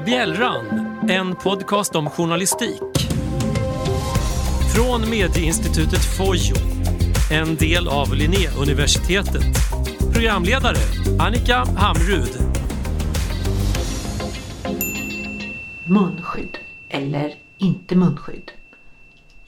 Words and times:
är 0.00 0.04
Bjällran, 0.04 0.64
en 1.10 1.34
podcast 1.34 1.96
om 1.96 2.10
journalistik. 2.10 2.82
Från 4.74 5.10
medieinstitutet 5.10 6.04
Fojo, 6.16 6.54
en 7.30 7.56
del 7.56 7.88
av 7.88 8.14
Linnéuniversitetet. 8.14 9.42
Programledare 10.12 10.76
Annika 11.18 11.64
Hamrud. 11.76 12.28
Munskydd 15.86 16.58
eller 16.88 17.34
inte 17.58 17.96
munskydd. 17.96 18.50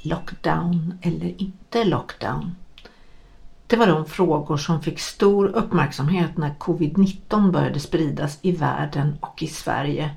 Lockdown 0.03 0.99
eller 1.03 1.43
inte 1.43 1.85
lockdown. 1.85 2.55
Det 3.67 3.77
var 3.77 3.87
de 3.87 4.07
frågor 4.07 4.57
som 4.57 4.83
fick 4.83 5.01
stor 5.01 5.47
uppmärksamhet 5.47 6.37
när 6.37 6.55
covid-19 6.55 7.51
började 7.51 7.81
spridas 7.81 8.39
i 8.43 8.53
världen 8.53 9.19
och 9.21 9.43
i 9.43 9.47
Sverige. 9.47 10.17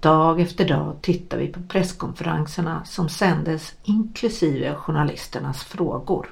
Dag 0.00 0.40
efter 0.40 0.68
dag 0.68 0.96
tittar 1.02 1.38
vi 1.38 1.46
på 1.46 1.60
presskonferenserna 1.68 2.84
som 2.84 3.08
sändes 3.08 3.74
inklusive 3.82 4.74
journalisternas 4.74 5.64
frågor. 5.64 6.26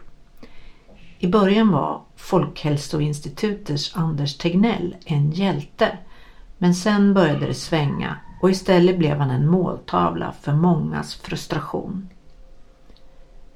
I 1.19 1.29
början 1.29 1.73
var 1.73 2.01
Folkhälsoinstitutets 2.17 3.97
Anders 3.97 4.39
Tegnell 4.39 4.97
en 5.05 5.31
hjälte 5.31 5.99
men 6.59 6.75
sen 6.75 7.15
började 7.15 7.47
det 7.47 7.55
svänga 7.55 8.17
och 8.41 8.51
istället 8.51 8.99
blev 8.99 9.19
han 9.19 9.31
en 9.31 9.49
måltavla 9.49 10.35
för 10.41 10.53
mångas 10.53 11.15
frustration. 11.15 12.09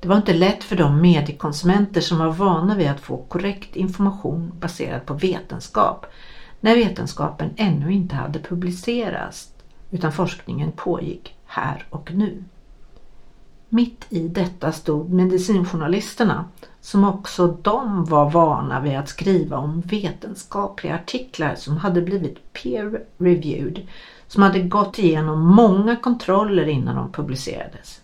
Det 0.00 0.08
var 0.08 0.16
inte 0.16 0.34
lätt 0.34 0.64
för 0.64 0.76
de 0.76 1.00
mediekonsumenter 1.00 2.00
som 2.00 2.18
var 2.18 2.32
vana 2.32 2.76
vid 2.76 2.88
att 2.88 3.00
få 3.00 3.16
korrekt 3.16 3.76
information 3.76 4.52
baserad 4.60 5.06
på 5.06 5.14
vetenskap 5.14 6.06
när 6.60 6.74
vetenskapen 6.74 7.50
ännu 7.56 7.92
inte 7.92 8.16
hade 8.16 8.38
publicerats 8.38 9.52
utan 9.90 10.12
forskningen 10.12 10.72
pågick 10.72 11.36
här 11.46 11.84
och 11.90 12.12
nu. 12.14 12.44
Mitt 13.68 14.06
i 14.08 14.28
detta 14.28 14.72
stod 14.72 15.12
medicinjournalisterna 15.12 16.44
som 16.80 17.04
också 17.04 17.46
de 17.62 18.04
var 18.04 18.30
vana 18.30 18.80
vid 18.80 18.98
att 18.98 19.08
skriva 19.08 19.56
om 19.56 19.80
vetenskapliga 19.80 20.94
artiklar 20.94 21.54
som 21.54 21.76
hade 21.76 22.02
blivit 22.02 22.52
peer-reviewed 22.52 23.86
som 24.26 24.42
hade 24.42 24.60
gått 24.60 24.98
igenom 24.98 25.46
många 25.46 25.96
kontroller 25.96 26.68
innan 26.68 26.96
de 26.96 27.12
publicerades. 27.12 28.00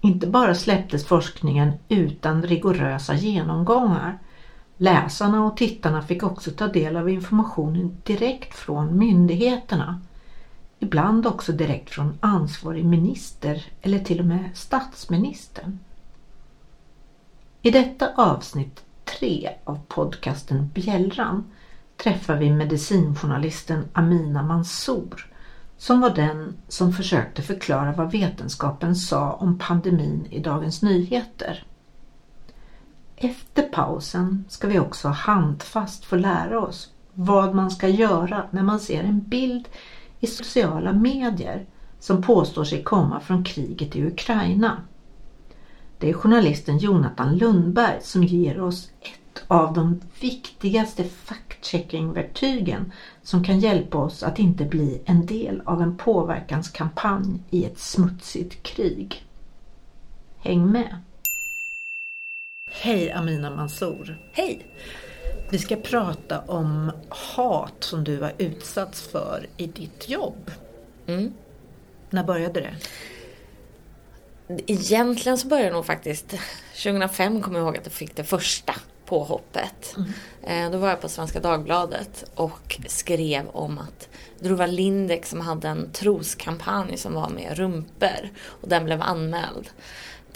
Inte 0.00 0.26
bara 0.26 0.54
släpptes 0.54 1.06
forskningen 1.06 1.72
utan 1.88 2.42
rigorösa 2.42 3.14
genomgångar. 3.14 4.18
Läsarna 4.76 5.44
och 5.44 5.56
tittarna 5.56 6.02
fick 6.02 6.22
också 6.22 6.50
ta 6.50 6.66
del 6.66 6.96
av 6.96 7.10
informationen 7.10 7.96
direkt 8.04 8.54
från 8.54 8.98
myndigheterna. 8.98 10.00
Ibland 10.78 11.26
också 11.26 11.52
direkt 11.52 11.90
från 11.90 12.18
ansvarig 12.20 12.84
minister 12.84 13.64
eller 13.82 13.98
till 13.98 14.20
och 14.20 14.26
med 14.26 14.50
statsministern. 14.54 15.78
I 17.62 17.70
detta 17.70 18.12
avsnitt 18.16 18.84
3 19.04 19.50
av 19.64 19.80
podcasten 19.88 20.70
Bjällran 20.74 21.44
träffar 21.96 22.36
vi 22.36 22.50
medicinjournalisten 22.50 23.84
Amina 23.92 24.42
Mansour 24.42 25.26
som 25.78 26.00
var 26.00 26.10
den 26.10 26.56
som 26.68 26.92
försökte 26.92 27.42
förklara 27.42 27.92
vad 27.92 28.10
vetenskapen 28.10 28.96
sa 28.96 29.32
om 29.32 29.58
pandemin 29.58 30.26
i 30.30 30.40
Dagens 30.40 30.82
Nyheter. 30.82 31.64
Efter 33.16 33.62
pausen 33.62 34.44
ska 34.48 34.68
vi 34.68 34.78
också 34.78 35.08
handfast 35.08 36.04
få 36.04 36.16
lära 36.16 36.60
oss 36.60 36.90
vad 37.14 37.54
man 37.54 37.70
ska 37.70 37.88
göra 37.88 38.44
när 38.50 38.62
man 38.62 38.80
ser 38.80 39.02
en 39.02 39.20
bild 39.20 39.68
i 40.20 40.26
sociala 40.26 40.92
medier 40.92 41.66
som 42.00 42.22
påstår 42.22 42.64
sig 42.64 42.82
komma 42.82 43.20
från 43.20 43.44
kriget 43.44 43.96
i 43.96 44.06
Ukraina. 44.06 44.82
Det 45.98 46.08
är 46.08 46.12
journalisten 46.12 46.78
Jonathan 46.78 47.38
Lundberg 47.38 47.98
som 48.02 48.24
ger 48.24 48.60
oss 48.60 48.90
ett 49.00 49.44
av 49.48 49.72
de 49.72 50.00
viktigaste 50.20 51.04
fact-checking-verktygen 51.04 52.92
som 53.22 53.44
kan 53.44 53.60
hjälpa 53.60 53.98
oss 53.98 54.22
att 54.22 54.38
inte 54.38 54.64
bli 54.64 55.02
en 55.04 55.26
del 55.26 55.62
av 55.64 55.82
en 55.82 55.96
påverkanskampanj 55.96 57.40
i 57.50 57.64
ett 57.64 57.78
smutsigt 57.78 58.62
krig. 58.62 59.24
Häng 60.38 60.72
med! 60.72 60.96
Hej 62.70 63.12
Amina 63.12 63.50
Mansour! 63.50 64.18
Hej! 64.32 64.66
Vi 65.50 65.58
ska 65.58 65.76
prata 65.76 66.40
om 66.40 66.92
hat 67.08 67.74
som 67.80 68.04
du 68.04 68.20
har 68.20 68.32
utsatts 68.38 69.00
för 69.00 69.46
i 69.56 69.66
ditt 69.66 70.08
jobb. 70.08 70.50
Mm. 71.06 71.32
När 72.10 72.24
började 72.24 72.60
det? 72.60 72.74
Egentligen 74.66 75.38
så 75.38 75.48
började 75.48 75.68
det 75.68 75.74
nog 75.74 75.86
faktiskt 75.86 76.34
2005 76.82 77.42
kommer 77.42 77.58
jag 77.58 77.66
ihåg 77.66 77.76
att 77.76 77.86
jag 77.86 77.92
fick 77.92 78.16
det 78.16 78.24
första 78.24 78.74
påhoppet. 79.06 79.96
Mm. 80.44 80.72
Då 80.72 80.78
var 80.78 80.88
jag 80.88 81.00
på 81.00 81.08
Svenska 81.08 81.40
Dagbladet 81.40 82.30
och 82.34 82.80
skrev 82.86 83.48
om 83.48 83.78
att 83.78 84.08
det 84.38 84.48
var 84.48 84.66
Lindex 84.66 85.30
som 85.30 85.40
hade 85.40 85.68
en 85.68 85.92
troskampanj 85.92 86.96
som 86.96 87.14
var 87.14 87.28
med 87.28 87.58
rumper 87.58 88.30
och 88.44 88.68
den 88.68 88.84
blev 88.84 89.02
anmäld 89.02 89.70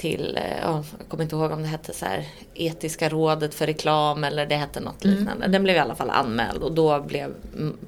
till, 0.00 0.36
eh, 0.36 0.58
jag 0.62 0.84
kommer 1.08 1.24
inte 1.24 1.36
ihåg 1.36 1.50
om 1.50 1.62
det 1.62 1.68
hette 1.68 1.94
så 1.94 2.04
här 2.04 2.28
Etiska 2.54 3.08
rådet 3.08 3.54
för 3.54 3.66
reklam 3.66 4.24
eller 4.24 4.46
det 4.46 4.56
hette 4.56 4.80
något 4.80 5.04
mm. 5.04 5.16
liknande. 5.16 5.48
Den 5.48 5.62
blev 5.62 5.76
i 5.76 5.78
alla 5.78 5.94
fall 5.94 6.10
anmäld 6.10 6.62
och 6.62 6.72
då 6.72 7.00
blev 7.00 7.34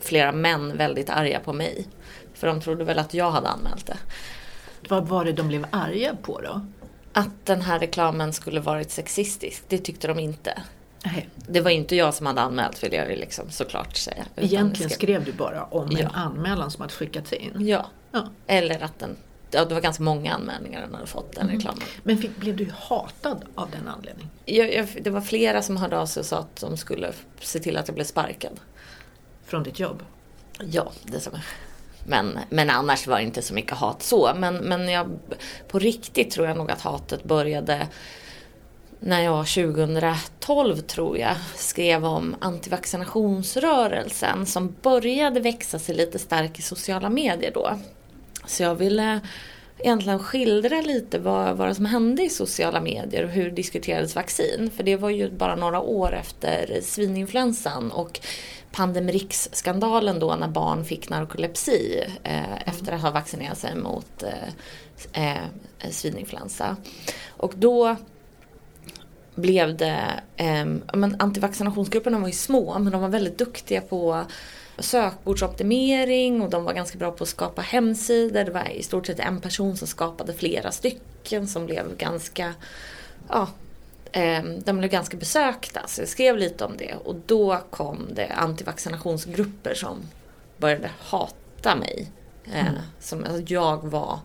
flera 0.01 0.33
män 0.33 0.77
väldigt 0.77 1.11
arga 1.11 1.41
på 1.41 1.53
mig. 1.53 1.87
För 2.35 2.47
de 2.47 2.61
trodde 2.61 2.85
väl 2.85 2.99
att 2.99 3.15
jag 3.15 3.31
hade 3.31 3.49
anmält 3.49 3.87
det. 3.87 3.97
Vad 4.89 5.09
var 5.09 5.25
det 5.25 5.33
de 5.33 5.49
blev 5.49 5.67
arga 5.71 6.17
på 6.23 6.41
då? 6.41 6.61
Att 7.13 7.47
den 7.47 7.63
här 7.63 7.79
reklamen 7.79 8.33
skulle 8.33 8.61
varit 8.61 8.91
sexistisk, 8.91 9.65
det 9.69 9.79
tyckte 9.79 10.09
de 10.09 10.19
inte. 10.19 10.63
Nej. 11.05 11.29
Det 11.37 11.61
var 11.61 11.71
inte 11.71 11.97
jag 11.97 12.15
som 12.15 12.27
hade 12.27 12.41
anmält 12.41 12.85
vill 12.85 12.93
jag 12.93 13.11
ju 13.11 13.17
liksom 13.17 13.51
såklart 13.51 13.97
säga. 13.97 14.25
Egentligen 14.37 14.91
skrev... 14.91 15.07
skrev 15.07 15.25
du 15.25 15.33
bara 15.33 15.65
om 15.65 15.89
ja. 15.91 15.99
en 15.99 16.07
anmälan 16.07 16.71
som 16.71 16.81
hade 16.81 16.93
skickats 16.93 17.33
in? 17.33 17.67
Ja. 17.67 17.87
ja. 18.13 18.29
Eller 18.47 18.85
att 18.85 18.99
den, 18.99 19.17
ja, 19.53 19.65
det 19.65 19.75
var 19.75 19.81
ganska 19.81 20.03
många 20.03 20.35
anmälningar 20.35 20.81
den 20.81 20.95
hade 20.95 21.07
fått 21.07 21.33
den 21.33 21.43
mm. 21.43 21.57
reklamen. 21.57 21.83
Men 22.03 22.19
fick, 22.19 22.37
blev 22.37 22.57
du 22.57 22.73
hatad 22.79 23.45
av 23.55 23.71
den 23.71 23.89
anledningen? 23.89 24.31
Jag, 24.45 24.75
jag, 24.75 24.89
det 25.03 25.11
var 25.11 25.21
flera 25.21 25.63
som 25.63 25.77
hörde 25.77 25.99
av 25.99 26.07
sig 26.07 26.21
och 26.21 26.27
sa 26.27 26.39
att 26.39 26.57
de 26.57 26.77
skulle 26.77 27.13
se 27.41 27.59
till 27.59 27.77
att 27.77 27.89
jag 27.89 27.95
blev 27.95 28.05
sparkad. 28.05 28.61
Från 29.45 29.63
ditt 29.63 29.79
jobb? 29.79 30.03
Ja, 30.59 30.93
det 31.05 31.21
som 31.21 31.33
men, 32.07 32.39
men 32.49 32.71
annars 32.71 33.07
var 33.07 33.17
det 33.17 33.23
inte 33.23 33.43
så 33.43 33.55
mycket 33.55 33.77
hat 33.77 34.03
så. 34.03 34.33
Men, 34.37 34.57
men 34.57 34.89
jag, 34.89 35.11
på 35.69 35.79
riktigt 35.79 36.31
tror 36.31 36.47
jag 36.47 36.57
nog 36.57 36.71
att 36.71 36.81
hatet 36.81 37.25
började 37.25 37.89
när 39.01 39.21
jag 39.21 39.47
2012 39.47 40.77
tror 40.77 41.19
jag 41.19 41.37
skrev 41.57 42.05
om 42.05 42.37
antivaccinationsrörelsen 42.41 44.47
som 44.47 44.77
började 44.83 45.41
växa 45.41 45.79
sig 45.79 45.95
lite 45.95 46.19
stark 46.19 46.59
i 46.59 46.63
sociala 46.63 47.11
medier 47.11 47.51
då. 47.55 47.79
Så 48.47 48.63
jag 48.63 48.75
ville 48.75 49.21
egentligen 49.79 50.19
skildra 50.19 50.81
lite 50.81 51.19
vad, 51.19 51.57
vad 51.57 51.77
som 51.77 51.85
hände 51.85 52.23
i 52.23 52.29
sociala 52.29 52.81
medier 52.81 53.25
och 53.25 53.31
hur 53.31 53.51
diskuterades 53.51 54.15
vaccin. 54.15 54.71
För 54.77 54.83
det 54.83 54.97
var 54.97 55.11
ju 55.11 55.31
bara 55.31 55.57
några 55.57 55.81
år 55.81 56.15
efter 56.15 56.81
svininfluensan 56.83 57.91
och 57.93 58.21
Pandemrix-skandalen 58.73 60.19
då 60.19 60.35
när 60.35 60.49
barn 60.49 60.85
fick 60.85 61.09
narkolepsi 61.09 62.05
eh, 62.23 62.69
efter 62.69 62.93
att 62.93 63.01
ha 63.01 63.11
vaccinerat 63.11 63.59
sig 63.59 63.75
mot 63.75 64.23
eh, 65.13 65.33
eh, 65.33 65.91
svininfluensa. 65.91 66.77
Och 67.29 67.53
då 67.57 67.97
blev 69.35 69.77
det, 69.77 70.21
eh, 70.37 70.65
men 70.95 71.17
antivaccinationsgrupperna 71.19 72.19
var 72.19 72.27
ju 72.27 72.33
små 72.33 72.79
men 72.79 72.93
de 72.93 73.01
var 73.01 73.09
väldigt 73.09 73.39
duktiga 73.39 73.81
på 73.81 74.25
sökbordsoptimering 74.79 76.43
och 76.43 76.51
de 76.51 76.65
var 76.65 76.73
ganska 76.73 76.99
bra 76.99 77.11
på 77.11 77.25
att 77.25 77.29
skapa 77.29 77.63
hemsidor. 77.63 78.45
Det 78.45 78.51
var 78.51 78.69
i 78.69 78.83
stort 78.83 79.07
sett 79.07 79.21
en 79.21 79.41
person 79.41 79.77
som 79.77 79.89
skapade 79.89 80.33
flera 80.33 80.73
stycken 80.73 81.49
som 81.49 81.67
blev 81.67 81.97
ganska 81.97 82.55
ja, 83.29 83.49
eh, 84.13 84.45
de 84.65 84.79
blev 84.79 84.91
ganska 84.91 85.17
besökta. 85.17 85.81
Så 85.87 86.01
jag 86.01 86.09
skrev 86.09 86.37
lite 86.37 86.65
om 86.65 86.77
det 86.77 86.95
och 87.05 87.15
då 87.27 87.59
kom 87.71 88.09
det 88.15 88.27
antivaccinationsgrupper 88.27 89.75
som 89.75 89.97
började 90.57 90.91
hata 90.99 91.77
mig. 91.77 92.11
Eh, 92.45 92.69
mm. 92.69 92.83
som, 93.01 93.25
alltså, 93.25 93.55
jag 93.55 93.85
var 93.85 94.21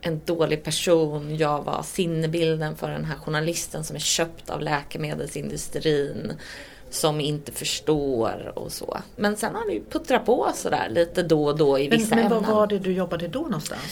en 0.00 0.20
dålig 0.24 0.64
person, 0.64 1.36
jag 1.36 1.62
var 1.62 1.82
sinnebilden 1.82 2.76
för 2.76 2.90
den 2.90 3.04
här 3.04 3.16
journalisten 3.16 3.84
som 3.84 3.96
är 3.96 4.00
köpt 4.00 4.50
av 4.50 4.60
läkemedelsindustrin. 4.60 6.32
Som 6.90 7.20
inte 7.20 7.52
förstår 7.52 8.52
och 8.54 8.72
så. 8.72 8.98
Men 9.16 9.36
sen 9.36 9.54
har 9.54 9.70
det 9.70 9.80
puttrat 9.90 10.26
på 10.26 10.50
sådär 10.54 10.88
lite 10.90 11.22
då 11.22 11.44
och 11.44 11.58
då 11.58 11.78
i 11.78 11.88
vissa 11.88 12.14
men, 12.14 12.24
men 12.24 12.32
ämnen. 12.32 12.50
vad 12.50 12.56
var 12.56 12.66
det 12.66 12.78
du 12.78 12.92
jobbade 12.92 13.28
då 13.28 13.40
någonstans? 13.40 13.82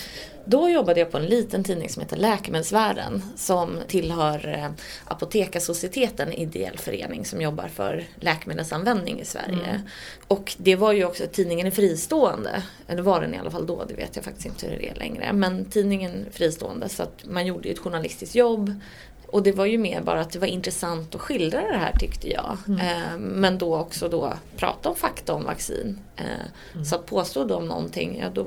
Då 0.49 0.69
jobbade 0.69 1.01
jag 1.01 1.11
på 1.11 1.19
en 1.19 1.27
liten 1.27 1.65
tidning 1.65 1.89
som 1.89 2.03
heter 2.03 2.17
Läkemedelsvärlden 2.17 3.23
som 3.37 3.79
tillhör 3.89 4.49
eh, 4.49 4.71
Apotekarsocieteten, 5.05 6.33
ideell 6.33 6.79
förening 6.79 7.25
som 7.25 7.41
jobbar 7.41 7.69
för 7.69 8.05
läkemedelsanvändning 8.21 9.21
i 9.21 9.25
Sverige. 9.25 9.67
Mm. 9.71 9.81
Och 10.29 10.55
det 10.59 10.77
var 10.77 10.93
ju 10.93 11.05
också, 11.05 11.25
tidningen 11.33 11.67
är 11.67 11.71
fristående, 11.71 12.63
eller 12.87 13.03
var 13.03 13.21
den 13.21 13.35
i 13.35 13.39
alla 13.39 13.51
fall 13.51 13.67
då, 13.67 13.85
det 13.85 13.95
vet 13.95 14.17
jag 14.17 14.25
faktiskt 14.25 14.47
inte 14.47 14.67
hur 14.67 14.79
det 14.79 14.89
är 14.89 14.95
längre. 14.95 15.33
Men 15.33 15.65
tidningen 15.65 16.27
är 16.27 16.31
fristående 16.31 16.89
så 16.89 17.03
att 17.03 17.25
man 17.25 17.47
gjorde 17.47 17.69
ju 17.69 17.75
ett 17.75 17.81
journalistiskt 17.81 18.35
jobb. 18.35 18.81
Och 19.27 19.43
det 19.43 19.53
var 19.53 19.67
ju 19.67 19.79
mer 19.79 20.01
bara 20.01 20.21
att 20.21 20.31
det 20.31 20.39
var 20.39 20.47
intressant 20.47 21.15
att 21.15 21.21
skildra 21.21 21.61
det 21.61 21.79
här 21.79 21.93
tyckte 21.93 22.31
jag. 22.31 22.57
Eh, 22.69 23.19
men 23.19 23.59
då 23.59 23.77
också 23.77 24.09
då 24.09 24.33
prata 24.57 24.89
om 24.89 24.97
fakta 24.97 25.35
om 25.35 25.45
vaccin. 25.45 25.99
Eh, 26.17 26.83
Så 26.85 26.95
att 26.97 27.07
påstod 27.07 27.49
de 27.49 27.67
någonting, 27.69 28.19
ja 28.21 28.29
då 28.31 28.47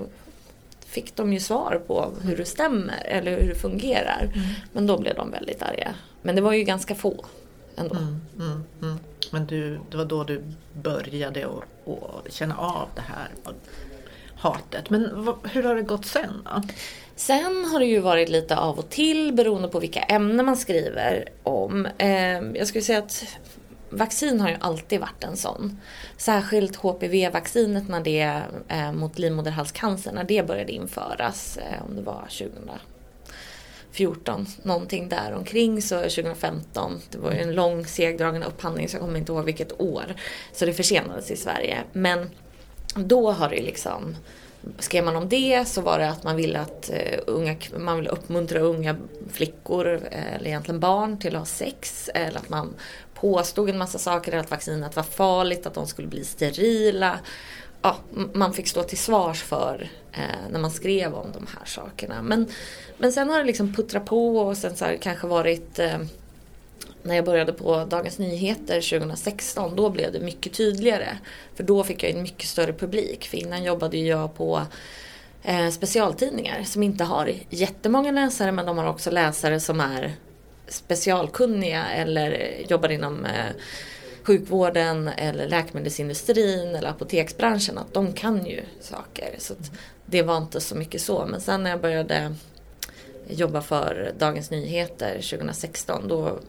fick 0.85 1.15
de 1.15 1.33
ju 1.33 1.39
svar 1.39 1.81
på 1.87 2.11
hur 2.21 2.37
det 2.37 2.45
stämmer 2.45 3.03
eller 3.05 3.41
hur 3.41 3.49
det 3.49 3.55
fungerar. 3.55 4.31
Men 4.73 4.87
då 4.87 4.97
blev 4.97 5.15
de 5.15 5.31
väldigt 5.31 5.61
arga. 5.61 5.93
Men 6.21 6.35
det 6.35 6.41
var 6.41 6.53
ju 6.53 6.63
ganska 6.63 6.95
få 6.95 7.25
ändå. 7.75 7.95
Mm, 7.95 8.21
mm, 8.39 8.63
mm. 8.81 8.99
Men 9.31 9.45
du, 9.45 9.79
det 9.89 9.97
var 9.97 10.05
då 10.05 10.23
du 10.23 10.41
började 10.73 11.45
att 11.47 12.33
känna 12.33 12.57
av 12.57 12.87
det 12.95 13.01
här 13.01 13.29
hatet. 14.35 14.89
Men 14.89 15.27
hur 15.43 15.63
har 15.63 15.75
det 15.75 15.81
gått 15.81 16.05
sen 16.05 16.33
då? 16.45 16.61
Sen 17.19 17.65
har 17.65 17.79
det 17.79 17.85
ju 17.85 17.99
varit 17.99 18.29
lite 18.29 18.57
av 18.57 18.79
och 18.79 18.89
till 18.89 19.33
beroende 19.33 19.67
på 19.67 19.79
vilka 19.79 20.01
ämnen 20.01 20.45
man 20.45 20.57
skriver 20.57 21.29
om. 21.43 21.87
Ehm, 21.97 22.55
jag 22.55 22.67
skulle 22.67 22.81
säga 22.81 22.99
att 22.99 23.25
vaccin 23.89 24.41
har 24.41 24.49
ju 24.49 24.55
alltid 24.59 24.99
varit 24.99 25.23
en 25.23 25.37
sån. 25.37 25.79
Särskilt 26.17 26.75
HPV-vaccinet 26.75 27.87
när 27.87 28.01
det, 28.01 28.41
eh, 28.67 28.91
mot 28.91 29.19
livmoderhalscancer, 29.19 30.11
när 30.11 30.23
det 30.23 30.47
började 30.47 30.71
införas, 30.71 31.57
eh, 31.57 31.85
om 31.85 31.95
det 31.95 32.01
var 32.01 32.25
2014, 32.29 34.45
någonting 34.63 35.09
där 35.09 35.33
omkring 35.33 35.81
så 35.81 35.95
2015. 35.95 37.01
Det 37.11 37.17
var 37.17 37.31
ju 37.31 37.39
en 37.39 37.55
lång 37.55 37.85
segdragen 37.85 38.43
upphandling 38.43 38.89
så 38.89 38.95
jag 38.95 39.01
kommer 39.01 39.19
inte 39.19 39.31
ihåg 39.31 39.45
vilket 39.45 39.81
år. 39.81 40.15
Så 40.53 40.65
det 40.65 40.73
försenades 40.73 41.31
i 41.31 41.35
Sverige. 41.35 41.77
Men 41.93 42.29
då 42.95 43.31
har 43.31 43.49
det 43.49 43.61
liksom 43.61 44.15
Skrev 44.79 45.03
man 45.03 45.15
om 45.15 45.29
det 45.29 45.67
så 45.67 45.81
var 45.81 45.99
det 45.99 46.09
att 46.09 46.23
man 46.23 46.35
ville 46.35 46.59
att 46.59 46.89
eh, 46.89 47.19
unga, 47.27 47.55
man 47.77 47.95
ville 47.95 48.09
uppmuntra 48.09 48.59
unga 48.59 48.95
flickor, 49.31 50.01
eh, 50.11 50.33
eller 50.33 50.47
egentligen 50.47 50.79
barn, 50.79 51.19
till 51.19 51.35
att 51.35 51.41
ha 51.41 51.45
sex. 51.45 52.09
Eller 52.13 52.39
att 52.39 52.49
man 52.49 52.73
påstod 53.13 53.69
en 53.69 53.77
massa 53.77 53.97
saker, 53.97 54.37
att 54.37 54.51
vaccinet 54.51 54.95
var 54.95 55.03
farligt, 55.03 55.65
att 55.65 55.73
de 55.73 55.87
skulle 55.87 56.07
bli 56.07 56.23
sterila. 56.23 57.19
Ja, 57.81 57.97
man 58.33 58.53
fick 58.53 58.67
stå 58.67 58.83
till 58.83 58.97
svars 58.97 59.43
för 59.43 59.89
eh, 60.11 60.51
när 60.51 60.59
man 60.59 60.71
skrev 60.71 61.13
om 61.13 61.31
de 61.33 61.47
här 61.59 61.65
sakerna. 61.65 62.21
Men, 62.21 62.47
men 62.97 63.11
sen 63.11 63.29
har 63.29 63.39
det 63.39 63.45
liksom 63.45 63.73
puttrat 63.73 64.05
på 64.05 64.37
och 64.37 64.57
sen 64.57 64.75
så 64.75 64.85
har 64.85 64.91
det 64.91 64.97
kanske 64.97 65.27
varit 65.27 65.79
eh, 65.79 65.99
när 67.03 67.15
jag 67.15 67.25
började 67.25 67.53
på 67.53 67.85
Dagens 67.85 68.19
Nyheter 68.19 68.99
2016, 68.99 69.75
då 69.75 69.89
blev 69.89 70.11
det 70.11 70.19
mycket 70.19 70.53
tydligare. 70.53 71.17
För 71.55 71.63
då 71.63 71.83
fick 71.83 72.03
jag 72.03 72.11
en 72.11 72.21
mycket 72.21 72.47
större 72.47 72.73
publik. 72.73 73.27
För 73.27 73.37
innan 73.37 73.63
jobbade 73.63 73.97
jag 73.97 74.35
på 74.35 74.61
eh, 75.43 75.69
specialtidningar 75.69 76.63
som 76.63 76.83
inte 76.83 77.03
har 77.03 77.31
jättemånga 77.49 78.11
läsare 78.11 78.51
men 78.51 78.65
de 78.65 78.77
har 78.77 78.87
också 78.87 79.11
läsare 79.11 79.59
som 79.59 79.79
är 79.79 80.13
specialkunniga 80.67 81.85
eller 81.85 82.55
jobbar 82.67 82.89
inom 82.89 83.25
eh, 83.25 83.55
sjukvården 84.23 85.07
eller 85.07 85.47
läkemedelsindustrin 85.47 86.75
eller 86.75 86.89
apoteksbranschen. 86.89 87.77
Att 87.77 87.93
de 87.93 88.13
kan 88.13 88.45
ju 88.45 88.61
saker. 88.81 89.35
Så 89.37 89.53
att 89.53 89.71
det 90.05 90.21
var 90.21 90.37
inte 90.37 90.61
så 90.61 90.75
mycket 90.75 91.01
så. 91.01 91.25
Men 91.25 91.41
sen 91.41 91.63
när 91.63 91.69
jag 91.69 91.81
började 91.81 92.35
jobba 93.27 93.61
för 93.61 94.11
Dagens 94.17 94.49
Nyheter 94.49 95.13
2016 95.13 96.07
då 96.07 96.39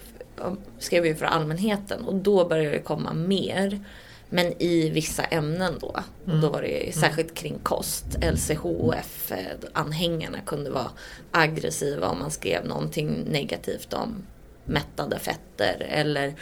skrev 0.79 1.07
jag 1.07 1.19
för 1.19 1.27
allmänheten 1.27 2.05
och 2.05 2.15
då 2.15 2.45
började 2.45 2.77
det 2.77 2.83
komma 2.83 3.13
mer. 3.13 3.81
Men 4.33 4.63
i 4.63 4.91
vissa 4.91 5.25
ämnen 5.25 5.75
då. 5.81 5.97
Och 6.25 6.39
då 6.41 6.49
var 6.49 6.63
det 6.63 6.95
särskilt 6.95 7.35
kring 7.35 7.59
kost. 7.63 8.05
LCHF-anhängarna 8.23 10.39
kunde 10.47 10.71
vara 10.71 10.91
aggressiva 11.31 12.09
om 12.09 12.19
man 12.19 12.31
skrev 12.31 12.67
någonting 12.67 13.25
negativt 13.31 13.93
om 13.93 14.23
mättade 14.65 15.19
fetter. 15.19 15.87
Eller 15.89 16.35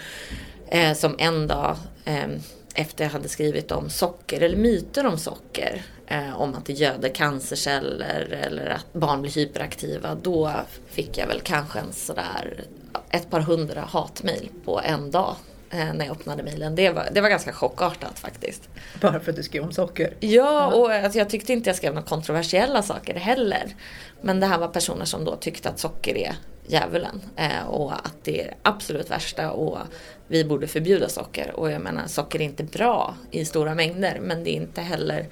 eh, 0.68 0.94
som 0.94 1.16
en 1.18 1.46
dag 1.46 1.76
eh, 2.04 2.28
efter 2.74 3.04
jag 3.04 3.10
hade 3.10 3.28
skrivit 3.28 3.72
om 3.72 3.90
socker 3.90 4.40
eller 4.40 4.56
myter 4.56 5.06
om 5.06 5.18
socker. 5.18 5.82
Eh, 6.06 6.40
om 6.40 6.54
att 6.54 6.66
det 6.66 6.72
göder 6.72 7.08
cancerceller 7.08 8.38
eller 8.42 8.66
att 8.66 8.92
barn 8.92 9.22
blir 9.22 9.32
hyperaktiva. 9.32 10.16
Då 10.22 10.52
fick 10.86 11.18
jag 11.18 11.26
väl 11.26 11.40
kanske 11.40 11.78
en 11.78 11.92
sådär 11.92 12.64
ett 13.10 13.30
par 13.30 13.40
hundra 13.40 13.80
hatmejl 13.80 14.50
på 14.64 14.80
en 14.80 15.10
dag 15.10 15.36
eh, 15.70 15.94
när 15.94 16.06
jag 16.06 16.12
öppnade 16.12 16.42
mejlen. 16.42 16.74
Det 16.74 16.90
var, 16.90 17.08
det 17.12 17.20
var 17.20 17.28
ganska 17.28 17.52
chockartat 17.52 18.18
faktiskt. 18.18 18.68
Bara 19.00 19.20
för 19.20 19.30
att 19.30 19.36
du 19.36 19.42
skrev 19.42 19.64
om 19.64 19.72
socker? 19.72 20.14
Ja, 20.20 20.66
och 20.74 20.92
alltså, 20.92 21.18
jag 21.18 21.30
tyckte 21.30 21.52
inte 21.52 21.70
jag 21.70 21.76
skrev 21.76 21.94
några 21.94 22.08
kontroversiella 22.08 22.82
saker 22.82 23.14
heller. 23.14 23.74
Men 24.20 24.40
det 24.40 24.46
här 24.46 24.58
var 24.58 24.68
personer 24.68 25.04
som 25.04 25.24
då 25.24 25.36
tyckte 25.36 25.68
att 25.68 25.78
socker 25.78 26.16
är 26.16 26.34
djävulen 26.66 27.20
eh, 27.36 27.66
och 27.68 27.92
att 27.92 28.14
det 28.24 28.42
är 28.42 28.54
absolut 28.62 29.10
värsta 29.10 29.50
och 29.50 29.78
vi 30.26 30.44
borde 30.44 30.66
förbjuda 30.66 31.08
socker. 31.08 31.52
Och 31.54 31.70
jag 31.70 31.82
menar, 31.82 32.06
socker 32.06 32.40
är 32.40 32.44
inte 32.44 32.64
bra 32.64 33.14
i 33.30 33.44
stora 33.44 33.74
mängder 33.74 34.18
men 34.20 34.44
det 34.44 34.50
är 34.50 34.54
inte 34.54 34.80
heller 34.80 35.26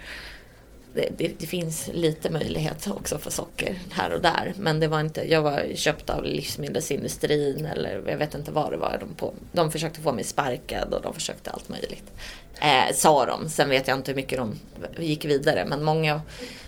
det, 0.97 1.09
det, 1.17 1.33
det, 1.39 1.47
finns 1.47 1.91
lite 1.93 2.31
möjlighet 2.31 2.87
också 2.87 3.19
för 3.19 3.31
socker 3.31 3.79
här 3.91 4.13
och 4.13 4.21
där. 4.21 4.55
Men 4.57 4.81
det 4.81 4.89
var 4.89 5.01
inte, 5.01 5.31
jag 5.31 5.43
var 5.43 5.75
köpt 5.75 6.11
av 6.11 6.25
livsmedelsindustrin 6.25 7.67
eller 7.67 8.03
jag 8.07 8.19
vet 8.19 8.35
inte 8.35 8.53
vad 8.53 8.71
det 8.71 8.77
var. 8.77 8.99
De, 9.01 9.15
på, 9.15 9.35
de 9.53 9.73
försökte 9.73 10.01
få 10.01 10.13
mig 10.13 10.25
sparkad 10.25 10.95
och 10.95 11.03
de 11.03 11.15
försökte 11.15 11.51
allt 11.51 11.69
möjligt. 11.69 12.13
Eh, 12.61 12.95
sa 12.95 13.27
de. 13.27 13.49
Sen 13.49 13.69
vet 13.69 13.89
jag 13.89 13.99
inte 13.99 14.11
hur 14.11 14.17
mycket 14.17 14.39
de 14.39 14.59
gick 14.99 15.25
vidare. 15.25 15.65
Men 15.65 15.85
många 15.85 16.21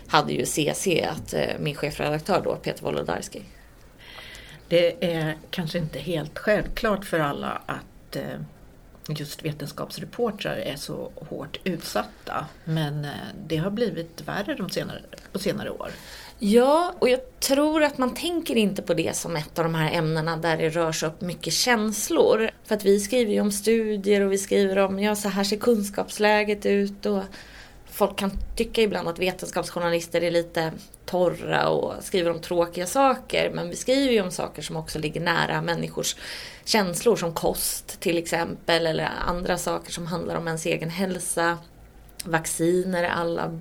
hade 0.06 0.32
ju 0.32 0.46
CC, 0.46 0.86
att 1.10 1.34
eh, 1.34 1.58
min 1.58 1.74
chefredaktör 1.74 2.40
då, 2.44 2.56
Peter 2.56 2.84
Wolodarski. 2.84 3.42
Det 4.68 5.04
är 5.04 5.36
kanske 5.50 5.78
inte 5.78 5.98
helt 5.98 6.38
självklart 6.38 7.04
för 7.04 7.20
alla 7.20 7.62
att 7.66 8.16
eh, 8.16 8.40
just 9.14 9.44
vetenskapsreportrar 9.44 10.56
är 10.56 10.76
så 10.76 11.10
hårt 11.14 11.60
utsatta. 11.64 12.46
Men 12.64 13.04
eh, 13.04 13.10
det 13.46 13.56
har 13.56 13.70
blivit 13.70 14.22
värre 14.26 14.54
de 14.54 14.70
senare, 14.70 15.02
på 15.32 15.38
senare 15.38 15.70
år. 15.70 15.90
Ja, 16.38 16.94
och 16.98 17.08
jag 17.08 17.40
tror 17.40 17.82
att 17.82 17.98
man 17.98 18.14
tänker 18.14 18.56
inte 18.56 18.82
på 18.82 18.94
det 18.94 19.16
som 19.16 19.36
ett 19.36 19.58
av 19.58 19.64
de 19.64 19.74
här 19.74 19.92
ämnena 19.92 20.36
där 20.36 20.56
det 20.56 20.68
rör 20.68 20.92
sig 20.92 21.08
upp 21.08 21.20
mycket 21.20 21.52
känslor. 21.52 22.50
För 22.64 22.74
att 22.74 22.84
vi 22.84 23.00
skriver 23.00 23.32
ju 23.32 23.40
om 23.40 23.52
studier 23.52 24.20
och 24.20 24.32
vi 24.32 24.38
skriver 24.38 24.78
om, 24.78 24.98
ja 24.98 25.16
så 25.16 25.28
här 25.28 25.44
ser 25.44 25.56
kunskapsläget 25.56 26.66
ut 26.66 27.06
och 27.06 27.22
folk 27.98 28.16
kan 28.16 28.30
tycka 28.56 28.82
ibland 28.82 29.08
att 29.08 29.18
vetenskapsjournalister 29.18 30.22
är 30.22 30.30
lite 30.30 30.72
torra 31.06 31.68
och 31.68 31.94
skriver 32.00 32.30
om 32.30 32.40
tråkiga 32.40 32.86
saker. 32.86 33.50
Men 33.54 33.70
vi 33.70 33.76
skriver 33.76 34.12
ju 34.12 34.22
om 34.22 34.30
saker 34.30 34.62
som 34.62 34.76
också 34.76 34.98
ligger 34.98 35.20
nära 35.20 35.62
människors 35.62 36.16
känslor 36.64 37.16
som 37.16 37.34
kost 37.34 38.00
till 38.00 38.18
exempel 38.18 38.86
eller 38.86 39.10
andra 39.26 39.58
saker 39.58 39.92
som 39.92 40.06
handlar 40.06 40.36
om 40.36 40.46
ens 40.46 40.66
egen 40.66 40.90
hälsa. 40.90 41.58
Vacciner, 42.24 43.04
alla 43.04 43.58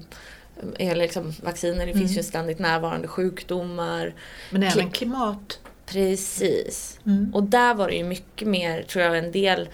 eller 0.79 0.96
liksom, 0.96 1.34
vacciner, 1.44 1.86
det 1.86 1.94
finns 1.94 2.17
ju 2.17 2.24
ständigt 2.24 2.60
närvarande 2.60 3.08
sjukdomar. 3.08 4.13
Men 4.50 4.63
även 4.63 4.91
klimat. 4.91 5.60
Precis. 5.86 7.00
Mm. 7.06 7.34
Och 7.34 7.44
där 7.44 7.74
var 7.74 7.88
det 7.88 7.96
ju 7.96 8.03
mycket 8.03 8.48
mer, 8.48 8.84
tror 8.84 9.06
jag, 9.06 9.17
en 9.17 9.32
del 9.32 9.70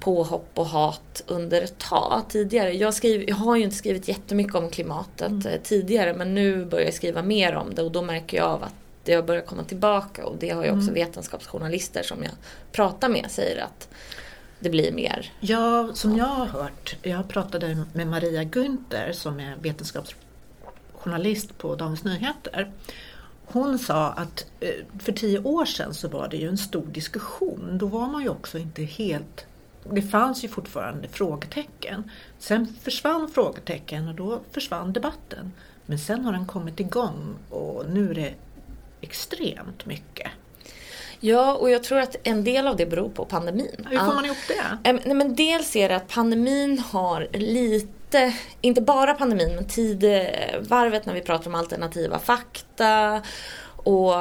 påhopp 0.00 0.50
och 0.54 0.66
hat 0.66 1.22
under 1.26 1.62
ett 1.62 1.78
tag 1.78 2.22
tidigare. 2.28 2.72
Jag, 2.72 2.94
skriver, 2.94 3.24
jag 3.28 3.36
har 3.36 3.56
ju 3.56 3.62
inte 3.62 3.76
skrivit 3.76 4.08
jättemycket 4.08 4.54
om 4.54 4.70
klimatet 4.70 5.30
mm. 5.30 5.60
tidigare 5.62 6.14
men 6.14 6.34
nu 6.34 6.64
börjar 6.64 6.84
jag 6.84 6.94
skriva 6.94 7.22
mer 7.22 7.54
om 7.54 7.74
det 7.74 7.82
och 7.82 7.92
då 7.92 8.02
märker 8.02 8.36
jag 8.36 8.46
av 8.46 8.62
att 8.62 8.74
det 9.04 9.14
har 9.14 9.22
börjat 9.22 9.46
komma 9.46 9.64
tillbaka 9.64 10.26
och 10.26 10.36
det 10.38 10.50
har 10.50 10.64
ju 10.64 10.70
också 10.70 10.90
mm. 10.90 10.94
vetenskapsjournalister 10.94 12.02
som 12.02 12.22
jag 12.22 12.32
pratar 12.72 13.08
med 13.08 13.26
säger 13.30 13.62
att 13.62 13.88
det 14.58 14.70
blir 14.70 14.92
mer. 14.92 15.32
Ja, 15.40 15.90
som 15.94 16.16
jag 16.16 16.24
har 16.24 16.46
hört, 16.46 16.96
jag 17.02 17.28
pratade 17.28 17.84
med 17.92 18.06
Maria 18.06 18.42
Günther 18.42 19.12
som 19.12 19.40
är 19.40 19.56
vetenskapsjournalist 19.60 21.58
på 21.58 21.74
Dagens 21.74 22.04
Nyheter. 22.04 22.72
Hon 23.44 23.78
sa 23.78 24.08
att 24.08 24.46
för 24.98 25.12
tio 25.12 25.38
år 25.38 25.64
sedan 25.64 25.94
så 25.94 26.08
var 26.08 26.28
det 26.28 26.36
ju 26.36 26.48
en 26.48 26.58
stor 26.58 26.86
diskussion. 26.86 27.78
Då 27.78 27.86
var 27.86 28.06
man 28.06 28.22
ju 28.22 28.28
också 28.28 28.58
inte 28.58 28.82
helt 28.82 29.46
det 29.84 30.02
fanns 30.02 30.44
ju 30.44 30.48
fortfarande 30.48 31.08
frågetecken. 31.08 32.10
Sen 32.38 32.76
försvann 32.82 33.30
frågetecken 33.34 34.08
och 34.08 34.14
då 34.14 34.40
försvann 34.50 34.92
debatten. 34.92 35.52
Men 35.86 35.98
sen 35.98 36.24
har 36.24 36.32
den 36.32 36.46
kommit 36.46 36.80
igång 36.80 37.34
och 37.50 37.90
nu 37.90 38.10
är 38.10 38.14
det 38.14 38.34
extremt 39.00 39.86
mycket. 39.86 40.30
Ja, 41.20 41.54
och 41.54 41.70
jag 41.70 41.84
tror 41.84 41.98
att 41.98 42.16
en 42.22 42.44
del 42.44 42.66
av 42.66 42.76
det 42.76 42.86
beror 42.86 43.08
på 43.08 43.24
pandemin. 43.24 43.86
Hur 43.90 43.98
får 43.98 44.14
man 44.14 44.24
ihop 44.24 44.36
det? 44.48 44.92
Nej, 45.04 45.14
men 45.14 45.34
dels 45.34 45.76
är 45.76 45.88
det 45.88 45.96
att 45.96 46.08
pandemin 46.08 46.78
har 46.78 47.28
lite, 47.32 48.34
inte 48.60 48.80
bara 48.80 49.14
pandemin, 49.14 49.54
men 49.54 49.64
tidevarvet 49.64 51.06
när 51.06 51.14
vi 51.14 51.20
pratar 51.20 51.46
om 51.46 51.54
alternativa 51.54 52.18
fakta 52.18 53.22
och 53.82 54.14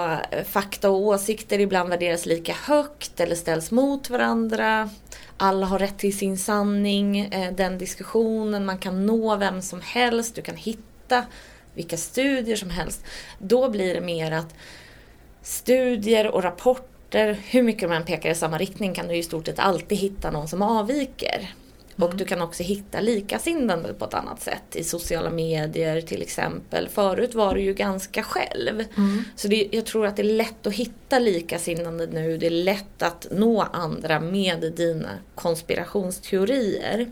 fakta 0.45 0.89
och 0.89 0.97
åsikter 0.97 1.59
ibland 1.59 1.89
värderas 1.89 2.25
lika 2.25 2.53
högt 2.53 3.19
eller 3.19 3.35
ställs 3.35 3.71
mot 3.71 4.09
varandra. 4.09 4.89
Alla 5.41 5.65
har 5.65 5.79
rätt 5.79 5.97
till 5.97 6.17
sin 6.17 6.37
sanning, 6.37 7.19
eh, 7.19 7.53
den 7.53 7.77
diskussionen, 7.77 8.65
man 8.65 8.77
kan 8.77 9.05
nå 9.05 9.35
vem 9.35 9.61
som 9.61 9.81
helst, 9.81 10.35
du 10.35 10.41
kan 10.41 10.55
hitta 10.55 11.25
vilka 11.73 11.97
studier 11.97 12.55
som 12.55 12.69
helst. 12.69 13.03
Då 13.37 13.69
blir 13.69 13.93
det 13.93 14.01
mer 14.01 14.31
att 14.31 14.55
studier 15.41 16.27
och 16.27 16.43
rapporter, 16.43 17.39
hur 17.49 17.63
mycket 17.63 17.89
de 17.89 17.95
än 17.95 18.05
pekar 18.05 18.29
i 18.29 18.35
samma 18.35 18.57
riktning 18.57 18.93
kan 18.93 19.07
du 19.07 19.15
i 19.15 19.23
stort 19.23 19.45
sett 19.45 19.59
alltid 19.59 19.97
hitta 19.97 20.31
någon 20.31 20.47
som 20.47 20.61
avviker. 20.61 21.49
Och 22.01 22.15
du 22.15 22.25
kan 22.25 22.41
också 22.41 22.63
hitta 22.63 22.99
likasinnande 22.99 23.93
på 23.93 24.05
ett 24.05 24.13
annat 24.13 24.41
sätt 24.41 24.75
i 24.75 24.83
sociala 24.83 25.29
medier 25.29 26.01
till 26.01 26.21
exempel. 26.21 26.89
Förut 26.89 27.35
var 27.35 27.55
du 27.55 27.61
ju 27.61 27.73
ganska 27.73 28.23
själv. 28.23 28.83
Mm. 28.97 29.23
Så 29.35 29.47
det, 29.47 29.67
jag 29.71 29.85
tror 29.85 30.05
att 30.05 30.15
det 30.15 30.21
är 30.21 30.33
lätt 30.33 30.67
att 30.67 30.73
hitta 30.73 31.19
likasinnande 31.19 32.07
nu. 32.07 32.37
Det 32.37 32.45
är 32.45 32.49
lätt 32.51 33.01
att 33.01 33.27
nå 33.31 33.61
andra 33.61 34.19
med 34.19 34.73
dina 34.75 35.09
konspirationsteorier. 35.35 37.11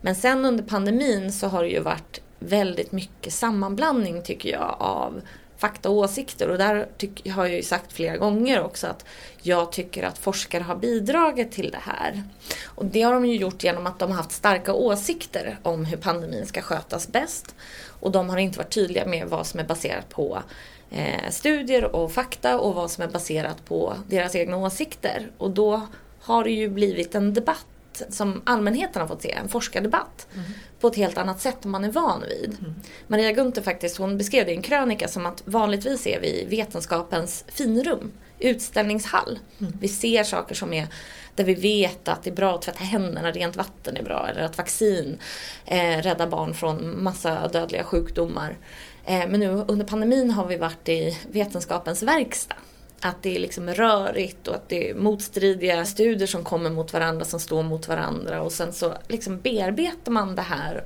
Men 0.00 0.14
sen 0.14 0.44
under 0.44 0.64
pandemin 0.64 1.32
så 1.32 1.46
har 1.46 1.62
det 1.62 1.70
ju 1.70 1.80
varit 1.80 2.20
väldigt 2.38 2.92
mycket 2.92 3.32
sammanblandning 3.32 4.22
tycker 4.22 4.50
jag 4.50 4.76
av 4.78 5.20
fakta 5.62 5.90
och 5.90 5.96
åsikter. 5.96 6.48
Och 6.48 6.58
där 6.58 6.88
tyck, 6.96 7.28
har 7.28 7.46
jag 7.46 7.56
ju 7.56 7.62
sagt 7.62 7.92
flera 7.92 8.16
gånger 8.16 8.62
också 8.62 8.86
att 8.86 9.04
jag 9.42 9.72
tycker 9.72 10.02
att 10.02 10.18
forskare 10.18 10.62
har 10.62 10.76
bidragit 10.76 11.52
till 11.52 11.70
det 11.70 11.82
här. 11.82 12.22
Och 12.64 12.84
det 12.84 13.02
har 13.02 13.12
de 13.12 13.26
ju 13.26 13.36
gjort 13.36 13.64
genom 13.64 13.86
att 13.86 13.98
de 13.98 14.10
har 14.10 14.16
haft 14.16 14.32
starka 14.32 14.72
åsikter 14.72 15.58
om 15.62 15.84
hur 15.84 15.96
pandemin 15.96 16.46
ska 16.46 16.60
skötas 16.62 17.08
bäst. 17.08 17.54
Och 18.00 18.10
de 18.10 18.30
har 18.30 18.38
inte 18.38 18.58
varit 18.58 18.74
tydliga 18.74 19.06
med 19.06 19.28
vad 19.28 19.46
som 19.46 19.60
är 19.60 19.64
baserat 19.64 20.08
på 20.08 20.42
eh, 20.90 21.30
studier 21.30 21.96
och 21.96 22.12
fakta 22.12 22.60
och 22.60 22.74
vad 22.74 22.90
som 22.90 23.04
är 23.04 23.08
baserat 23.08 23.64
på 23.64 23.94
deras 24.08 24.34
egna 24.34 24.56
åsikter. 24.56 25.30
Och 25.38 25.50
då 25.50 25.80
har 26.20 26.44
det 26.44 26.50
ju 26.50 26.68
blivit 26.68 27.14
en 27.14 27.34
debatt 27.34 27.66
som 28.08 28.42
allmänheten 28.46 29.02
har 29.02 29.08
fått 29.08 29.22
se, 29.22 29.32
en 29.32 29.48
forskardebatt. 29.48 30.26
Mm. 30.34 30.44
På 30.80 30.88
ett 30.88 30.96
helt 30.96 31.18
annat 31.18 31.40
sätt 31.40 31.64
än 31.64 31.70
man 31.70 31.84
är 31.84 31.92
van 31.92 32.22
vid. 32.28 32.56
Mm. 32.60 32.74
Maria 33.06 33.32
Gunther 33.32 33.62
faktiskt, 33.62 33.96
hon 33.96 34.18
beskrev 34.18 34.46
det 34.46 34.52
i 34.52 34.56
en 34.56 34.62
krönika 34.62 35.08
som 35.08 35.26
att 35.26 35.42
vanligtvis 35.44 36.06
är 36.06 36.20
vi 36.20 36.46
vetenskapens 36.48 37.44
finrum, 37.48 38.12
utställningshall. 38.38 39.38
Mm. 39.60 39.72
Vi 39.80 39.88
ser 39.88 40.24
saker 40.24 40.54
som 40.54 40.72
är 40.72 40.86
där 41.34 41.44
vi 41.44 41.54
vet 41.54 42.08
att 42.08 42.22
det 42.22 42.30
är 42.30 42.34
bra 42.34 42.54
att 42.54 42.62
tvätta 42.62 42.84
händerna, 42.84 43.30
rent 43.30 43.56
vatten 43.56 43.96
är 43.96 44.02
bra 44.02 44.28
eller 44.28 44.42
att 44.42 44.58
vaccin 44.58 45.18
eh, 45.66 45.98
räddar 45.98 46.26
barn 46.26 46.54
från 46.54 47.02
massa 47.02 47.48
dödliga 47.48 47.84
sjukdomar. 47.84 48.56
Eh, 49.04 49.28
men 49.28 49.40
nu 49.40 49.64
under 49.68 49.86
pandemin 49.86 50.30
har 50.30 50.46
vi 50.46 50.56
varit 50.56 50.88
i 50.88 51.18
vetenskapens 51.30 52.02
verkstad 52.02 52.56
att 53.02 53.22
det 53.22 53.36
är 53.36 53.40
liksom 53.40 53.68
rörigt 53.68 54.48
och 54.48 54.54
att 54.54 54.68
det 54.68 54.90
är 54.90 54.94
motstridiga 54.94 55.84
studier 55.84 56.26
som 56.26 56.44
kommer 56.44 56.70
mot 56.70 56.92
varandra, 56.92 57.24
som 57.24 57.40
står 57.40 57.62
mot 57.62 57.88
varandra 57.88 58.42
och 58.42 58.52
sen 58.52 58.72
så 58.72 58.94
liksom 59.08 59.40
bearbetar 59.40 60.12
man 60.12 60.34
det 60.34 60.42
här 60.42 60.84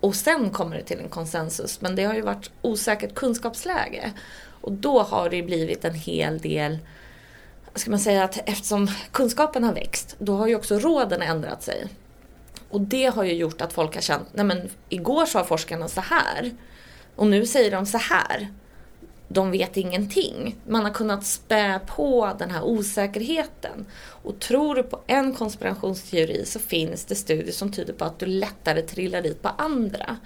och 0.00 0.14
sen 0.14 0.50
kommer 0.50 0.76
det 0.76 0.82
till 0.82 0.98
en 0.98 1.08
konsensus. 1.08 1.80
Men 1.80 1.96
det 1.96 2.04
har 2.04 2.14
ju 2.14 2.20
varit 2.20 2.50
osäkert 2.62 3.14
kunskapsläge 3.14 4.12
och 4.60 4.72
då 4.72 5.02
har 5.02 5.30
det 5.30 5.42
blivit 5.42 5.84
en 5.84 5.94
hel 5.94 6.38
del 6.38 6.78
ska 7.74 7.90
man 7.90 8.00
säga 8.00 8.24
att 8.24 8.48
eftersom 8.48 8.88
kunskapen 9.12 9.64
har 9.64 9.72
växt, 9.72 10.16
då 10.18 10.36
har 10.36 10.46
ju 10.46 10.56
också 10.56 10.78
råden 10.78 11.22
ändrat 11.22 11.62
sig. 11.62 11.86
Och 12.68 12.80
det 12.80 13.06
har 13.06 13.24
ju 13.24 13.34
gjort 13.34 13.60
att 13.60 13.72
folk 13.72 13.94
har 13.94 14.02
känt, 14.02 14.28
nej 14.32 14.44
men 14.44 14.70
igår 14.88 15.26
sa 15.26 15.44
forskarna 15.44 15.88
så 15.88 16.00
här 16.00 16.50
och 17.16 17.26
nu 17.26 17.46
säger 17.46 17.70
de 17.70 17.86
så 17.86 17.98
här 17.98 18.48
de 19.34 19.50
vet 19.50 19.76
ingenting. 19.76 20.56
Man 20.66 20.84
har 20.84 20.90
kunnat 20.90 21.26
spä 21.26 21.80
på 21.86 22.32
den 22.38 22.50
här 22.50 22.62
osäkerheten. 22.62 23.86
Och 23.96 24.40
tror 24.40 24.74
du 24.74 24.82
på 24.82 25.00
en 25.06 25.34
konspirationsteori 25.34 26.46
så 26.46 26.58
finns 26.58 27.04
det 27.04 27.14
studier 27.14 27.52
som 27.52 27.72
tyder 27.72 27.92
på 27.92 28.04
att 28.04 28.18
du 28.18 28.26
lättare 28.26 28.82
trillar 28.82 29.22
dit 29.22 29.42
på 29.42 29.48
andra. 29.48 30.16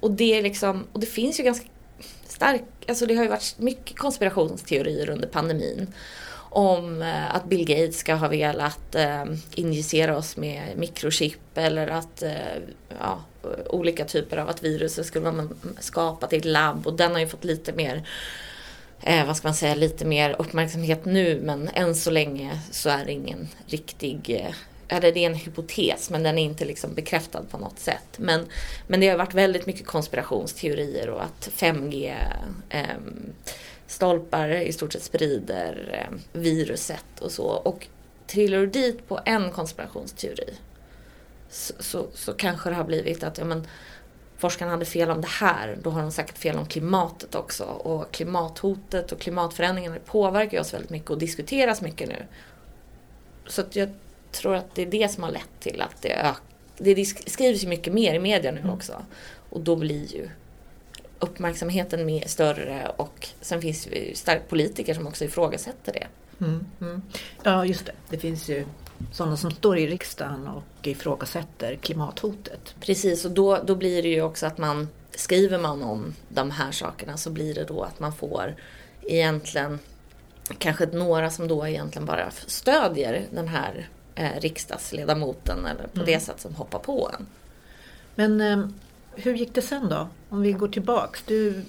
Och 0.00 0.10
det, 0.10 0.38
är 0.38 0.42
liksom, 0.42 0.86
och 0.92 1.00
det 1.00 1.06
finns 1.06 1.40
ju 1.40 1.44
ganska 1.44 1.66
stark, 2.26 2.64
alltså 2.88 3.06
det 3.06 3.14
har 3.14 3.22
ju 3.22 3.28
varit 3.28 3.54
mycket 3.58 3.98
konspirationsteorier 3.98 5.10
under 5.10 5.28
pandemin. 5.28 5.94
Om 6.50 7.02
eh, 7.02 7.34
att 7.34 7.44
Bill 7.44 7.66
Gates 7.66 7.98
ska 7.98 8.14
ha 8.14 8.28
velat 8.28 8.94
eh, 8.94 9.24
injicera 9.54 10.16
oss 10.16 10.36
med 10.36 10.62
mikrochip 10.76 11.40
eller 11.58 11.88
att 11.88 12.22
eh, 12.22 12.56
ja, 12.98 13.22
olika 13.66 14.04
typer 14.04 14.36
av 14.36 14.48
att 14.48 14.62
viruset 14.62 15.06
skulle 15.06 15.30
vara 15.30 15.48
skapat 15.80 16.32
i 16.32 16.36
ett 16.36 16.44
labb 16.44 16.86
och 16.86 16.96
den 16.96 17.12
har 17.12 17.20
ju 17.20 17.26
fått 17.26 17.44
lite 17.44 17.72
mer 17.72 18.08
eh, 19.02 19.26
vad 19.26 19.36
ska 19.36 19.48
man 19.48 19.54
säga, 19.54 19.74
lite 19.74 20.04
mer 20.04 20.36
uppmärksamhet 20.38 21.04
nu 21.04 21.40
men 21.42 21.68
än 21.74 21.94
så 21.94 22.10
länge 22.10 22.60
så 22.70 22.88
är 22.88 23.04
det 23.04 23.12
ingen 23.12 23.48
riktig 23.66 24.30
eh, 24.30 24.54
eller 24.88 25.12
det 25.12 25.24
är 25.24 25.26
en 25.26 25.34
hypotes 25.34 26.10
men 26.10 26.22
den 26.22 26.38
är 26.38 26.42
inte 26.42 26.64
liksom 26.64 26.94
bekräftad 26.94 27.42
på 27.50 27.58
något 27.58 27.78
sätt. 27.78 28.18
Men, 28.18 28.46
men 28.86 29.00
det 29.00 29.08
har 29.08 29.16
varit 29.16 29.34
väldigt 29.34 29.66
mycket 29.66 29.86
konspirationsteorier 29.86 31.10
och 31.10 31.24
att 31.24 31.50
5G 31.56 32.14
eh, 32.68 32.86
stolpar 33.86 34.48
i 34.48 34.72
stort 34.72 34.92
sett 34.92 35.02
sprider 35.02 36.00
eh, 36.00 36.40
viruset 36.40 37.20
och 37.20 37.32
så. 37.32 37.44
Och 37.44 37.86
trillar 38.26 38.58
du 38.58 38.66
dit 38.66 39.08
på 39.08 39.20
en 39.24 39.50
konspirationsteori 39.50 40.54
så, 41.52 41.74
så, 41.78 42.06
så, 42.14 42.32
kanske 42.32 42.70
det 42.70 42.76
har 42.76 42.84
blivit 42.84 43.22
att 43.22 43.38
ja, 43.38 43.44
men, 43.44 43.66
forskarna 44.38 44.70
hade 44.70 44.84
fel 44.84 45.10
om 45.10 45.20
det 45.20 45.28
här, 45.28 45.78
då 45.82 45.90
har 45.90 46.02
de 46.02 46.12
säkert 46.12 46.38
fel 46.38 46.56
om 46.56 46.66
klimatet 46.66 47.34
också. 47.34 47.64
Och 47.64 48.12
klimathotet 48.12 49.12
och 49.12 49.20
klimatförändringarna 49.20 49.96
påverkar 50.06 50.60
oss 50.60 50.74
väldigt 50.74 50.90
mycket 50.90 51.10
och 51.10 51.18
diskuteras 51.18 51.80
mycket 51.80 52.08
nu. 52.08 52.16
Så 53.46 53.62
jag 53.72 53.88
tror 54.32 54.54
att 54.54 54.74
det 54.74 54.82
är 54.82 54.86
det 54.86 55.08
som 55.10 55.22
har 55.22 55.30
lett 55.30 55.60
till 55.60 55.82
att 55.82 56.02
det 56.02 56.12
ökar. 56.12 56.36
Det 56.78 57.04
skrivs 57.04 57.64
ju 57.64 57.68
mycket 57.68 57.92
mer 57.92 58.14
i 58.14 58.18
media 58.18 58.52
nu 58.52 58.60
mm. 58.60 58.70
också. 58.70 59.02
Och 59.50 59.60
då 59.60 59.76
blir 59.76 60.14
ju 60.14 60.28
uppmärksamheten 61.18 62.06
mer, 62.06 62.26
större 62.26 62.92
och 62.96 63.28
sen 63.40 63.62
finns 63.62 63.84
det 63.84 63.98
ju 63.98 64.14
starka 64.14 64.42
politiker 64.48 64.94
som 64.94 65.06
också 65.06 65.24
ifrågasätter 65.24 65.92
det. 65.92 66.06
Mm, 66.44 66.66
mm. 66.80 67.02
Ja 67.42 67.66
just 67.66 67.86
det, 67.86 67.92
det 68.08 68.18
finns 68.18 68.48
ju 68.48 68.64
sådana 69.12 69.36
som 69.36 69.50
står 69.50 69.78
i 69.78 69.86
riksdagen 69.86 70.48
och 70.48 70.86
ifrågasätter 70.86 71.76
klimathotet. 71.76 72.74
Precis, 72.80 73.24
och 73.24 73.30
då, 73.30 73.62
då 73.64 73.74
blir 73.74 74.02
det 74.02 74.08
ju 74.08 74.22
också 74.22 74.46
att 74.46 74.58
man 74.58 74.88
skriver 75.10 75.58
man 75.58 75.82
om 75.82 76.14
de 76.28 76.50
här 76.50 76.72
sakerna 76.72 77.16
så 77.16 77.30
blir 77.30 77.54
det 77.54 77.64
då 77.64 77.82
att 77.82 78.00
man 78.00 78.12
får 78.12 78.54
egentligen 79.02 79.78
kanske 80.58 80.86
några 80.86 81.30
som 81.30 81.48
då 81.48 81.66
egentligen 81.66 82.06
bara 82.06 82.30
stödjer 82.30 83.26
den 83.30 83.48
här 83.48 83.88
eh, 84.14 84.40
riksdagsledamoten 84.40 85.66
eller 85.66 85.86
på 85.86 86.00
mm. 86.00 86.06
det 86.06 86.20
sätt 86.20 86.40
som 86.40 86.54
hoppar 86.54 86.78
på 86.78 87.10
en. 87.18 87.26
Men 88.14 88.40
eh, 88.40 88.68
hur 89.14 89.34
gick 89.34 89.54
det 89.54 89.62
sen 89.62 89.88
då? 89.88 90.08
Om 90.28 90.42
vi 90.42 90.52
går 90.52 90.68
tillbaks. 90.68 91.22
Du 91.26 91.64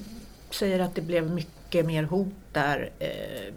säger 0.50 0.80
att 0.80 0.96
det 0.96 1.02
blev 1.02 1.32
mycket 1.32 1.86
mer 1.86 2.04
hot 2.04 2.34
där. 2.52 2.92
Eh, 3.00 3.54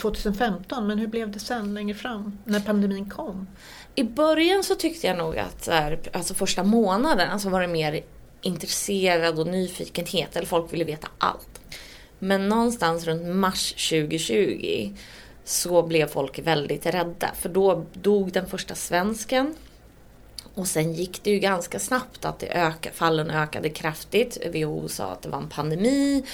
2015, 0.00 0.86
men 0.86 0.98
hur 0.98 1.06
blev 1.06 1.30
det 1.30 1.38
sen 1.38 1.74
längre 1.74 1.94
fram 1.94 2.38
när 2.44 2.60
pandemin 2.60 3.10
kom? 3.10 3.46
I 3.94 4.04
början 4.04 4.64
så 4.64 4.74
tyckte 4.74 5.06
jag 5.06 5.18
nog 5.18 5.38
att 5.38 5.68
här, 5.68 5.98
alltså 6.12 6.34
första 6.34 6.62
månaden 6.62 7.30
alltså 7.30 7.48
var 7.48 7.60
det 7.60 7.68
mer 7.68 8.00
intresserad 8.42 9.38
och 9.38 9.46
nyfikenhet, 9.46 10.36
eller 10.36 10.46
folk 10.46 10.72
ville 10.72 10.84
veta 10.84 11.08
allt. 11.18 11.60
Men 12.18 12.48
någonstans 12.48 13.04
runt 13.04 13.36
mars 13.36 13.90
2020 13.90 14.92
så 15.44 15.82
blev 15.82 16.06
folk 16.06 16.38
väldigt 16.38 16.86
rädda 16.86 17.30
för 17.34 17.48
då 17.48 17.84
dog 17.92 18.32
den 18.32 18.46
första 18.46 18.74
svensken. 18.74 19.54
Och 20.54 20.66
sen 20.66 20.92
gick 20.92 21.22
det 21.22 21.30
ju 21.30 21.38
ganska 21.38 21.78
snabbt 21.78 22.24
att 22.24 22.38
det 22.38 22.46
öka, 22.46 22.90
fallen 22.94 23.30
ökade 23.30 23.68
kraftigt. 23.68 24.38
WHO 24.54 24.88
sa 24.88 25.04
att 25.04 25.22
det 25.22 25.28
var 25.28 25.38
en 25.38 25.48
pandemi. 25.48 26.24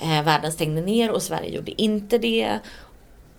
Eh, 0.00 0.24
världen 0.24 0.52
stängde 0.52 0.80
ner 0.80 1.10
och 1.10 1.22
Sverige 1.22 1.50
gjorde 1.50 1.82
inte 1.82 2.18
det. 2.18 2.58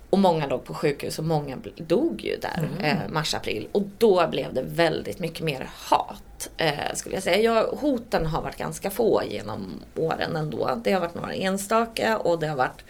Och 0.10 0.20
många 0.20 0.48
låg 0.48 0.64
på 0.64 0.74
sjukhus 0.74 1.20
och 1.20 1.26
många 1.26 1.58
dog 1.76 2.22
ju 2.22 2.38
där 2.38 2.70
mm. 2.80 2.86
eh, 2.86 3.10
mars-april. 3.10 3.68
Och 3.72 3.84
då 3.98 4.28
blev 4.28 4.54
det 4.54 4.62
väldigt 4.62 5.20
mycket 5.20 5.44
mer 5.44 5.70
hat. 5.74 6.50
Eh, 6.58 6.94
skulle 6.94 7.16
jag 7.16 7.24
säga. 7.24 7.42
Jag, 7.42 7.64
hoten 7.64 8.26
har 8.26 8.42
varit 8.42 8.58
ganska 8.58 8.90
få 8.90 9.22
genom 9.30 9.84
åren 9.96 10.36
ändå. 10.36 10.82
Det 10.84 10.92
har 10.92 11.00
varit 11.00 11.16
några 11.16 11.34
enstaka 11.34 12.18
och 12.18 12.40
det 12.40 12.48
har 12.48 12.56
varit 12.56 12.84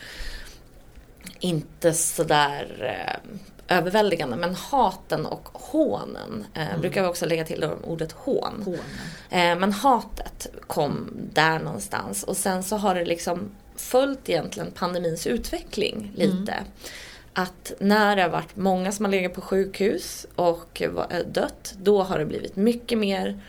inte 1.39 1.93
sådär 1.93 2.95
eh, 2.97 3.31
överväldigande. 3.67 4.35
Men 4.37 4.55
haten 4.55 5.25
och 5.25 5.49
hånen, 5.53 6.45
eh, 6.53 6.69
mm. 6.69 6.81
brukar 6.81 7.01
vi 7.01 7.07
också 7.07 7.25
lägga 7.25 7.45
till 7.45 7.69
ordet 7.83 8.11
hån. 8.11 8.61
hån. 8.65 8.79
Eh, 9.29 9.59
men 9.59 9.71
hatet 9.71 10.47
kom 10.67 11.09
där 11.33 11.59
någonstans 11.59 12.23
och 12.23 12.37
sen 12.37 12.63
så 12.63 12.77
har 12.77 12.95
det 12.95 13.05
liksom 13.05 13.49
följt 13.75 14.29
egentligen 14.29 14.71
pandemins 14.71 15.27
utveckling 15.27 16.11
lite. 16.15 16.51
Mm. 16.51 16.65
Att 17.33 17.71
när 17.79 18.15
det 18.15 18.21
har 18.21 18.29
varit 18.29 18.55
många 18.55 18.91
som 18.91 19.05
har 19.05 19.11
legat 19.11 19.33
på 19.33 19.41
sjukhus 19.41 20.25
och 20.35 20.81
dött, 21.27 21.73
då 21.77 22.03
har 22.03 22.19
det 22.19 22.25
blivit 22.25 22.55
mycket 22.55 22.97
mer 22.97 23.39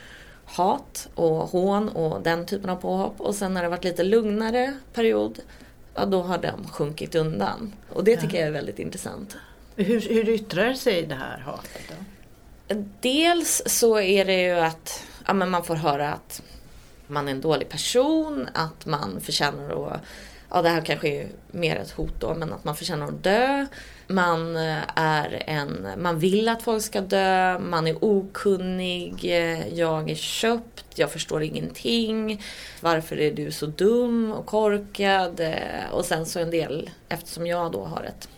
hat 0.45 1.09
och 1.15 1.37
hån 1.37 1.89
och 1.89 2.23
den 2.23 2.47
typen 2.47 2.71
av 2.71 2.77
påhopp. 2.77 3.21
Och 3.21 3.35
sen 3.35 3.55
när 3.55 3.63
det 3.63 3.69
varit 3.69 3.85
lite 3.85 4.03
lugnare 4.03 4.75
period, 4.93 5.39
ja 5.95 6.05
då 6.05 6.23
har 6.23 6.39
de 6.39 6.69
sjunkit 6.69 7.15
undan. 7.15 7.73
Och 7.93 8.05
det 8.05 8.17
tycker 8.17 8.35
ja. 8.35 8.41
jag 8.41 8.49
är 8.49 8.53
väldigt 8.53 8.79
intressant. 8.79 9.37
Hur, 9.81 10.01
hur 10.01 10.29
yttrar 10.29 10.75
sig 10.75 11.07
det 11.07 11.15
här 11.15 11.39
hatet 11.39 11.83
då? 11.89 12.75
Dels 13.01 13.63
så 13.67 14.01
är 14.01 14.25
det 14.25 14.43
ju 14.43 14.53
att 14.53 15.07
ja, 15.27 15.33
men 15.33 15.51
man 15.51 15.65
får 15.65 15.75
höra 15.75 16.13
att 16.13 16.43
man 17.07 17.29
är 17.29 17.33
en 17.33 17.41
dålig 17.41 17.69
person, 17.69 18.49
att 18.55 18.87
man 18.87 19.21
förtjänar 19.21 19.93
att 19.93 20.01
ja 20.51 20.63
det 20.63 20.69
här 20.69 20.81
kanske 20.81 21.09
är 21.09 21.29
mer 21.51 21.77
ett 21.77 21.91
hot 21.91 22.21
då, 22.21 22.35
men 22.35 22.53
att 22.53 22.65
man 22.65 22.77
förtjänar 22.77 23.09
att 23.09 23.23
dö. 23.25 23.67
Man 24.07 24.57
eh, 24.57 24.83
är 24.95 25.43
en, 25.47 25.89
man 25.99 26.19
vill 26.19 26.49
att 26.49 26.63
folk 26.63 26.83
ska 26.83 27.01
dö, 27.01 27.59
man 27.59 27.87
är 27.87 28.05
okunnig, 28.05 29.25
eh, 29.25 29.69
jag 29.75 30.11
är 30.11 30.15
köpt, 30.15 30.99
jag 30.99 31.13
förstår 31.13 31.43
ingenting. 31.43 32.43
Varför 32.81 33.21
är 33.21 33.33
du 33.33 33.51
så 33.51 33.67
dum 33.67 34.33
och 34.33 34.47
korkad? 34.47 35.41
Eh, 35.41 35.91
och 35.93 36.05
sen 36.05 36.27
så 36.27 36.41
en 36.41 36.51
del, 36.51 36.91
eftersom 37.09 37.47
jag 37.47 37.73
då 37.73 37.85
har 37.85 38.03
ett 38.03 38.29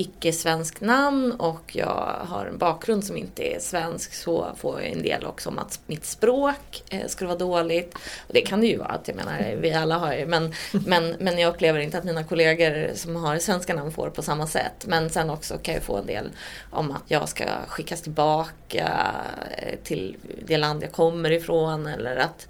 icke-svensk 0.00 0.80
namn 0.80 1.32
och 1.32 1.76
jag 1.76 2.16
har 2.28 2.46
en 2.46 2.58
bakgrund 2.58 3.04
som 3.04 3.16
inte 3.16 3.54
är 3.54 3.60
svensk 3.60 4.14
så 4.14 4.46
får 4.56 4.80
jag 4.80 4.90
en 4.90 5.02
del 5.02 5.24
också 5.24 5.48
om 5.48 5.58
att 5.58 5.80
mitt 5.86 6.04
språk 6.04 6.82
eh, 6.90 7.06
skulle 7.06 7.28
vara 7.28 7.38
dåligt. 7.38 7.94
Och 8.26 8.34
det 8.34 8.40
kan 8.40 8.60
det 8.60 8.66
ju 8.66 8.76
vara, 8.76 8.88
att 8.88 9.08
jag 9.08 9.16
menar 9.16 9.56
vi 9.60 9.72
alla 9.72 9.98
har 9.98 10.14
ju 10.14 10.26
men, 10.26 10.54
men, 10.86 11.16
men 11.18 11.38
jag 11.38 11.54
upplever 11.54 11.80
inte 11.80 11.98
att 11.98 12.04
mina 12.04 12.24
kollegor 12.24 12.90
som 12.94 13.16
har 13.16 13.38
svenska 13.38 13.74
namn 13.74 13.92
får 13.92 14.10
på 14.10 14.22
samma 14.22 14.46
sätt. 14.46 14.86
Men 14.86 15.10
sen 15.10 15.30
också 15.30 15.58
kan 15.58 15.74
jag 15.74 15.82
få 15.82 15.96
en 15.96 16.06
del 16.06 16.30
om 16.70 16.90
att 16.90 17.04
jag 17.06 17.28
ska 17.28 17.44
skickas 17.68 18.02
tillbaka 18.02 19.14
eh, 19.58 19.78
till 19.84 20.16
det 20.46 20.56
land 20.56 20.82
jag 20.82 20.92
kommer 20.92 21.30
ifrån 21.30 21.86
eller 21.86 22.16
att 22.16 22.48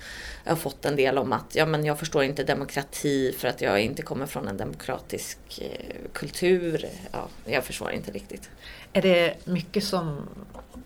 jag 0.49 0.53
har 0.53 0.61
fått 0.61 0.85
en 0.85 0.97
del 0.97 1.19
om 1.19 1.33
att 1.33 1.55
ja, 1.55 1.67
men 1.67 1.85
jag 1.85 1.99
förstår 1.99 2.25
inte 2.25 2.45
demokrati 2.45 3.33
för 3.39 3.49
att 3.49 3.61
jag 3.61 3.81
inte 3.81 4.03
kommer 4.03 4.27
från 4.27 4.49
en 4.49 4.57
demokratisk 4.57 5.39
eh, 5.61 5.97
kultur. 6.13 6.85
Ja, 7.13 7.29
jag 7.45 7.65
förstår 7.65 7.91
inte 7.91 8.11
riktigt. 8.11 8.51
Är 8.93 9.03
det 9.03 9.47
mycket 9.47 9.85
som 9.85 10.29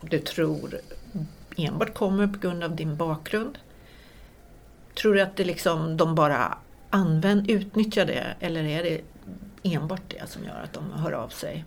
du 0.00 0.18
tror 0.18 0.80
enbart 1.56 1.94
kommer 1.94 2.26
på 2.26 2.38
grund 2.38 2.64
av 2.64 2.76
din 2.76 2.96
bakgrund? 2.96 3.58
Tror 4.94 5.14
du 5.14 5.20
att 5.20 5.36
det 5.36 5.44
liksom, 5.44 5.96
de 5.96 6.14
bara 6.14 6.58
använder, 6.90 7.54
utnyttjar 7.54 8.06
det 8.06 8.34
eller 8.40 8.64
är 8.64 8.82
det 8.82 9.00
enbart 9.62 10.02
det 10.08 10.30
som 10.30 10.44
gör 10.44 10.60
att 10.64 10.72
de 10.72 10.92
hör 10.92 11.12
av 11.12 11.28
sig? 11.28 11.64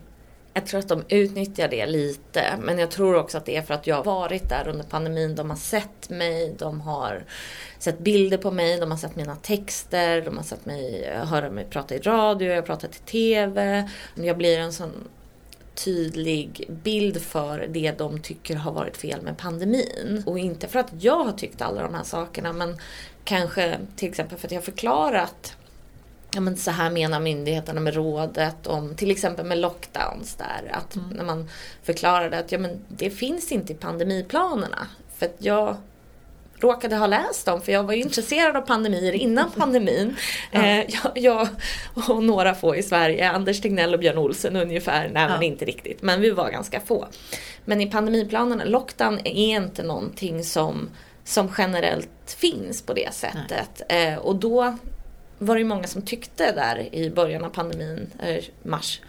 Jag 0.56 0.66
tror 0.66 0.80
att 0.80 0.88
de 0.88 1.04
utnyttjar 1.08 1.68
det 1.68 1.86
lite. 1.86 2.44
Men 2.60 2.78
jag 2.78 2.90
tror 2.90 3.16
också 3.16 3.38
att 3.38 3.44
det 3.44 3.56
är 3.56 3.62
för 3.62 3.74
att 3.74 3.86
jag 3.86 3.96
har 3.96 4.04
varit 4.04 4.48
där 4.48 4.68
under 4.68 4.84
pandemin. 4.84 5.34
De 5.34 5.50
har 5.50 5.56
sett 5.56 6.10
mig, 6.10 6.54
de 6.58 6.80
har 6.80 7.24
sett 7.78 7.98
bilder 7.98 8.36
på 8.38 8.50
mig, 8.50 8.80
de 8.80 8.90
har 8.90 8.98
sett 8.98 9.16
mina 9.16 9.36
texter, 9.36 10.20
de 10.20 10.36
har 10.36 10.44
sett 10.44 10.66
mig 10.66 11.10
höra 11.14 11.50
mig 11.50 11.66
prata 11.70 11.94
i 11.94 11.98
radio, 11.98 12.48
jag 12.48 12.56
har 12.56 12.62
pratat 12.62 12.96
i 12.96 12.98
TV. 12.98 13.88
Jag 14.14 14.36
blir 14.36 14.58
en 14.58 14.72
sån 14.72 15.08
tydlig 15.74 16.64
bild 16.82 17.22
för 17.22 17.66
det 17.70 17.98
de 17.98 18.20
tycker 18.22 18.56
har 18.56 18.72
varit 18.72 18.96
fel 18.96 19.22
med 19.22 19.38
pandemin. 19.38 20.22
Och 20.26 20.38
inte 20.38 20.68
för 20.68 20.78
att 20.78 20.92
jag 20.98 21.24
har 21.24 21.32
tyckt 21.32 21.62
alla 21.62 21.82
de 21.82 21.94
här 21.94 22.04
sakerna 22.04 22.52
men 22.52 22.78
kanske 23.24 23.78
till 23.96 24.08
exempel 24.08 24.38
för 24.38 24.48
att 24.48 24.52
jag 24.52 24.60
har 24.60 24.64
förklarat 24.64 25.56
ja, 26.36 26.40
men 26.40 26.56
så 26.56 26.70
här 26.70 26.90
menar 26.90 27.20
myndigheterna 27.20 27.80
med 27.80 27.94
rådet 27.94 28.66
om 28.66 28.94
till 28.94 29.10
exempel 29.10 29.46
med 29.46 29.58
lockdowns 29.58 30.34
där. 30.34 30.70
Att 30.70 30.96
mm. 30.96 31.08
när 31.08 31.24
man 31.24 31.48
förklarade 31.82 32.38
att 32.38 32.52
ja, 32.52 32.58
men 32.58 32.84
det 32.88 33.10
finns 33.10 33.52
inte 33.52 33.72
i 33.72 33.76
pandemiplanerna. 33.76 34.86
För 35.18 35.26
att 35.26 35.36
jag 35.38 35.76
råkade 36.58 36.96
ha 36.96 37.06
läst 37.06 37.46
dem 37.46 37.60
för 37.60 37.72
jag 37.72 37.84
var 37.84 37.92
intresserad 37.92 38.56
av 38.56 38.60
pandemier 38.60 39.12
innan 39.12 39.50
pandemin. 39.56 40.16
Ja. 40.50 40.66
Eh, 40.66 40.84
jag, 40.88 41.12
jag, 41.14 41.48
och 42.08 42.22
några 42.22 42.54
få 42.54 42.76
i 42.76 42.82
Sverige, 42.82 43.30
Anders 43.30 43.60
Tegnell 43.60 43.94
och 43.94 44.00
Björn 44.00 44.18
Olsen 44.18 44.56
ungefär, 44.56 45.10
nej 45.12 45.22
ja. 45.22 45.28
men 45.28 45.42
inte 45.42 45.64
riktigt, 45.64 46.02
men 46.02 46.20
vi 46.20 46.30
var 46.30 46.50
ganska 46.50 46.80
få. 46.80 47.06
Men 47.64 47.80
i 47.80 47.90
pandemiplanerna, 47.90 48.64
lockdown 48.64 49.18
är 49.24 49.56
inte 49.56 49.82
någonting 49.82 50.44
som, 50.44 50.88
som 51.24 51.52
generellt 51.58 52.36
finns 52.38 52.82
på 52.82 52.94
det 52.94 53.14
sättet. 53.14 53.82
Eh, 53.88 54.18
och 54.18 54.36
då 54.36 54.76
var 55.38 55.56
det 55.56 55.64
många 55.64 55.86
som 55.86 56.02
tyckte 56.02 56.52
där 56.52 56.94
i 56.94 57.10
början 57.10 57.44
av 57.44 57.50
pandemin, 57.50 58.10
eh, 58.22 58.44
mars, 58.62 59.00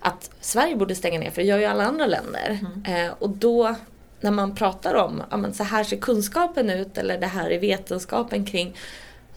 att 0.00 0.30
Sverige 0.40 0.76
borde 0.76 0.94
stänga 0.94 1.18
ner 1.18 1.30
för 1.30 1.42
det 1.42 1.48
gör 1.48 1.58
ju 1.58 1.64
alla 1.64 1.84
andra 1.84 2.06
länder. 2.06 2.58
Mm. 2.60 3.06
Eh, 3.06 3.12
och 3.18 3.30
då 3.30 3.74
när 4.20 4.30
man 4.30 4.54
pratar 4.54 4.94
om, 4.94 5.22
ja 5.30 5.36
men 5.36 5.54
så 5.54 5.64
här 5.64 5.84
ser 5.84 5.96
kunskapen 5.96 6.70
ut 6.70 6.98
eller 6.98 7.18
det 7.18 7.26
här 7.26 7.50
är 7.50 7.58
vetenskapen 7.58 8.46
kring, 8.46 8.76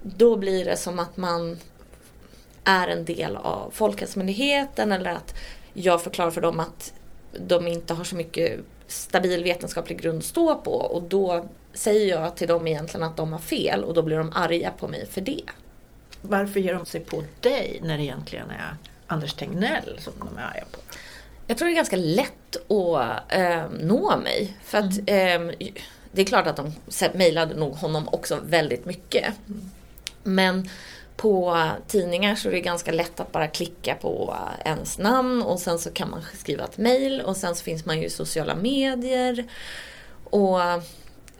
då 0.02 0.36
blir 0.36 0.66
det 0.66 0.78
som 0.78 1.00
att 1.00 1.18
man 1.18 1.58
är 2.64 2.88
en 2.88 3.06
del 3.06 3.36
av 3.36 3.72
Folkhälsomyndigheten 3.74 4.92
eller 4.92 5.12
att 5.12 5.36
jag 5.74 6.02
förklarar 6.02 6.32
för 6.32 6.42
dem 6.42 6.60
att 6.60 6.94
de 7.40 7.68
inte 7.68 7.94
har 7.94 8.04
så 8.04 8.16
mycket 8.16 8.60
stabil 8.88 9.44
vetenskaplig 9.44 10.02
grund 10.02 10.18
att 10.18 10.26
stå 10.26 10.56
på 10.56 10.72
och 10.72 11.04
då 11.04 11.46
säger 11.74 12.08
jag 12.08 12.36
till 12.36 12.48
dem 12.48 12.68
egentligen 12.68 13.04
att 13.04 13.18
de 13.18 13.34
har 13.34 13.40
fel 13.40 13.84
och 13.84 13.94
då 13.94 14.02
blir 14.02 14.18
de 14.18 14.32
arga 14.36 14.72
på 14.72 14.88
mig 14.88 15.06
för 15.06 15.22
det. 15.22 15.44
Varför 16.22 16.60
ger 16.60 16.74
de 16.74 16.86
sig 16.86 17.02
på 17.02 17.24
dig 17.40 17.80
när 17.84 17.98
det 17.98 18.04
egentligen 18.04 18.50
är 18.50 18.76
Anders 19.08 19.34
Tegnell 19.34 20.00
som 20.00 20.14
de 20.20 20.38
är 20.38 20.42
arga 20.42 20.66
på? 20.72 20.80
Jag 21.48 21.58
tror 21.58 21.68
det 21.68 21.74
är 21.74 21.76
ganska 21.76 21.96
lätt 21.96 22.72
att 22.72 23.34
eh, 23.34 23.64
nå 23.80 24.18
mig. 24.18 24.58
För 24.64 24.78
att 24.78 24.98
eh, 24.98 25.70
det 26.12 26.22
är 26.22 26.26
klart 26.26 26.48
att 26.48 26.56
de 26.56 26.74
mejlade 27.14 27.56
nog 27.56 27.74
honom 27.74 28.10
också 28.12 28.40
väldigt 28.44 28.86
mycket. 28.86 29.34
Mm. 29.48 29.72
Men 30.24 30.70
på 31.16 31.68
tidningar 31.88 32.36
så 32.36 32.48
är 32.48 32.52
det 32.52 32.62
ganska 32.62 32.92
lätt 32.92 33.20
att 33.20 33.32
bara 33.32 33.48
klicka 33.48 33.96
på 33.96 34.36
ens 34.66 34.98
namn 34.98 35.42
och 35.42 35.60
sen 35.60 35.80
så 35.80 35.92
kan 35.92 36.10
man 36.10 36.22
skriva 36.34 36.64
ett 36.64 36.78
mejl 36.78 37.22
och 37.22 37.38
sen 37.38 37.56
så 37.56 37.64
finns 37.64 37.86
man 37.86 38.00
ju 38.00 38.06
i 38.06 38.10
sociala 38.10 38.56
medier. 38.56 39.46
Och 40.24 40.60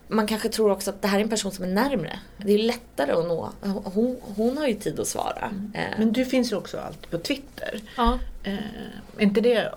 man 0.08 0.26
kanske 0.26 0.48
tror 0.48 0.70
också 0.70 0.90
att 0.90 1.02
det 1.02 1.08
här 1.08 1.18
är 1.18 1.22
en 1.22 1.28
person 1.28 1.52
som 1.52 1.64
är 1.64 1.68
närmre. 1.68 2.18
Det 2.36 2.52
är 2.52 2.58
lättare 2.58 3.12
att 3.12 3.26
nå. 3.26 3.50
Hon, 3.84 4.16
hon 4.36 4.58
har 4.58 4.66
ju 4.66 4.74
tid 4.74 5.00
att 5.00 5.08
svara. 5.08 5.50
Mm. 5.50 5.72
Eh. 5.74 5.98
Men 5.98 6.12
du 6.12 6.24
finns 6.24 6.52
ju 6.52 6.56
också 6.56 6.78
alltid 6.78 7.10
på 7.10 7.18
Twitter. 7.18 7.80
Ja. 7.96 8.18
Eh, 8.42 8.54
är 9.16 9.22
inte 9.22 9.40
det 9.40 9.72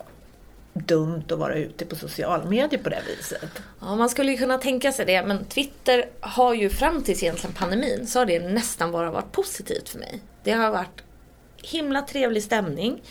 dumt 0.74 1.24
att 1.32 1.40
vara 1.40 1.56
ute 1.56 1.86
på 1.86 1.96
sociala 1.96 2.46
medier 2.46 2.84
på 2.84 2.90
det 2.90 3.02
viset? 3.08 3.62
Ja, 3.80 3.96
man 3.96 4.10
skulle 4.10 4.32
ju 4.32 4.38
kunna 4.38 4.58
tänka 4.58 4.92
sig 4.92 5.06
det. 5.06 5.26
Men 5.26 5.46
Twitter 5.46 6.10
har 6.20 6.54
ju 6.54 6.70
fram 6.70 7.04
till 7.04 7.16
egentligen 7.16 7.56
pandemin 7.56 8.08
så 8.08 8.20
har 8.20 8.26
det 8.26 8.40
nästan 8.40 8.92
bara 8.92 9.12
varit 9.12 9.32
positivt 9.32 9.90
för 9.90 10.00
mig. 10.00 10.22
Det 10.44 10.52
har 10.52 10.72
varit 10.72 11.04
himla 11.58 12.02
trevlig 12.02 12.44
stämning. 12.44 13.02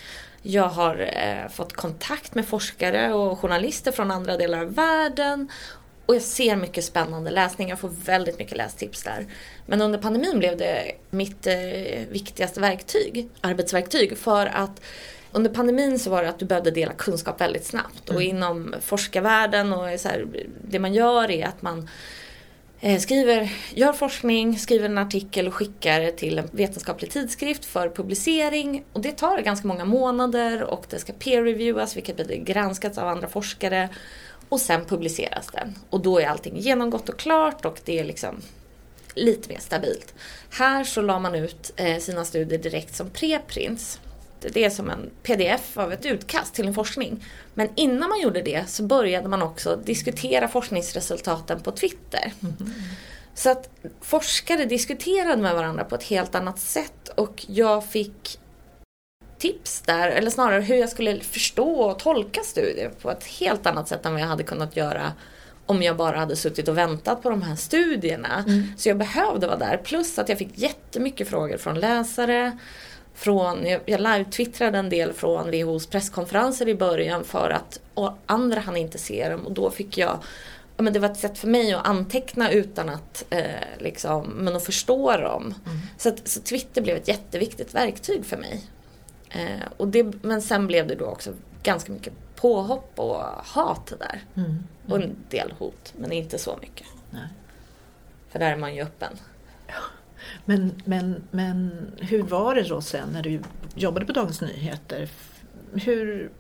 Jag 0.43 0.69
har 0.69 1.01
eh, 1.01 1.51
fått 1.51 1.73
kontakt 1.73 2.35
med 2.35 2.47
forskare 2.47 3.13
och 3.13 3.39
journalister 3.39 3.93
från 3.93 4.11
andra 4.11 4.37
delar 4.37 4.61
av 4.61 4.75
världen 4.75 5.49
och 6.11 6.17
jag 6.17 6.23
ser 6.23 6.57
mycket 6.57 6.85
spännande 6.85 7.31
läsning, 7.31 7.69
jag 7.69 7.79
får 7.79 7.89
väldigt 7.89 8.39
mycket 8.39 8.57
lästips 8.57 9.03
där. 9.03 9.27
Men 9.67 9.83
under 9.83 9.99
pandemin 9.99 10.39
blev 10.39 10.57
det 10.57 10.93
mitt 11.11 11.47
eh, 11.47 11.55
viktigaste 12.11 12.61
verktyg, 12.61 13.29
arbetsverktyg, 13.41 14.19
för 14.19 14.47
att 14.47 14.81
under 15.33 15.51
pandemin 15.51 15.99
så 15.99 16.11
var 16.11 16.23
det 16.23 16.29
att 16.29 16.39
du 16.39 16.45
behövde 16.45 16.71
dela 16.71 16.93
kunskap 16.93 17.41
väldigt 17.41 17.65
snabbt. 17.65 18.09
Mm. 18.09 18.17
Och 18.17 18.23
inom 18.23 18.75
forskarvärlden 18.81 19.73
och 19.73 20.01
så 20.01 20.09
här, 20.09 20.27
det 20.69 20.79
man 20.79 20.95
gör 20.95 21.31
är 21.31 21.47
att 21.47 21.63
man 21.63 21.89
eh, 22.81 22.99
skriver, 22.99 23.53
gör 23.75 23.93
forskning, 23.93 24.59
skriver 24.59 24.85
en 24.85 24.99
artikel 24.99 25.49
och 25.49 25.55
skickar 25.55 26.11
till 26.11 26.39
en 26.39 26.49
vetenskaplig 26.53 27.11
tidskrift 27.11 27.65
för 27.65 27.89
publicering. 27.89 28.85
Och 28.93 29.01
det 29.01 29.13
tar 29.13 29.39
ganska 29.39 29.69
många 29.69 29.85
månader 29.85 30.63
och 30.63 30.87
det 30.91 30.99
ska 30.99 31.13
peer-reviewas, 31.13 31.97
vilket 31.97 32.27
blir 32.27 32.37
granskat 32.37 32.99
av 32.99 33.09
andra 33.09 33.29
forskare 33.29 33.89
och 34.51 34.61
sen 34.61 34.85
publiceras 34.85 35.47
den. 35.53 35.75
Och 35.91 36.01
då 36.01 36.19
är 36.19 36.27
allting 36.27 36.57
genomgått 36.57 37.09
och 37.09 37.19
klart 37.19 37.65
och 37.65 37.81
det 37.85 37.99
är 37.99 38.05
liksom 38.05 38.43
lite 39.15 39.49
mer 39.49 39.59
stabilt. 39.59 40.15
Här 40.51 40.85
så 40.85 41.01
la 41.01 41.19
man 41.19 41.35
ut 41.35 41.73
eh, 41.77 41.99
sina 41.99 42.25
studier 42.25 42.59
direkt 42.59 42.97
som 42.97 43.11
preprints. 43.11 44.01
Det 44.41 44.65
är 44.65 44.71
som 44.71 44.91
en 44.91 45.11
pdf 45.23 45.79
av 45.79 45.93
ett 45.93 46.07
utkast 46.07 46.55
till 46.55 46.67
en 46.67 46.75
forskning. 46.75 47.25
Men 47.55 47.69
innan 47.77 48.09
man 48.09 48.21
gjorde 48.21 48.43
det 48.43 48.69
så 48.69 48.83
började 48.83 49.29
man 49.29 49.43
också 49.43 49.77
diskutera 49.77 50.49
forskningsresultaten 50.49 51.61
på 51.61 51.71
Twitter. 51.73 52.33
Mm. 52.43 52.73
Så 53.35 53.51
att 53.51 53.71
forskare 54.01 54.65
diskuterade 54.65 55.43
med 55.43 55.55
varandra 55.55 55.85
på 55.85 55.95
ett 55.95 56.03
helt 56.03 56.35
annat 56.35 56.59
sätt 56.59 57.09
och 57.15 57.45
jag 57.49 57.85
fick 57.85 58.40
tips 59.41 59.81
där, 59.81 60.09
eller 60.09 60.31
snarare 60.31 60.61
hur 60.61 60.77
jag 60.77 60.89
skulle 60.89 61.21
förstå 61.21 61.81
och 61.81 61.99
tolka 61.99 62.41
studier 62.41 62.91
på 63.03 63.11
ett 63.11 63.25
helt 63.25 63.67
annat 63.67 63.89
sätt 63.89 64.07
än 64.07 64.13
vad 64.13 64.23
jag 64.23 64.27
hade 64.27 64.43
kunnat 64.43 64.77
göra 64.77 65.13
om 65.67 65.83
jag 65.83 65.97
bara 65.97 66.19
hade 66.19 66.37
suttit 66.37 66.69
och 66.69 66.79
väntat 66.79 67.23
på 67.23 67.31
de 67.31 67.43
här 67.43 67.57
studierna. 67.57 68.45
Mm. 68.47 68.63
Så 68.77 68.89
jag 68.89 68.97
behövde 68.97 69.47
vara 69.47 69.59
där. 69.59 69.77
Plus 69.77 70.19
att 70.19 70.29
jag 70.29 70.39
fick 70.39 70.59
jättemycket 70.59 71.29
frågor 71.29 71.57
från 71.57 71.81
läsare 71.81 72.59
från, 73.15 73.67
jag, 73.67 73.81
jag 73.87 74.01
live-twittrade 74.01 74.79
en 74.79 74.89
del 74.89 75.13
från 75.13 75.51
WHOs 75.51 75.87
presskonferenser 75.87 76.69
i 76.69 76.75
början 76.75 77.25
för 77.25 77.51
att 77.51 77.81
andra 78.27 78.61
han 78.61 78.77
inte 78.77 78.99
se 78.99 79.29
dem 79.29 79.47
och 79.47 79.53
då 79.53 79.71
fick 79.71 79.99
jag 79.99 80.19
ja, 80.77 80.83
men 80.83 80.93
det 80.93 80.99
var 80.99 81.09
ett 81.09 81.19
sätt 81.19 81.39
för 81.39 81.49
mig 81.49 81.73
att 81.73 81.87
anteckna 81.87 82.51
utan 82.51 82.89
att, 82.89 83.25
eh, 83.31 83.45
liksom, 83.79 84.27
men 84.27 84.57
att 84.57 84.65
förstå 84.65 85.17
dem. 85.17 85.43
Mm. 85.43 85.79
Så, 85.99 86.09
att, 86.09 86.29
så 86.29 86.41
Twitter 86.41 86.83
blev 86.83 86.97
ett 86.97 87.09
jätteviktigt 87.09 87.75
verktyg 87.75 88.27
för 88.27 88.37
mig. 88.37 88.63
Eh, 89.31 89.67
och 89.77 89.89
det, 89.89 90.23
men 90.23 90.43
sen 90.43 90.67
blev 90.67 90.87
det 90.87 90.95
då 90.95 91.05
också 91.05 91.33
ganska 91.63 91.93
mycket 91.93 92.13
påhopp 92.37 92.93
och 92.97 93.23
hat 93.45 93.93
där. 93.99 94.21
Mm. 94.35 94.51
Mm. 94.51 94.63
Och 94.89 95.01
en 95.01 95.17
del 95.31 95.53
hot, 95.59 95.95
men 95.97 96.13
inte 96.13 96.39
så 96.39 96.59
mycket. 96.61 96.87
Nej. 97.11 97.29
För 98.29 98.39
där 98.39 98.51
är 98.53 98.57
man 98.57 98.75
ju 98.75 98.83
öppen. 98.83 99.13
Ja. 99.67 99.75
Men, 100.45 100.83
men, 100.85 101.23
men 101.31 101.71
hur 101.99 102.23
var 102.23 102.55
det 102.55 102.63
då 102.63 102.81
sen 102.81 103.09
när 103.13 103.23
du 103.23 103.41
jobbade 103.75 104.07
på 104.07 104.13
Dagens 104.13 104.41
Nyheter? 104.41 105.09
Hur, 105.73 106.31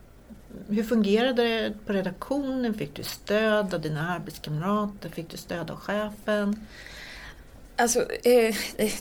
hur 0.68 0.82
fungerade 0.82 1.42
det 1.42 1.72
på 1.86 1.92
redaktionen? 1.92 2.74
Fick 2.74 2.94
du 2.94 3.02
stöd 3.02 3.74
av 3.74 3.80
dina 3.80 4.14
arbetskamrater? 4.14 5.08
Fick 5.08 5.30
du 5.30 5.36
stöd 5.36 5.70
av 5.70 5.76
chefen? 5.76 6.66
Alltså, 7.76 8.00
eh, 8.24 8.54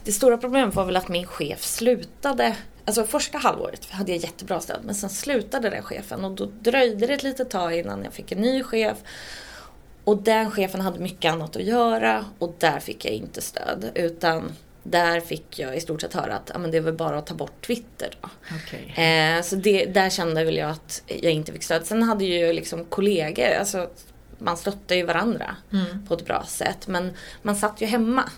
det 0.04 0.12
stora 0.12 0.38
problemet 0.38 0.75
var 0.75 0.86
väl 0.86 0.95
att 0.95 1.08
min 1.08 1.28
chef 1.28 1.63
slutade. 1.63 2.56
Alltså 2.89 3.06
första 3.06 3.38
halvåret 3.38 3.89
hade 3.89 4.12
jag 4.12 4.21
jättebra 4.21 4.60
stöd 4.60 4.80
men 4.84 4.95
sen 4.95 5.10
slutade 5.10 5.69
den 5.69 5.84
chefen 5.84 6.25
och 6.25 6.32
då 6.32 6.45
dröjde 6.45 7.08
det 7.08 7.13
ett 7.13 7.23
litet 7.23 7.49
tag 7.49 7.75
innan 7.78 8.04
jag 8.04 8.13
fick 8.13 8.32
en 8.32 8.41
ny 8.41 8.63
chef. 8.63 8.97
Och 10.04 10.21
den 10.21 10.52
chefen 10.52 10.82
hade 10.82 10.99
mycket 10.99 11.34
annat 11.34 11.56
att 11.56 11.63
göra 11.63 12.25
och 12.39 12.56
där 12.60 12.80
fick 12.80 13.06
jag 13.06 13.13
inte 13.13 13.41
stöd 13.41 13.91
utan 13.95 14.52
där 14.84 15.19
fick 15.19 15.60
jag 15.60 15.78
i 15.78 15.82
stort 15.82 16.02
sett 16.02 16.13
höra 16.13 16.36
att 16.36 16.52
ja, 16.54 16.60
men 16.60 16.71
det 16.71 16.78
är 16.78 16.82
väl 16.82 16.93
bara 16.93 17.17
att 17.17 17.28
ta 17.28 17.34
bort 17.34 17.65
Twitter. 17.67 18.17
Då. 18.21 18.30
Okay. 18.56 19.06
Eh, 19.06 19.41
så 19.41 19.56
det, 19.56 19.86
där 19.86 20.10
kände 20.10 20.43
väl 20.43 20.58
jag 20.58 20.69
att 20.69 21.02
jag 21.06 21.32
inte 21.32 21.52
fick 21.52 21.63
stöd. 21.63 21.86
Sen 21.86 22.04
hade 22.04 22.25
ju 22.25 22.54
liksom 22.54 22.86
kollegor, 22.86 23.54
alltså, 23.60 23.89
man 24.38 24.58
stötte 24.58 24.95
ju 24.95 25.04
varandra 25.04 25.56
mm. 25.73 26.06
på 26.08 26.13
ett 26.13 26.25
bra 26.25 26.43
sätt. 26.47 26.88
Men 26.88 27.13
man 27.41 27.56
satt 27.56 27.82
ju 27.82 27.86
hemma. 27.86 28.30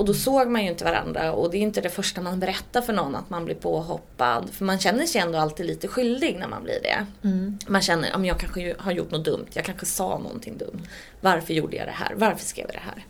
Och 0.00 0.06
då 0.06 0.14
såg 0.14 0.48
man 0.48 0.62
ju 0.62 0.70
inte 0.70 0.84
varandra 0.84 1.32
och 1.32 1.50
det 1.50 1.56
är 1.56 1.60
inte 1.60 1.80
det 1.80 1.90
första 1.90 2.20
man 2.20 2.40
berättar 2.40 2.82
för 2.82 2.92
någon 2.92 3.14
att 3.14 3.30
man 3.30 3.44
blir 3.44 3.54
påhoppad. 3.54 4.50
För 4.52 4.64
man 4.64 4.78
känner 4.78 5.06
sig 5.06 5.20
ändå 5.20 5.38
alltid 5.38 5.66
lite 5.66 5.88
skyldig 5.88 6.36
när 6.38 6.48
man 6.48 6.64
blir 6.64 6.78
det. 6.82 7.06
Mm. 7.28 7.58
Man 7.66 7.82
känner 7.82 8.12
att 8.12 8.26
jag 8.26 8.40
kanske 8.40 8.74
har 8.78 8.92
gjort 8.92 9.10
något 9.10 9.24
dumt, 9.24 9.46
jag 9.52 9.64
kanske 9.64 9.86
sa 9.86 10.18
någonting 10.18 10.58
dumt. 10.58 10.82
Varför 11.20 11.54
gjorde 11.54 11.76
jag 11.76 11.86
det 11.86 11.92
här? 11.92 12.12
Varför 12.16 12.44
skrev 12.44 12.66
jag 12.66 12.74
det 12.74 12.86
här? 12.86 13.04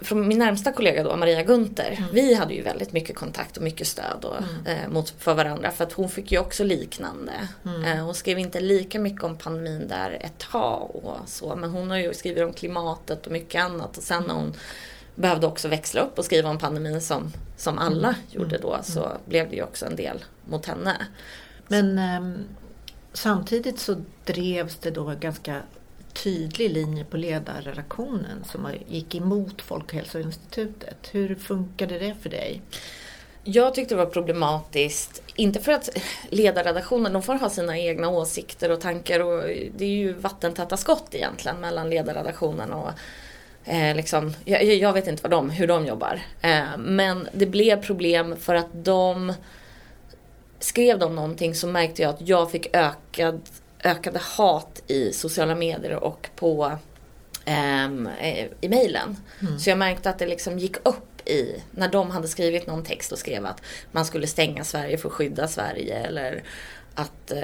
från 0.00 0.28
min 0.28 0.38
närmsta 0.38 0.72
kollega 0.72 1.02
då, 1.02 1.16
Maria 1.16 1.42
Gunther, 1.42 1.94
mm. 1.98 2.10
vi 2.12 2.34
hade 2.34 2.54
ju 2.54 2.62
väldigt 2.62 2.92
mycket 2.92 3.16
kontakt 3.16 3.56
och 3.56 3.62
mycket 3.62 3.86
stöd 3.86 4.24
och, 4.24 4.36
mm. 4.36 4.66
eh, 4.66 4.88
mot, 4.88 5.10
för 5.10 5.34
varandra 5.34 5.70
för 5.70 5.84
att 5.84 5.92
hon 5.92 6.08
fick 6.08 6.32
ju 6.32 6.38
också 6.38 6.64
liknande. 6.64 7.32
Mm. 7.64 7.84
Eh, 7.84 8.04
hon 8.04 8.14
skrev 8.14 8.38
inte 8.38 8.60
lika 8.60 8.98
mycket 8.98 9.24
om 9.24 9.36
pandemin 9.36 9.88
där 9.88 10.18
ett 10.20 10.38
tag 10.38 10.90
och 11.04 11.16
så 11.26 11.56
men 11.56 11.70
hon 11.70 11.90
har 11.90 11.98
ju 11.98 12.14
skrivit 12.14 12.44
om 12.44 12.52
klimatet 12.52 13.26
och 13.26 13.32
mycket 13.32 13.64
annat 13.64 13.96
och 13.96 14.02
sen 14.02 14.24
när 14.26 14.34
hon 14.34 14.54
behövde 15.20 15.46
också 15.46 15.68
växla 15.68 16.00
upp 16.00 16.18
och 16.18 16.24
skriva 16.24 16.50
om 16.50 16.58
pandemin 16.58 17.00
som, 17.00 17.32
som 17.56 17.78
alla 17.78 18.08
mm. 18.08 18.20
gjorde 18.30 18.58
då 18.58 18.72
mm. 18.72 18.84
så 18.84 19.12
blev 19.24 19.50
det 19.50 19.56
ju 19.56 19.62
också 19.62 19.86
en 19.86 19.96
del 19.96 20.24
mot 20.44 20.66
henne. 20.66 21.06
Men 21.68 21.98
eh, 21.98 22.44
samtidigt 23.12 23.78
så 23.78 23.96
drevs 24.24 24.76
det 24.76 24.90
då 24.90 25.14
ganska 25.20 25.62
tydlig 26.12 26.70
linje 26.70 27.04
på 27.04 27.16
ledarredaktionen 27.16 28.44
som 28.44 28.68
gick 28.88 29.14
emot 29.14 29.62
Folkhälsoinstitutet. 29.62 31.08
Hur 31.10 31.34
funkade 31.34 31.98
det 31.98 32.14
för 32.22 32.30
dig? 32.30 32.62
Jag 33.44 33.74
tyckte 33.74 33.94
det 33.94 34.04
var 34.04 34.10
problematiskt, 34.10 35.22
inte 35.36 35.60
för 35.60 35.72
att 35.72 35.88
ledarredaktionen, 36.28 37.12
de 37.12 37.22
får 37.22 37.34
ha 37.34 37.50
sina 37.50 37.78
egna 37.78 38.08
åsikter 38.08 38.70
och 38.70 38.80
tankar 38.80 39.20
och 39.20 39.42
det 39.76 39.84
är 39.84 39.88
ju 39.88 40.12
vattentäta 40.12 40.76
skott 40.76 41.14
egentligen 41.14 41.60
mellan 41.60 41.90
ledarredaktionen 41.90 42.72
och 42.72 42.90
eh, 43.64 43.96
liksom, 43.96 44.34
jag, 44.44 44.64
jag, 44.64 44.92
vet 44.92 45.06
inte 45.06 45.22
vad 45.22 45.30
de, 45.30 45.50
hur 45.50 45.66
de 45.66 45.86
jobbar. 45.86 46.20
Eh, 46.40 46.78
men 46.78 47.28
det 47.32 47.46
blev 47.46 47.82
problem 47.82 48.36
för 48.36 48.54
att 48.54 48.68
de 48.72 49.32
skrev 50.58 50.98
de 50.98 51.16
någonting 51.16 51.54
så 51.54 51.66
märkte 51.66 52.02
jag 52.02 52.14
att 52.14 52.28
jag 52.28 52.50
fick 52.50 52.76
ökad 52.76 53.40
ökade 53.84 54.20
hat 54.36 54.82
i 54.86 55.12
sociala 55.12 55.54
medier 55.54 55.94
och 55.94 56.28
på 56.36 56.78
um, 57.46 58.08
i 58.60 58.68
mejlen. 58.68 59.16
Mm. 59.40 59.58
Så 59.58 59.70
jag 59.70 59.78
märkte 59.78 60.10
att 60.10 60.18
det 60.18 60.26
liksom 60.26 60.58
gick 60.58 60.76
upp 60.76 61.28
i, 61.28 61.62
när 61.70 61.88
de 61.88 62.10
hade 62.10 62.28
skrivit 62.28 62.66
någon 62.66 62.84
text 62.84 63.12
och 63.12 63.18
skrev 63.18 63.46
att 63.46 63.62
man 63.92 64.04
skulle 64.04 64.26
stänga 64.26 64.64
Sverige 64.64 64.98
för 64.98 65.08
att 65.08 65.14
skydda 65.14 65.48
Sverige 65.48 65.98
eller 65.98 66.42
att 66.94 67.32
uh, 67.32 67.42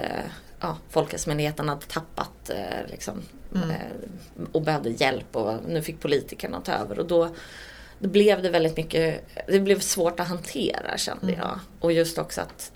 ja, 0.61 0.79
Folkhälsomyndigheten 0.90 1.68
hade 1.68 1.87
tappat 1.87 2.50
uh, 2.50 2.90
liksom, 2.90 3.22
mm. 3.57 3.71
uh, 3.71 4.47
och 4.53 4.62
behövde 4.62 4.90
hjälp 4.90 5.37
och 5.37 5.55
nu 5.69 5.83
fick 5.83 6.01
politikerna 6.01 6.61
ta 6.61 6.73
över. 6.73 6.99
Och 6.99 7.07
då, 7.07 7.29
då 7.99 8.09
blev 8.09 8.42
det 8.42 8.51
väldigt 8.51 8.77
mycket, 8.77 9.25
det 9.47 9.61
blev 9.61 9.81
svårt 9.81 10.21
att 10.21 10.29
hantera 10.29 10.99
kände 10.99 11.27
mm. 11.27 11.38
jag. 11.38 11.59
Och 11.81 11.92
just 11.92 12.19
också 12.19 12.40
att 12.40 12.73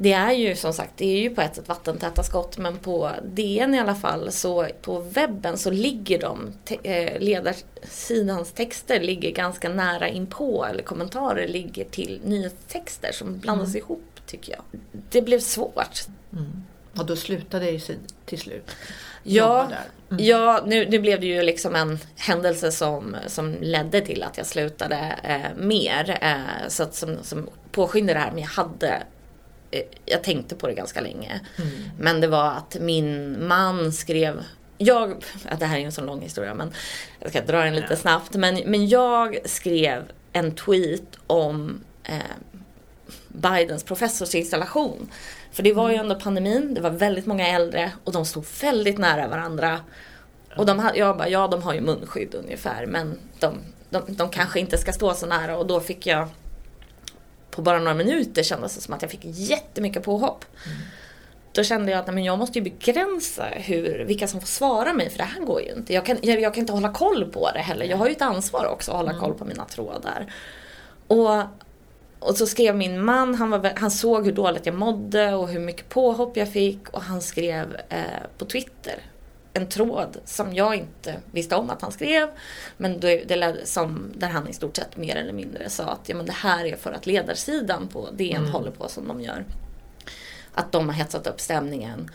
det 0.00 0.12
är 0.12 0.32
ju 0.32 0.56
som 0.56 0.72
sagt, 0.72 0.92
det 0.96 1.04
är 1.04 1.20
ju 1.20 1.30
på 1.30 1.40
ett 1.40 1.56
sätt 1.56 1.68
vattentäta 1.68 2.22
skott 2.22 2.58
men 2.58 2.78
på 2.78 3.10
DN 3.24 3.74
i 3.74 3.78
alla 3.78 3.94
fall 3.94 4.32
så 4.32 4.68
på 4.82 4.98
webben 4.98 5.58
så 5.58 5.70
ligger 5.70 6.18
de, 6.18 6.52
te, 6.64 6.78
eh, 6.82 7.20
ledarsidans 7.20 8.52
texter 8.52 9.00
ligger 9.00 9.30
ganska 9.30 9.68
nära 9.68 10.08
inpå 10.08 10.64
eller 10.64 10.82
kommentarer 10.82 11.48
ligger 11.48 11.84
till 11.84 12.20
nyhetstexter 12.24 13.12
som 13.12 13.38
blandas 13.38 13.68
mm. 13.68 13.78
ihop 13.78 14.20
tycker 14.26 14.52
jag. 14.52 14.62
Det 15.10 15.22
blev 15.22 15.40
svårt. 15.40 16.06
Mm. 16.32 16.64
Och 16.98 17.06
då 17.06 17.16
slutade 17.16 17.64
det 17.64 17.70
ju 17.70 17.80
till 18.26 18.38
slut? 18.38 18.70
Ja, 19.22 19.70
mm. 20.10 20.24
ja 20.24 20.64
nu, 20.66 20.88
nu 20.88 20.98
blev 20.98 21.20
det 21.20 21.26
ju 21.26 21.42
liksom 21.42 21.74
en 21.74 21.98
händelse 22.16 22.72
som, 22.72 23.16
som 23.26 23.56
ledde 23.60 24.00
till 24.00 24.22
att 24.22 24.36
jag 24.36 24.46
slutade 24.46 25.18
eh, 25.24 25.56
mer. 25.62 26.18
Eh, 26.20 26.68
så 26.68 26.82
att, 26.82 26.94
som, 26.94 27.18
som 27.22 27.48
påskyndade 27.72 28.18
det 28.18 28.24
här 28.24 28.32
men 28.32 28.42
jag 28.42 28.50
hade 28.50 29.02
Eh, 29.70 29.82
jag 30.04 30.22
tänkte 30.22 30.54
på 30.54 30.66
det 30.66 30.74
ganska 30.74 31.00
länge. 31.00 31.40
Mm. 31.56 31.70
Men 31.98 32.20
det 32.20 32.26
var 32.26 32.50
att 32.50 32.76
min 32.80 33.46
man 33.48 33.92
skrev 33.92 34.42
jag, 34.78 35.24
det 35.58 35.66
här 35.66 35.78
är 35.78 35.84
en 35.84 35.92
sån 35.92 36.06
lång 36.06 36.20
historia 36.20 36.54
men 36.54 36.72
jag 37.20 37.30
ska 37.30 37.40
dra 37.40 37.64
den 37.64 37.74
lite 37.74 37.96
snabbt. 37.96 38.34
Men, 38.34 38.62
men 38.66 38.88
jag 38.88 39.38
skrev 39.44 40.02
en 40.32 40.54
tweet 40.54 41.18
om 41.26 41.84
eh, 42.04 42.18
Bidens 43.28 43.84
professorsinstallation. 43.84 45.10
För 45.52 45.62
det 45.62 45.72
var 45.72 45.88
ju 45.88 45.94
mm. 45.94 46.04
ändå 46.04 46.20
pandemin, 46.20 46.74
det 46.74 46.80
var 46.80 46.90
väldigt 46.90 47.26
många 47.26 47.48
äldre 47.48 47.92
och 48.04 48.12
de 48.12 48.24
stod 48.24 48.44
väldigt 48.60 48.98
nära 48.98 49.28
varandra. 49.28 49.80
Och 50.56 50.66
de, 50.66 50.90
jag 50.94 51.16
bara, 51.16 51.28
ja 51.28 51.48
de 51.48 51.62
har 51.62 51.74
ju 51.74 51.80
munskydd 51.80 52.34
ungefär 52.34 52.86
men 52.86 53.18
de, 53.40 53.54
de, 53.90 54.02
de 54.08 54.30
kanske 54.30 54.60
inte 54.60 54.78
ska 54.78 54.92
stå 54.92 55.14
så 55.14 55.26
nära 55.26 55.56
och 55.56 55.66
då 55.66 55.80
fick 55.80 56.06
jag 56.06 56.28
på 57.50 57.62
bara 57.62 57.78
några 57.78 57.94
minuter 57.94 58.42
kändes 58.42 58.74
det 58.74 58.80
som 58.80 58.94
att 58.94 59.02
jag 59.02 59.10
fick 59.10 59.20
jättemycket 59.24 60.02
påhopp. 60.02 60.44
Mm. 60.66 60.78
Då 61.52 61.64
kände 61.64 61.92
jag 61.92 61.98
att 61.98 62.06
nej, 62.06 62.14
men 62.14 62.24
jag 62.24 62.38
måste 62.38 62.58
ju 62.58 62.64
begränsa 62.64 63.44
hur, 63.44 64.04
vilka 64.04 64.28
som 64.28 64.40
får 64.40 64.46
svara 64.46 64.92
mig 64.92 65.10
för 65.10 65.18
det 65.18 65.24
här 65.24 65.40
går 65.40 65.62
ju 65.62 65.72
inte. 65.72 65.94
Jag 65.94 66.06
kan, 66.06 66.18
jag, 66.22 66.40
jag 66.40 66.54
kan 66.54 66.60
inte 66.60 66.72
hålla 66.72 66.92
koll 66.92 67.24
på 67.24 67.50
det 67.50 67.60
heller. 67.60 67.86
Jag 67.86 67.96
har 67.96 68.06
ju 68.06 68.12
ett 68.12 68.22
ansvar 68.22 68.66
också 68.66 68.90
att 68.90 68.96
hålla 68.96 69.10
mm. 69.10 69.20
koll 69.20 69.34
på 69.34 69.44
mina 69.44 69.64
trådar. 69.64 70.32
Och, 71.06 71.42
och 72.20 72.36
så 72.36 72.46
skrev 72.46 72.76
min 72.76 73.04
man, 73.04 73.34
han, 73.34 73.50
var, 73.50 73.72
han 73.76 73.90
såg 73.90 74.24
hur 74.24 74.32
dåligt 74.32 74.66
jag 74.66 74.74
mådde 74.74 75.34
och 75.34 75.48
hur 75.48 75.60
mycket 75.60 75.88
påhopp 75.88 76.36
jag 76.36 76.52
fick 76.52 76.88
och 76.88 77.02
han 77.02 77.22
skrev 77.22 77.76
eh, 77.88 78.02
på 78.38 78.44
Twitter 78.44 79.02
en 79.58 79.68
tråd 79.68 80.18
som 80.24 80.54
jag 80.54 80.74
inte 80.74 81.16
visste 81.32 81.56
om 81.56 81.70
att 81.70 81.82
han 81.82 81.92
skrev. 81.92 82.28
Men 82.76 83.00
det, 83.00 83.24
det 83.24 83.66
som, 83.66 84.12
där 84.14 84.28
han 84.28 84.48
i 84.48 84.52
stort 84.52 84.76
sett 84.76 84.96
mer 84.96 85.16
eller 85.16 85.32
mindre 85.32 85.70
sa 85.70 85.84
att 85.84 86.08
ja, 86.08 86.16
men 86.16 86.26
det 86.26 86.32
här 86.32 86.64
är 86.64 86.76
för 86.76 86.92
att 86.92 87.06
ledarsidan 87.06 87.88
på 87.88 88.08
DN 88.12 88.36
mm. 88.36 88.52
håller 88.52 88.70
på 88.70 88.88
som 88.88 89.08
de 89.08 89.20
gör. 89.20 89.44
Att 90.54 90.72
de 90.72 90.88
har 90.88 90.94
hetsat 90.94 91.26
upp 91.26 91.40
stämningen. 91.40 92.10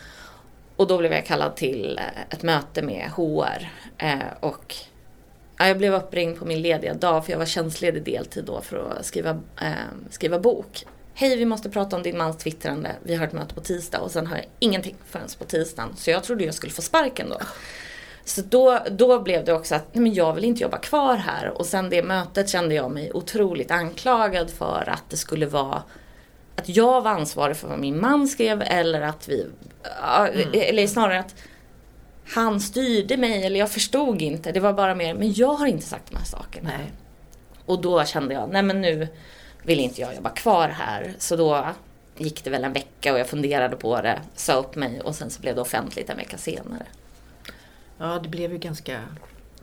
Och 0.76 0.86
då 0.86 0.98
blev 0.98 1.12
jag 1.12 1.26
kallad 1.26 1.56
till 1.56 1.98
eh, 1.98 2.22
ett 2.30 2.42
möte 2.42 2.82
med 2.82 3.10
HR. 3.10 3.70
Eh, 3.98 4.18
och 4.40 4.76
jag 5.58 5.78
blev 5.78 5.94
uppringd 5.94 6.38
på 6.38 6.44
min 6.44 6.62
lediga 6.62 6.94
dag 6.94 7.24
för 7.24 7.32
jag 7.32 7.38
var 7.38 7.46
tjänstledig 7.46 8.04
deltid 8.04 8.44
då 8.44 8.60
för 8.60 8.96
att 8.98 9.06
skriva, 9.06 9.30
eh, 9.60 9.72
skriva 10.10 10.38
bok. 10.38 10.86
Hej, 11.14 11.36
vi 11.36 11.44
måste 11.44 11.70
prata 11.70 11.96
om 11.96 12.02
din 12.02 12.18
mans 12.18 12.36
twittrande. 12.36 12.90
Vi 13.02 13.14
har 13.14 13.26
ett 13.26 13.32
möte 13.32 13.54
på 13.54 13.60
tisdag 13.60 13.98
och 14.00 14.10
sen 14.10 14.26
har 14.26 14.36
jag 14.36 14.46
ingenting 14.58 14.96
förrän 15.06 15.28
på 15.38 15.44
tisdagen. 15.44 15.96
Så 15.96 16.10
jag 16.10 16.24
trodde 16.24 16.44
jag 16.44 16.54
skulle 16.54 16.72
få 16.72 16.82
sparken 16.82 17.28
då. 17.28 17.36
Så 18.24 18.42
då, 18.42 18.78
då 18.90 19.20
blev 19.20 19.44
det 19.44 19.52
också 19.52 19.74
att 19.74 19.94
nej 19.94 20.02
men 20.02 20.14
jag 20.14 20.32
vill 20.32 20.44
inte 20.44 20.62
jobba 20.62 20.78
kvar 20.78 21.16
här. 21.16 21.48
Och 21.48 21.66
sen 21.66 21.90
det 21.90 22.02
mötet 22.02 22.48
kände 22.48 22.74
jag 22.74 22.90
mig 22.90 23.12
otroligt 23.12 23.70
anklagad 23.70 24.50
för 24.50 24.88
att 24.88 25.10
det 25.10 25.16
skulle 25.16 25.46
vara 25.46 25.82
att 26.56 26.68
jag 26.68 27.02
var 27.02 27.10
ansvarig 27.10 27.56
för 27.56 27.68
vad 27.68 27.78
min 27.78 28.00
man 28.00 28.28
skrev 28.28 28.62
eller 28.66 29.00
att 29.00 29.28
vi, 29.28 29.46
mm. 30.16 30.48
eller 30.52 30.86
snarare 30.86 31.20
att 31.20 31.34
han 32.26 32.60
styrde 32.60 33.16
mig 33.16 33.46
eller 33.46 33.58
jag 33.58 33.70
förstod 33.70 34.22
inte. 34.22 34.52
Det 34.52 34.60
var 34.60 34.72
bara 34.72 34.94
mer, 34.94 35.14
men 35.14 35.32
jag 35.32 35.54
har 35.54 35.66
inte 35.66 35.86
sagt 35.86 36.10
de 36.10 36.16
här 36.16 36.24
sakerna. 36.24 36.70
Nej. 36.78 36.92
Och 37.66 37.82
då 37.82 38.04
kände 38.04 38.34
jag, 38.34 38.50
nej 38.52 38.62
men 38.62 38.80
nu, 38.80 39.08
ville 39.62 39.82
inte 39.82 40.00
jag 40.00 40.14
jobba 40.14 40.30
kvar 40.30 40.68
här. 40.68 41.14
Så 41.18 41.36
då 41.36 41.66
gick 42.16 42.44
det 42.44 42.50
väl 42.50 42.64
en 42.64 42.72
vecka 42.72 43.12
och 43.12 43.18
jag 43.18 43.28
funderade 43.28 43.76
på 43.76 44.00
det, 44.00 44.20
sa 44.34 44.54
upp 44.54 44.74
mig 44.74 45.00
och 45.00 45.14
sen 45.14 45.30
så 45.30 45.40
blev 45.40 45.54
det 45.54 45.60
offentligt 45.60 46.10
en 46.10 46.16
vecka 46.16 46.38
senare. 46.38 46.86
Ja, 47.98 48.18
det 48.22 48.28
blev 48.28 48.52
ju 48.52 48.58
ganska 48.58 49.00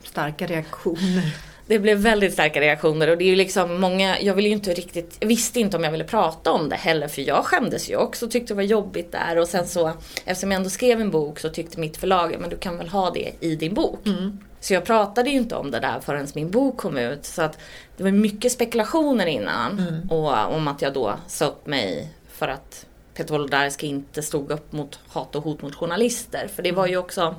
starka 0.04 0.48
reaktioner. 0.48 1.36
Det 1.72 1.80
blev 1.80 1.98
väldigt 1.98 2.34
starka 2.34 2.62
reaktioner 2.62 3.10
och 3.10 3.18
det 3.18 3.24
är 3.24 3.30
ju 3.30 3.36
liksom 3.36 3.82
många, 3.82 4.20
jag 4.20 4.34
ville 4.34 4.48
ju 4.48 4.54
inte 4.54 4.74
riktigt, 4.74 5.18
jag 5.20 5.28
visste 5.28 5.60
inte 5.60 5.78
om 5.78 5.84
jag 5.84 5.92
ville 5.92 6.04
prata 6.04 6.52
om 6.52 6.70
det 6.70 6.76
heller 6.76 7.08
för 7.08 7.22
jag 7.22 7.46
skämdes 7.46 7.90
ju 7.90 7.96
också 7.96 8.26
och 8.26 8.32
tyckte 8.32 8.54
det 8.54 8.56
var 8.56 8.64
jobbigt 8.64 9.12
där 9.12 9.38
och 9.38 9.48
sen 9.48 9.68
så 9.68 9.92
eftersom 10.26 10.52
jag 10.52 10.58
ändå 10.58 10.70
skrev 10.70 11.02
en 11.02 11.12
bok 11.12 11.40
så 11.40 11.50
tyckte 11.50 11.80
mitt 11.80 11.98
förlag, 11.98 12.36
men 12.40 12.50
du 12.50 12.58
kan 12.58 12.78
väl 12.78 12.88
ha 12.88 13.10
det 13.10 13.32
i 13.40 13.56
din 13.56 13.74
bok. 13.74 14.06
Mm. 14.06 14.40
Så 14.60 14.74
jag 14.74 14.86
pratade 14.86 15.30
ju 15.30 15.38
inte 15.38 15.56
om 15.56 15.72
det 15.72 15.80
där 15.80 16.00
förrän 16.00 16.28
min 16.36 16.52
bok 16.52 16.78
kom 16.78 16.98
ut 16.98 17.26
så 17.26 17.42
att 17.42 17.58
det 17.98 18.04
var 18.04 18.12
mycket 18.12 18.52
spekulationer 18.52 19.26
innan 19.26 19.80
mm. 19.80 20.10
och 20.10 20.56
om 20.56 20.68
att 20.68 20.82
jag 20.82 20.94
då 20.94 21.14
sa 21.28 21.46
upp 21.46 21.68
mig 21.68 22.10
för 22.28 22.48
att 22.48 22.86
Peter 23.14 23.32
Wolodarski 23.32 23.88
inte 23.88 24.22
stod 24.22 24.52
upp 24.52 24.72
mot 24.72 25.00
hat 25.08 25.36
och 25.36 25.44
hot 25.44 25.62
mot 25.62 25.76
journalister 25.76 26.48
för 26.56 26.64
det 26.64 26.72
var 26.72 26.88
ju 26.88 26.98
också 26.98 27.36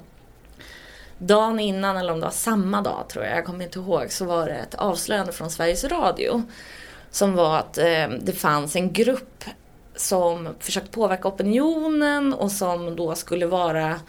dagen 1.27 1.61
innan, 1.61 1.97
eller 1.97 2.13
om 2.13 2.21
det 2.21 2.27
var 2.27 2.33
samma 2.33 2.83
dag 2.83 3.05
tror 3.09 3.25
jag, 3.25 3.37
jag 3.37 3.45
kommer 3.45 3.65
inte 3.65 3.79
ihåg, 3.79 4.13
så 4.13 4.25
var 4.25 4.47
det 4.47 4.55
ett 4.55 4.75
avslöjande 4.75 5.33
från 5.33 5.51
Sveriges 5.51 5.85
Radio. 5.85 6.43
Som 7.11 7.35
var 7.35 7.59
att 7.59 7.79
eh, 7.79 8.09
det 8.21 8.33
fanns 8.33 8.77
en 8.77 8.93
grupp 8.93 9.45
som 9.97 10.49
försökte 10.59 10.91
påverka 10.91 11.29
opinionen 11.29 12.35
och 12.35 12.53
som 12.53 12.97
då 12.97 13.15
skulle 13.15 13.47
vara 13.47 14.01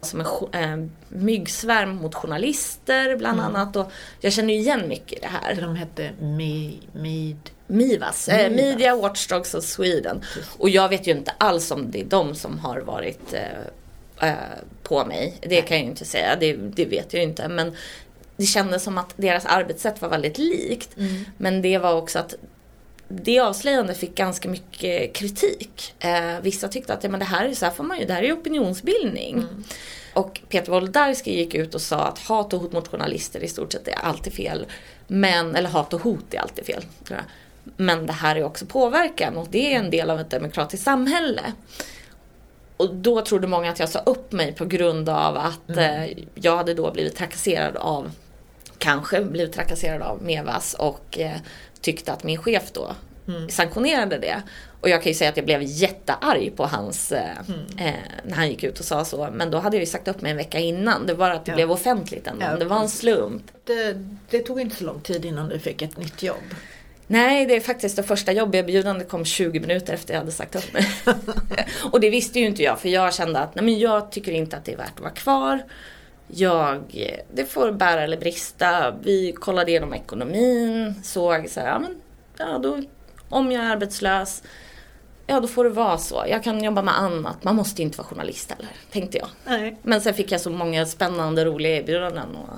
som 0.00 0.20
en 0.52 0.82
eh, 0.82 0.88
myggsvärm 1.08 1.96
mot 1.96 2.14
journalister 2.14 3.16
bland 3.16 3.40
mm. 3.40 3.54
annat. 3.54 3.76
Och 3.76 3.92
jag 4.20 4.32
känner 4.32 4.54
ju 4.54 4.60
igen 4.60 4.88
mycket 4.88 5.12
i 5.12 5.20
det 5.20 5.26
här. 5.26 5.54
De 5.60 5.76
hette 5.76 6.10
Mi, 6.20 6.80
Mid... 6.92 7.50
Mivas, 7.66 8.28
eh, 8.28 8.50
Media 8.50 8.96
Watchdogs 8.96 9.54
of 9.54 9.64
Sweden. 9.64 10.22
Och 10.58 10.68
jag 10.68 10.88
vet 10.88 11.06
ju 11.06 11.12
inte 11.12 11.34
alls 11.38 11.70
om 11.70 11.90
det 11.90 12.00
är 12.00 12.04
de 12.04 12.34
som 12.34 12.58
har 12.58 12.80
varit 12.80 13.32
Eh, 13.32 13.40
på 14.82 15.04
mig. 15.04 15.34
Det 15.40 15.62
kan 15.62 15.76
jag 15.76 15.84
ju 15.84 15.90
inte 15.90 16.04
säga, 16.04 16.36
det, 16.36 16.52
det, 16.52 16.84
vet 16.84 17.12
jag 17.12 17.22
ju 17.22 17.28
inte. 17.28 17.48
Men 17.48 17.76
det 18.36 18.46
kändes 18.46 18.82
som 18.82 18.98
att 18.98 19.14
deras 19.16 19.46
arbetssätt 19.46 20.02
var 20.02 20.08
väldigt 20.08 20.38
likt. 20.38 20.96
Mm. 20.98 21.24
Men 21.36 21.62
det 21.62 21.78
var 21.78 21.94
också 21.94 22.18
att 22.18 22.34
det 23.08 23.38
avslöjandet 23.38 23.98
fick 23.98 24.14
ganska 24.14 24.48
mycket 24.48 25.12
kritik. 25.12 25.94
Eh, 25.98 26.40
vissa 26.42 26.68
tyckte 26.68 26.94
att 26.94 27.04
ja, 27.04 27.10
men 27.10 27.20
det 27.20 27.26
här 27.26 27.48
är 27.48 27.54
så 27.54 27.64
här 27.64 27.72
får 27.72 27.84
man 27.84 27.98
ju, 27.98 28.04
det 28.04 28.12
här 28.12 28.22
är 28.22 28.32
opinionsbildning. 28.32 29.34
Mm. 29.34 29.64
Och 30.14 30.40
Peter 30.48 30.72
Wolodarski 30.72 31.38
gick 31.38 31.54
ut 31.54 31.74
och 31.74 31.80
sa 31.80 32.00
att 32.00 32.18
hat 32.18 32.52
och 32.52 32.60
hot 32.60 32.72
mot 32.72 32.88
journalister 32.88 33.40
i 33.44 33.48
stort 33.48 33.72
sett 33.72 33.88
är 33.88 33.94
alltid 33.94 34.32
fel. 34.32 34.66
Men, 35.06 35.54
eller 35.56 35.68
hat 35.68 35.94
och 35.94 36.00
hot 36.00 36.34
är 36.34 36.38
alltid 36.38 36.66
fel. 36.66 36.84
Men 37.76 38.06
det 38.06 38.12
här 38.12 38.36
är 38.36 38.44
också 38.44 38.66
påverkan 38.66 39.36
och 39.36 39.46
det 39.50 39.74
är 39.74 39.78
en 39.78 39.90
del 39.90 40.10
av 40.10 40.20
ett 40.20 40.30
demokratiskt 40.30 40.84
samhälle. 40.84 41.42
Och 42.76 42.94
då 42.94 43.20
trodde 43.20 43.46
många 43.46 43.70
att 43.70 43.78
jag 43.78 43.88
sa 43.88 43.98
upp 43.98 44.32
mig 44.32 44.52
på 44.52 44.64
grund 44.64 45.08
av 45.08 45.36
att 45.36 45.68
mm. 45.68 46.02
eh, 46.02 46.24
jag 46.34 46.56
hade 46.56 46.74
då 46.74 46.90
blivit 46.90 47.16
trakasserad 47.16 47.76
av, 47.76 48.10
kanske 48.78 49.24
blivit 49.24 49.52
trakasserad 49.52 50.02
av 50.02 50.22
Mevas 50.22 50.74
och 50.74 51.18
eh, 51.18 51.36
tyckte 51.80 52.12
att 52.12 52.24
min 52.24 52.38
chef 52.38 52.72
då 52.72 52.92
mm. 53.28 53.48
sanktionerade 53.48 54.18
det. 54.18 54.42
Och 54.80 54.88
jag 54.88 55.02
kan 55.02 55.10
ju 55.10 55.14
säga 55.14 55.30
att 55.30 55.36
jag 55.36 55.46
blev 55.46 55.62
jättearg 55.62 56.56
på 56.56 56.66
hans, 56.66 57.12
eh, 57.12 57.38
mm. 57.48 57.88
eh, 57.88 58.00
när 58.24 58.36
han 58.36 58.48
gick 58.48 58.64
ut 58.64 58.78
och 58.78 58.84
sa 58.84 59.04
så. 59.04 59.28
Men 59.32 59.50
då 59.50 59.58
hade 59.58 59.76
jag 59.76 59.80
ju 59.80 59.86
sagt 59.86 60.08
upp 60.08 60.20
mig 60.20 60.30
en 60.30 60.36
vecka 60.36 60.58
innan. 60.58 61.06
Det 61.06 61.14
var 61.14 61.30
att 61.30 61.44
det 61.44 61.50
ja. 61.50 61.56
blev 61.56 61.70
offentligt 61.70 62.26
ändå. 62.26 62.46
Ja. 62.46 62.56
Det 62.56 62.64
var 62.64 62.80
en 62.80 62.88
slump. 62.88 63.42
Det, 63.64 63.96
det 64.30 64.38
tog 64.38 64.60
inte 64.60 64.76
så 64.76 64.84
lång 64.84 65.00
tid 65.00 65.24
innan 65.24 65.48
du 65.48 65.58
fick 65.58 65.82
ett 65.82 65.98
nytt 65.98 66.22
jobb. 66.22 66.54
Nej, 67.12 67.46
det 67.46 67.56
är 67.56 67.60
faktiskt 67.60 67.96
det 67.96 68.02
första 68.02 68.32
jobberbjudandet 68.32 69.08
kom 69.08 69.24
20 69.24 69.60
minuter 69.60 69.94
efter 69.94 70.14
jag 70.14 70.20
hade 70.20 70.32
sagt 70.32 70.56
upp 70.56 70.72
mig. 70.72 70.86
och 71.92 72.00
det 72.00 72.10
visste 72.10 72.40
ju 72.40 72.46
inte 72.46 72.62
jag 72.62 72.80
för 72.80 72.88
jag 72.88 73.14
kände 73.14 73.38
att 73.38 73.54
nej 73.54 73.64
men 73.64 73.78
jag 73.78 74.12
tycker 74.12 74.32
inte 74.32 74.56
att 74.56 74.64
det 74.64 74.72
är 74.72 74.76
värt 74.76 74.94
att 74.94 75.00
vara 75.00 75.10
kvar. 75.10 75.62
Jag, 76.26 76.82
det 77.34 77.44
får 77.44 77.72
bära 77.72 78.02
eller 78.02 78.16
brista. 78.16 78.94
Vi 79.02 79.32
kollade 79.32 79.70
igenom 79.70 79.94
ekonomin, 79.94 80.94
såg 81.02 81.48
så 81.48 81.60
här, 81.60 81.68
ja 81.68 81.78
men 81.78 82.00
ja, 82.36 82.58
då, 82.58 82.82
om 83.28 83.52
jag 83.52 83.64
är 83.64 83.70
arbetslös, 83.70 84.42
ja 85.26 85.40
då 85.40 85.48
får 85.48 85.64
det 85.64 85.70
vara 85.70 85.98
så. 85.98 86.24
Jag 86.28 86.44
kan 86.44 86.64
jobba 86.64 86.82
med 86.82 86.98
annat. 86.98 87.44
Man 87.44 87.56
måste 87.56 87.82
inte 87.82 87.98
vara 87.98 88.08
journalist 88.08 88.50
heller, 88.50 88.70
tänkte 88.90 89.18
jag. 89.18 89.28
Nej. 89.44 89.78
Men 89.82 90.00
sen 90.00 90.14
fick 90.14 90.32
jag 90.32 90.40
så 90.40 90.50
många 90.50 90.86
spännande, 90.86 91.44
roliga 91.44 91.76
erbjudanden 91.76 92.36
och 92.36 92.56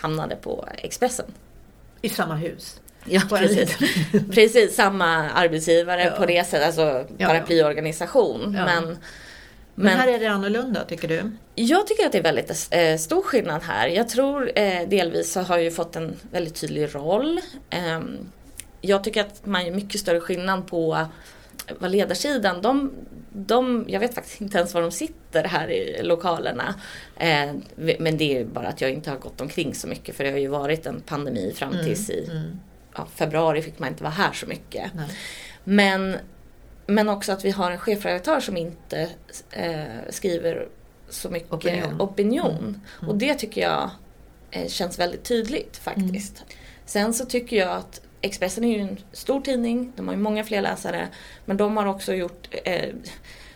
hamnade 0.00 0.36
på 0.36 0.68
Expressen. 0.82 1.34
I 2.02 2.08
samma 2.08 2.34
hus? 2.34 2.80
Ja, 3.04 3.20
precis. 3.28 3.78
precis. 4.30 4.74
Samma 4.74 5.30
arbetsgivare 5.30 6.04
ja. 6.04 6.10
på 6.10 6.26
det 6.26 6.46
sättet, 6.46 6.66
alltså 6.66 7.06
paraplyorganisation. 7.18 8.54
Ja. 8.58 8.64
Men, 8.64 8.84
men, 8.84 8.96
men 9.74 9.98
här 9.98 10.08
är 10.08 10.18
det 10.18 10.26
annorlunda 10.26 10.84
tycker 10.84 11.08
du? 11.08 11.30
Jag 11.54 11.86
tycker 11.86 12.06
att 12.06 12.12
det 12.12 12.18
är 12.18 12.22
väldigt 12.22 12.68
eh, 12.70 12.96
stor 12.96 13.22
skillnad 13.22 13.62
här. 13.62 13.88
Jag 13.88 14.08
tror 14.08 14.52
eh, 14.54 14.88
delvis 14.88 15.32
så 15.32 15.40
har 15.40 15.56
jag 15.56 15.64
ju 15.64 15.70
fått 15.70 15.96
en 15.96 16.16
väldigt 16.32 16.54
tydlig 16.54 16.94
roll. 16.94 17.40
Eh, 17.70 18.00
jag 18.80 19.04
tycker 19.04 19.20
att 19.20 19.46
man 19.46 19.66
gör 19.66 19.74
mycket 19.74 20.00
större 20.00 20.20
skillnad 20.20 20.66
på 20.66 21.06
vad 21.78 21.90
ledarsidan, 21.90 22.62
de, 22.62 22.92
de, 23.32 23.84
jag 23.88 24.00
vet 24.00 24.14
faktiskt 24.14 24.40
inte 24.40 24.58
ens 24.58 24.74
var 24.74 24.82
de 24.82 24.90
sitter 24.90 25.44
här 25.44 25.70
i 25.70 26.02
lokalerna. 26.02 26.74
Eh, 27.16 27.52
men 27.98 28.16
det 28.16 28.38
är 28.38 28.44
bara 28.44 28.68
att 28.68 28.80
jag 28.80 28.90
inte 28.90 29.10
har 29.10 29.18
gått 29.18 29.40
omkring 29.40 29.74
så 29.74 29.88
mycket 29.88 30.16
för 30.16 30.24
det 30.24 30.30
har 30.30 30.38
ju 30.38 30.48
varit 30.48 30.86
en 30.86 31.00
pandemi 31.00 31.52
fram 31.56 31.72
mm, 31.72 31.84
tills 31.84 32.10
i 32.10 32.24
mm 32.30 32.60
ja, 32.98 33.06
februari 33.14 33.62
fick 33.62 33.78
man 33.78 33.88
inte 33.88 34.02
vara 34.02 34.12
här 34.12 34.32
så 34.32 34.46
mycket. 34.46 34.90
Men, 35.64 36.16
men 36.86 37.08
också 37.08 37.32
att 37.32 37.44
vi 37.44 37.50
har 37.50 37.70
en 37.70 37.78
chefredaktör 37.78 38.40
som 38.40 38.56
inte 38.56 39.08
eh, 39.50 39.84
skriver 40.10 40.68
så 41.08 41.30
mycket 41.30 41.52
opinion. 41.52 42.00
opinion. 42.00 42.50
Mm. 42.50 42.80
Mm. 42.98 43.10
Och 43.10 43.16
det 43.16 43.34
tycker 43.34 43.60
jag 43.60 43.90
eh, 44.50 44.68
känns 44.68 44.98
väldigt 44.98 45.24
tydligt 45.24 45.76
faktiskt. 45.76 46.36
Mm. 46.36 46.48
Sen 46.84 47.14
så 47.14 47.24
tycker 47.24 47.56
jag 47.56 47.70
att 47.70 48.00
Expressen 48.20 48.64
är 48.64 48.76
ju 48.76 48.80
en 48.80 48.98
stor 49.12 49.40
tidning, 49.40 49.92
de 49.96 50.08
har 50.08 50.14
ju 50.14 50.20
många 50.20 50.44
fler 50.44 50.62
läsare. 50.62 51.08
Men 51.44 51.56
de 51.56 51.76
har 51.76 51.86
också 51.86 52.14
gjort, 52.14 52.48
eh, 52.64 52.94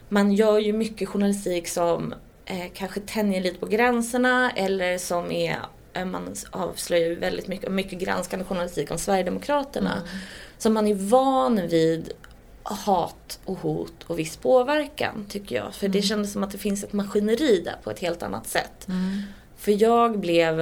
man 0.08 0.32
gör 0.32 0.58
ju 0.58 0.72
mycket 0.72 1.08
journalistik 1.08 1.68
som 1.68 2.14
eh, 2.44 2.66
kanske 2.74 3.00
tänjer 3.00 3.40
lite 3.40 3.58
på 3.58 3.66
gränserna 3.66 4.50
eller 4.50 4.98
som 4.98 5.32
är 5.32 5.56
man 5.94 6.34
avslöjar 6.50 7.08
ju 7.08 7.14
väldigt 7.14 7.48
mycket, 7.48 7.72
mycket 7.72 7.98
granskande 7.98 8.44
journalistik 8.44 8.90
om 8.90 8.98
Sverigedemokraterna. 8.98 9.92
Mm. 9.92 10.08
Så 10.58 10.70
man 10.70 10.86
är 10.86 10.94
van 10.94 11.68
vid 11.68 12.12
hat 12.62 13.40
och 13.44 13.58
hot 13.58 14.02
och 14.06 14.18
viss 14.18 14.36
påverkan 14.36 15.26
tycker 15.28 15.56
jag. 15.56 15.74
För 15.74 15.86
mm. 15.86 15.92
det 15.92 16.02
kändes 16.02 16.32
som 16.32 16.42
att 16.42 16.50
det 16.50 16.58
finns 16.58 16.84
ett 16.84 16.92
maskineri 16.92 17.62
där 17.64 17.76
på 17.82 17.90
ett 17.90 17.98
helt 17.98 18.22
annat 18.22 18.46
sätt. 18.46 18.88
Mm. 18.88 19.22
För 19.56 19.82
jag 19.82 20.18
blev 20.18 20.60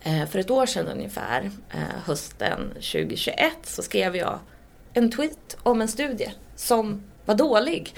eh, 0.00 0.26
för 0.26 0.38
ett 0.38 0.50
år 0.50 0.66
sedan 0.66 0.88
ungefär, 0.88 1.50
eh, 1.70 1.78
hösten 2.04 2.68
2021, 2.68 3.52
så 3.62 3.82
skrev 3.82 4.16
jag 4.16 4.38
en 4.92 5.10
tweet 5.10 5.56
om 5.62 5.80
en 5.80 5.88
studie 5.88 6.32
som 6.56 7.02
var 7.24 7.34
dålig. 7.34 7.94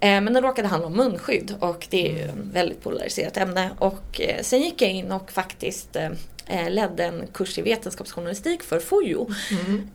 Eh, 0.00 0.20
men 0.20 0.32
den 0.32 0.42
råkade 0.42 0.68
handla 0.68 0.86
om 0.86 0.96
munskydd 0.96 1.54
och 1.60 1.86
det 1.90 2.08
är 2.08 2.12
ju 2.12 2.24
ett 2.24 2.34
väldigt 2.34 2.82
polariserat 2.82 3.36
ämne. 3.36 3.70
Och 3.78 4.20
eh, 4.20 4.42
sen 4.42 4.60
gick 4.60 4.82
jag 4.82 4.90
in 4.90 5.12
och 5.12 5.30
faktiskt 5.30 5.96
eh, 5.96 6.70
ledde 6.70 7.04
en 7.04 7.26
kurs 7.32 7.58
i 7.58 7.62
vetenskapsjournalistik 7.62 8.62
för 8.62 8.80
FOJO. 8.80 9.30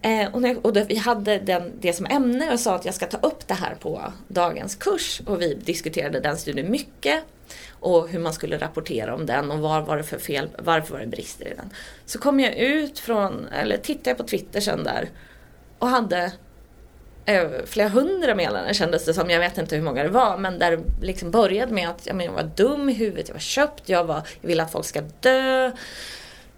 Mm. 0.03 0.33
Och, 0.33 0.41
när, 0.41 0.65
och 0.65 0.77
vi 0.89 0.95
hade 0.95 1.39
den, 1.39 1.71
det 1.79 1.93
som 1.93 2.05
ämne 2.05 2.53
och 2.53 2.59
sa 2.59 2.75
att 2.75 2.85
jag 2.85 2.93
ska 2.93 3.05
ta 3.05 3.17
upp 3.17 3.47
det 3.47 3.53
här 3.53 3.75
på 3.75 4.01
dagens 4.27 4.75
kurs. 4.75 5.21
Och 5.25 5.41
vi 5.41 5.53
diskuterade 5.53 6.19
den 6.19 6.37
studien 6.37 6.71
mycket. 6.71 7.23
Och 7.69 8.09
hur 8.09 8.19
man 8.19 8.33
skulle 8.33 8.57
rapportera 8.57 9.15
om 9.15 9.25
den 9.25 9.51
och 9.51 9.59
vad 9.59 9.85
var 9.85 9.97
det 9.97 10.03
för 10.03 10.19
fel, 10.19 10.49
varför 10.57 10.93
var 10.93 10.99
det 10.99 11.07
brister 11.07 11.45
i 11.45 11.53
den. 11.55 11.69
Så 12.05 12.19
kom 12.19 12.39
jag 12.39 12.55
ut 12.55 12.99
från, 12.99 13.47
eller 13.47 13.77
tittade 13.77 14.09
jag 14.09 14.17
på 14.17 14.23
Twitter 14.23 14.61
sen 14.61 14.83
där 14.83 15.09
och 15.79 15.87
hade 15.87 16.31
flera 17.65 17.89
hundra 17.89 18.35
meddelanden 18.35 18.73
kändes 18.73 19.05
det 19.05 19.13
som. 19.13 19.29
Jag 19.29 19.39
vet 19.39 19.57
inte 19.57 19.75
hur 19.75 19.83
många 19.83 20.03
det 20.03 20.09
var. 20.09 20.37
Men 20.37 20.59
där 20.59 20.71
det 20.71 20.83
liksom 21.01 21.31
började 21.31 21.73
med 21.73 21.89
att 21.89 22.05
jag, 22.05 22.15
men, 22.15 22.25
jag 22.25 22.33
var 22.33 22.51
dum 22.55 22.89
i 22.89 22.93
huvudet, 22.93 23.27
jag 23.27 23.35
var 23.35 23.39
köpt, 23.39 23.89
jag, 23.89 24.03
var, 24.03 24.21
jag 24.41 24.47
vill 24.47 24.59
att 24.59 24.71
folk 24.71 24.85
ska 24.85 25.01
dö. 25.19 25.71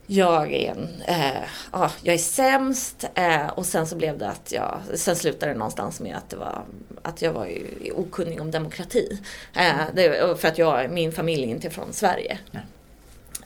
Jag 0.10 0.54
är, 0.54 0.72
en, 0.72 1.02
eh, 1.08 1.44
ah, 1.72 1.90
jag 2.02 2.14
är 2.14 2.20
sämst 2.20 3.06
eh, 3.16 3.48
och 3.48 3.66
sen 3.66 3.88
så 3.88 3.96
blev 3.96 4.18
det 4.18 4.30
att 4.30 4.52
jag, 4.52 4.80
sen 4.94 5.16
slutade 5.16 5.52
det 5.52 5.58
någonstans 5.58 6.00
med 6.00 6.16
att, 6.16 6.30
det 6.30 6.38
var, 6.38 6.64
att 7.02 7.22
jag 7.22 7.34
var 7.34 7.50
okunnig 7.96 8.42
om 8.42 8.52
demokrati. 8.52 9.22
Eh, 9.56 9.76
det, 9.94 10.40
för 10.40 10.48
att 10.48 10.58
jag, 10.58 10.92
min 10.92 11.12
familj 11.12 11.44
är 11.44 11.48
inte 11.48 11.70
från 11.70 11.94
Sverige. 11.94 12.38
Ja. 12.52 12.60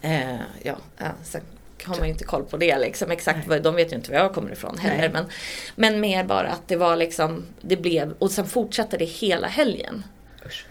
Eh, 0.02 0.40
ja, 0.64 0.76
sen 1.24 1.42
har 1.86 1.96
man 1.96 2.08
ju 2.08 2.12
inte 2.12 2.24
koll 2.24 2.44
på 2.44 2.58
det 2.58 2.78
liksom. 2.80 3.12
Exakt, 3.12 3.48
vad, 3.48 3.64
de 3.64 3.76
vet 3.76 3.92
ju 3.92 3.96
inte 3.96 4.12
var 4.12 4.20
jag 4.20 4.34
kommer 4.34 4.52
ifrån 4.52 4.78
heller. 4.78 5.10
Men, 5.14 5.26
men 5.76 6.00
mer 6.00 6.24
bara 6.24 6.48
att 6.48 6.68
det 6.68 6.76
var 6.76 6.96
liksom, 6.96 7.46
det 7.62 7.78
blev, 7.78 8.12
och 8.20 8.32
sen 8.32 8.46
fortsatte 8.46 8.98
det 8.98 9.06
hela 9.06 9.48
helgen. 9.48 10.04
Usch. 10.46 10.66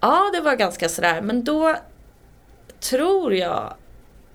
Ja, 0.00 0.30
det 0.32 0.40
var 0.40 0.56
ganska 0.56 0.88
sådär. 0.88 1.20
Men 1.20 1.44
då 1.44 1.76
tror 2.80 3.34
jag, 3.34 3.74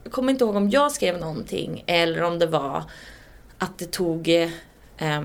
jag 0.04 0.14
kommer 0.14 0.32
inte 0.32 0.44
ihåg 0.44 0.56
om 0.56 0.70
jag 0.70 0.92
skrev 0.92 1.20
någonting 1.20 1.84
eller 1.88 2.24
om 2.24 2.40
det 2.40 2.48
var 2.48 2.84
att 3.58 3.80
det 3.80 3.92
tog 3.92 4.28
eh, 4.98 5.22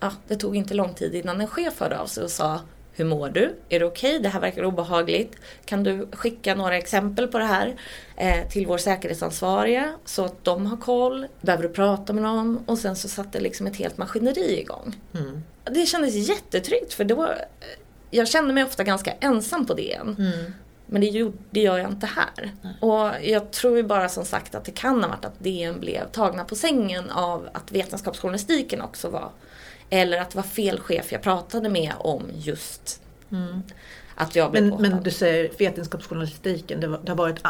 ja, 0.00 0.12
det 0.28 0.36
tog 0.36 0.56
inte 0.56 0.74
lång 0.74 0.94
tid 0.94 1.14
innan 1.14 1.40
en 1.40 1.46
chef 1.46 1.80
hörde 1.80 1.98
av 1.98 2.06
sig 2.06 2.24
och 2.24 2.30
sa 2.30 2.60
hur 3.00 3.06
mår 3.06 3.28
du? 3.28 3.56
Är 3.68 3.78
det 3.80 3.84
okej? 3.86 4.10
Okay? 4.10 4.22
Det 4.22 4.28
här 4.28 4.40
verkar 4.40 4.64
obehagligt. 4.64 5.36
Kan 5.64 5.82
du 5.82 6.08
skicka 6.12 6.54
några 6.54 6.76
exempel 6.76 7.28
på 7.28 7.38
det 7.38 7.44
här 7.44 7.76
eh, 8.16 8.48
till 8.48 8.66
vår 8.66 8.78
säkerhetsansvariga 8.78 9.92
så 10.04 10.24
att 10.24 10.44
de 10.44 10.66
har 10.66 10.76
koll? 10.76 11.26
Behöver 11.40 11.62
du 11.62 11.68
prata 11.68 12.12
med 12.12 12.22
någon? 12.22 12.64
Och 12.66 12.78
sen 12.78 12.96
så 12.96 13.08
satte 13.08 13.40
liksom 13.40 13.66
ett 13.66 13.76
helt 13.76 13.98
maskineri 13.98 14.60
igång. 14.60 14.96
Mm. 15.14 15.42
Det 15.64 15.86
kändes 15.86 16.14
jättetryggt 16.14 16.92
för 16.92 17.04
då, 17.04 17.34
jag 18.10 18.28
kände 18.28 18.54
mig 18.54 18.64
ofta 18.64 18.84
ganska 18.84 19.12
ensam 19.20 19.66
på 19.66 19.74
DN. 19.74 20.16
Mm. 20.18 20.52
Men 20.86 21.00
det, 21.00 21.32
det 21.50 21.60
gör 21.60 21.78
jag 21.78 21.90
inte 21.90 22.06
här. 22.06 22.52
Nej. 22.62 22.74
Och 22.80 23.10
jag 23.22 23.50
tror 23.50 23.76
ju 23.76 23.82
bara 23.82 24.08
som 24.08 24.24
sagt 24.24 24.54
att 24.54 24.64
det 24.64 24.72
kan 24.72 25.02
ha 25.02 25.08
varit 25.08 25.24
att 25.24 25.40
DN 25.40 25.80
blev 25.80 26.10
tagna 26.10 26.44
på 26.44 26.54
sängen 26.54 27.10
av 27.10 27.48
att 27.52 27.72
vetenskapsjournalistiken 27.72 28.80
också 28.80 29.08
var 29.08 29.30
eller 29.90 30.18
att 30.18 30.30
det 30.30 30.36
var 30.36 30.42
fel 30.42 30.80
chef 30.80 31.12
jag 31.12 31.22
pratade 31.22 31.68
med 31.68 31.92
om 31.98 32.22
just 32.34 33.02
mm. 33.32 33.62
att 34.14 34.36
jag 34.36 34.50
blev 34.50 34.64
men, 34.64 34.82
men 34.82 35.02
du 35.02 35.10
säger 35.10 35.50
vetenskapsjournalistiken, 35.58 36.80
det, 36.80 36.86
var, 36.86 37.00
det 37.02 37.10
har 37.10 37.16
varit 37.16 37.40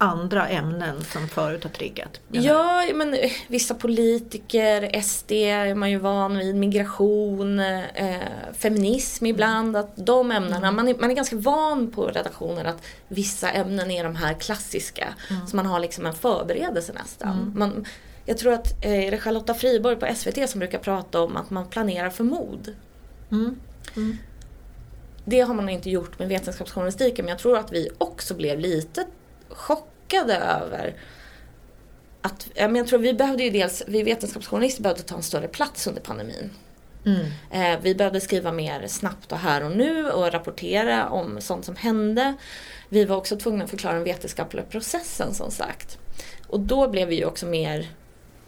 andra 0.00 0.48
ämnen 0.48 1.04
som 1.04 1.28
förut 1.28 1.62
har 1.64 1.70
triggat? 1.70 2.20
Ja, 2.30 2.84
men 2.94 3.14
eh, 3.14 3.30
vissa 3.48 3.74
politiker, 3.74 5.00
SD 5.02 5.32
är 5.32 5.74
man 5.74 5.90
ju 5.90 5.98
van 5.98 6.38
vid, 6.38 6.54
migration, 6.54 7.60
eh, 7.60 8.16
feminism 8.52 9.26
ibland. 9.26 9.76
Att 9.76 10.06
de 10.06 10.30
ämnena, 10.30 10.56
mm. 10.56 10.76
man, 10.76 10.88
är, 10.88 10.94
man 10.94 11.10
är 11.10 11.14
ganska 11.14 11.36
van 11.36 11.90
på 11.90 12.06
redaktioner 12.06 12.64
att 12.64 12.82
vissa 13.08 13.50
ämnen 13.50 13.90
är 13.90 14.04
de 14.04 14.16
här 14.16 14.34
klassiska. 14.34 15.08
Mm. 15.30 15.46
Så 15.46 15.56
man 15.56 15.66
har 15.66 15.80
liksom 15.80 16.06
en 16.06 16.14
förberedelse 16.14 16.92
nästan. 16.92 17.32
Mm. 17.32 17.52
Man, 17.58 17.86
jag 18.30 18.38
tror 18.38 18.52
att 18.52 18.84
eh, 18.84 19.06
är 19.06 19.10
det 19.10 19.18
Charlotta 19.18 19.54
Friborg 19.54 19.96
på 19.96 20.14
SVT 20.14 20.50
som 20.50 20.58
brukar 20.58 20.78
prata 20.78 21.20
om 21.20 21.36
att 21.36 21.50
man 21.50 21.68
planerar 21.68 22.10
för 22.10 22.24
mod. 22.24 22.74
Mm. 23.30 23.60
Mm. 23.96 24.16
Det 25.24 25.40
har 25.40 25.54
man 25.54 25.68
inte 25.68 25.90
gjort 25.90 26.18
med 26.18 26.28
vetenskapsjournalistiken 26.28 27.24
men 27.24 27.30
jag 27.30 27.38
tror 27.38 27.58
att 27.58 27.72
vi 27.72 27.88
också 27.98 28.34
blev 28.34 28.58
lite 28.58 29.06
chockade 29.48 30.36
över 30.36 30.94
att, 32.22 32.48
jag 32.54 32.88
tror 32.88 32.98
vi 32.98 33.14
behövde 33.14 33.44
ju 33.44 33.50
dels, 33.50 33.82
vi 33.86 34.02
vetenskapsjournalister 34.02 34.82
behövde 34.82 35.02
ta 35.02 35.16
en 35.16 35.22
större 35.22 35.48
plats 35.48 35.86
under 35.86 36.00
pandemin. 36.00 36.50
Mm. 37.06 37.26
Eh, 37.50 37.80
vi 37.82 37.94
behövde 37.94 38.20
skriva 38.20 38.52
mer 38.52 38.86
snabbt 38.86 39.32
och 39.32 39.38
här 39.38 39.64
och 39.64 39.76
nu 39.76 40.10
och 40.10 40.32
rapportera 40.32 41.08
om 41.08 41.40
sånt 41.40 41.64
som 41.64 41.76
hände. 41.76 42.34
Vi 42.88 43.04
var 43.04 43.16
också 43.16 43.36
tvungna 43.36 43.64
att 43.64 43.70
förklara 43.70 43.94
den 43.94 44.04
vetenskapliga 44.04 44.64
processen 44.64 45.34
som 45.34 45.50
sagt. 45.50 45.98
Och 46.46 46.60
då 46.60 46.88
blev 46.88 47.08
vi 47.08 47.14
ju 47.14 47.24
också 47.24 47.46
mer 47.46 47.88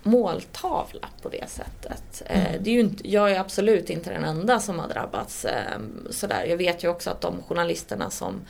måltavla 0.02 1.08
på 1.22 1.28
det 1.28 1.50
sättet. 1.50 2.22
Eh, 2.26 2.48
mm. 2.48 2.62
Det 2.62 2.70
är 2.70 2.74
ju 2.74 2.80
inte, 2.80 3.10
jag 3.10 3.32
är 3.32 3.40
absolut 3.40 3.90
inte 3.90 4.10
den 4.10 4.24
enda 4.24 4.60
som 4.60 4.78
har 4.78 4.88
drabbats 4.88 5.44
ehm, 5.44 6.06
sådär. 6.10 6.44
Jag 6.48 6.56
vet 6.56 6.84
ju 6.84 6.88
också 6.88 7.10
att 7.10 7.20
de 7.20 7.42
journalisterna 7.42 8.10
som 8.10 8.40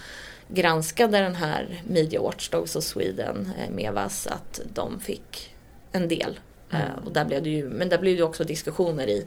granskade 0.48 1.18
den 1.18 1.34
här 1.34 1.82
Media 1.86 2.20
Watchdogs 2.20 2.76
of 2.76 2.84
Sweden, 2.84 3.52
eh, 3.58 3.70
Mevas, 3.70 4.26
att 4.26 4.60
de 4.74 5.00
fick 5.00 5.54
en 5.92 6.08
del. 6.08 6.40
Eh, 6.70 6.80
mm. 6.80 7.04
Och 7.04 7.12
där 7.12 7.24
blev 7.24 7.42
det 7.42 7.50
ju, 7.50 7.68
men 7.68 7.88
där 7.88 7.98
blev 7.98 8.16
det 8.16 8.22
också 8.22 8.44
diskussioner 8.44 9.06
i, 9.06 9.26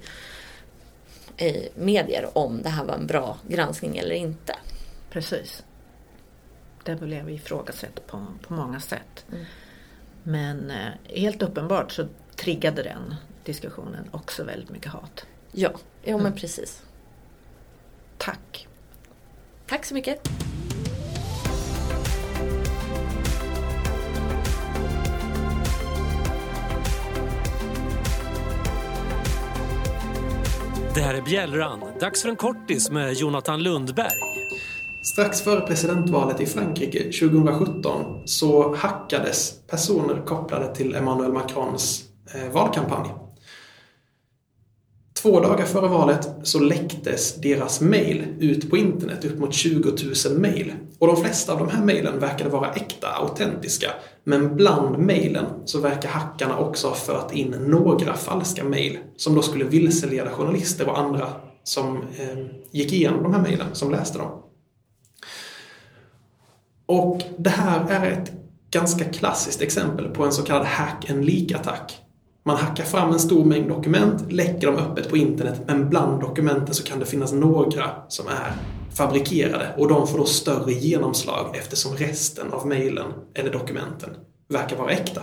i 1.38 1.70
medier 1.76 2.38
om 2.38 2.62
det 2.62 2.70
här 2.70 2.86
var 2.86 2.96
en 2.96 3.08
bra 3.08 3.38
granskning 3.48 3.98
eller 3.98 4.16
inte. 4.16 4.56
Precis. 5.10 5.64
Det 6.84 6.96
blev 6.96 7.30
ifrågasatt 7.30 8.08
på, 8.08 8.26
på 8.42 8.54
många 8.54 8.80
sätt. 8.80 9.26
Mm. 9.32 9.46
Men 10.28 10.72
eh, 10.72 10.92
helt 11.04 11.42
uppenbart 11.42 11.92
så 11.92 12.08
triggade 12.36 12.84
den 12.84 13.16
diskussionen 13.44 14.10
också 14.12 14.44
väldigt 14.44 14.70
mycket 14.70 14.92
hat. 14.92 15.26
Ja, 15.52 15.70
ja 16.04 16.18
men 16.18 16.26
mm. 16.26 16.34
precis. 16.34 16.82
Tack. 18.18 18.68
Tack 19.68 19.86
så 19.86 19.94
mycket. 19.94 20.30
Det 30.96 31.02
här 31.02 31.14
är 31.14 31.22
Bjällran. 31.22 31.82
Dags 32.00 32.22
för 32.22 32.30
en 32.30 32.36
kortis 32.36 32.90
med 32.90 33.14
Jonathan 33.14 33.64
Lundberg. 33.64 34.45
Strax 35.06 35.42
före 35.42 35.62
presidentvalet 35.62 36.42
i 36.42 36.46
Frankrike 36.46 37.04
2017 37.04 38.22
så 38.26 38.76
hackades 38.76 39.54
personer 39.68 40.26
kopplade 40.26 40.76
till 40.76 40.96
Emmanuel 40.96 41.34
Macrons 41.34 42.04
eh, 42.34 42.52
valkampanj. 42.54 43.10
Två 45.22 45.40
dagar 45.40 45.66
före 45.66 45.88
valet 45.88 46.30
så 46.44 46.60
läcktes 46.60 47.36
deras 47.36 47.82
mejl 47.82 48.26
ut 48.40 48.70
på 48.70 48.78
internet, 48.78 49.26
upp 49.26 49.40
mot 49.40 49.54
20 49.54 49.92
000 50.30 50.40
mejl. 50.40 50.74
Och 51.00 51.08
de 51.08 51.18
flesta 51.18 51.54
av 51.54 51.60
de 51.60 51.70
här 51.70 51.84
mejlen 51.84 52.20
verkade 52.20 52.50
vara 52.50 52.72
äkta, 52.72 53.08
autentiska. 53.08 53.92
Men 54.24 54.56
bland 54.56 54.98
mejlen 54.98 55.46
så 55.66 55.80
verkar 55.80 56.10
hackarna 56.10 56.58
också 56.58 56.88
ha 56.88 56.96
fört 56.96 57.34
in 57.34 57.56
några 57.68 58.14
falska 58.14 58.64
mejl 58.64 58.98
som 59.18 59.36
då 59.36 59.42
skulle 59.42 59.66
vilseleda 59.66 60.30
journalister 60.30 60.90
och 60.90 61.00
andra 61.00 61.28
som 61.64 61.98
eh, 61.98 62.46
gick 62.72 62.94
igenom 62.94 63.24
de 63.24 63.34
här 63.34 63.42
mejlen, 63.42 63.68
som 63.74 63.92
läste 63.92 64.18
dem. 64.18 64.45
Och 66.86 67.22
det 67.38 67.50
här 67.50 67.90
är 67.90 68.12
ett 68.12 68.32
ganska 68.72 69.06
klassiskt 69.06 69.62
exempel 69.62 70.10
på 70.10 70.24
en 70.24 70.32
så 70.32 70.44
kallad 70.44 70.66
hack 70.66 71.10
and 71.10 71.26
leak-attack. 71.26 72.02
Man 72.46 72.58
hackar 72.58 72.84
fram 72.84 73.14
en 73.14 73.20
stor 73.20 73.46
mängd 73.46 73.70
dokument, 73.70 74.32
läcker 74.32 74.68
dem 74.68 74.76
öppet 74.76 75.10
på 75.10 75.18
internet, 75.18 75.62
men 75.68 75.90
bland 75.90 76.22
dokumenten 76.22 76.76
så 76.76 76.84
kan 76.84 77.00
det 77.00 77.06
finnas 77.06 77.34
några 77.34 77.90
som 78.08 78.28
är 78.28 78.54
fabrikerade 78.96 79.74
och 79.78 79.88
de 79.88 80.08
får 80.08 80.18
då 80.18 80.26
större 80.26 80.72
genomslag 80.72 81.56
eftersom 81.58 81.96
resten 81.96 82.54
av 82.54 82.68
mejlen 82.68 83.14
eller 83.34 83.52
dokumenten 83.52 84.10
verkar 84.48 84.78
vara 84.78 84.92
äkta. 84.92 85.22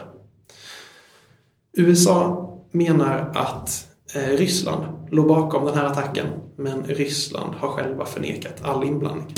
USA 1.76 2.48
menar 2.72 3.32
att 3.34 3.88
eh, 4.14 4.36
Ryssland 4.36 4.84
låg 5.10 5.28
bakom 5.28 5.64
den 5.64 5.74
här 5.74 5.84
attacken, 5.84 6.26
men 6.56 6.84
Ryssland 6.84 7.54
har 7.54 7.68
själva 7.68 8.04
förnekat 8.04 8.62
all 8.62 8.84
inblandning. 8.84 9.34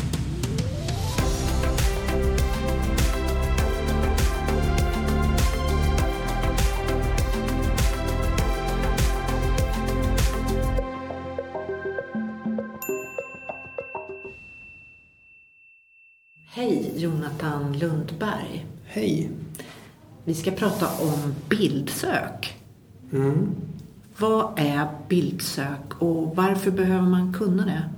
Jonathan 17.45 17.79
Lundberg. 17.79 18.67
Hej. 18.85 19.31
Vi 20.25 20.35
ska 20.35 20.51
prata 20.51 20.87
om 20.87 21.35
bildsök. 21.49 22.59
Mm. 23.13 23.49
Vad 24.19 24.53
är 24.57 24.89
bildsök 25.09 25.95
och 25.99 26.37
varför 26.37 26.71
behöver 26.71 27.09
man 27.09 27.33
kunna 27.33 27.65
det? 27.65 27.91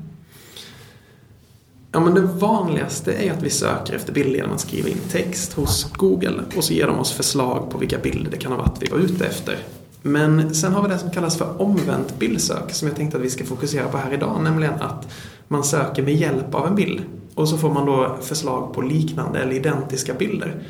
Ja, 1.93 2.01
men 2.01 2.15
det 2.15 2.21
vanligaste 2.21 3.13
är 3.13 3.33
att 3.33 3.43
vi 3.43 3.51
söker 3.51 3.95
efter 3.95 4.13
bilder 4.13 4.37
genom 4.37 4.53
att 4.53 4.61
skriva 4.61 4.89
in 4.89 5.01
text 5.11 5.53
hos 5.53 5.93
Google 5.93 6.43
och 6.57 6.65
så 6.65 6.73
ger 6.73 6.87
de 6.87 6.99
oss 6.99 7.13
förslag 7.13 7.71
på 7.71 7.79
vilka 7.79 7.99
bilder 7.99 8.31
det 8.31 8.37
kan 8.37 8.53
ha 8.53 8.59
varit 8.59 8.83
vi 8.83 8.91
var 8.91 8.99
ute 8.99 9.27
efter. 9.27 9.59
Men 10.03 10.55
sen 10.55 10.73
har 10.73 10.83
vi 10.83 10.89
det 10.89 10.99
som 10.99 11.11
kallas 11.11 11.39
för 11.39 11.63
omvänt 11.63 12.19
bildsök 12.19 12.73
som 12.73 12.89
jag 12.89 12.97
tänkte 12.97 13.17
att 13.17 13.25
vi 13.25 13.31
ska 13.31 13.45
fokusera 13.45 13.89
på 13.89 13.99
här 13.99 14.15
idag, 14.15 14.43
nämligen 14.43 14.75
att 14.75 15.09
man 15.49 15.65
söker 15.65 16.03
med 16.03 16.15
hjälp 16.15 16.55
av 16.55 16.67
en 16.67 16.75
bild. 16.75 17.03
Och 17.37 17.49
så 17.49 17.59
får 17.59 17.71
man 17.71 17.87
då 17.87 18.17
förslag 18.21 18.75
på 18.75 18.83
liknande 18.83 19.39
eller 19.39 19.53
identiska 19.53 20.15
bilder. 20.15 20.63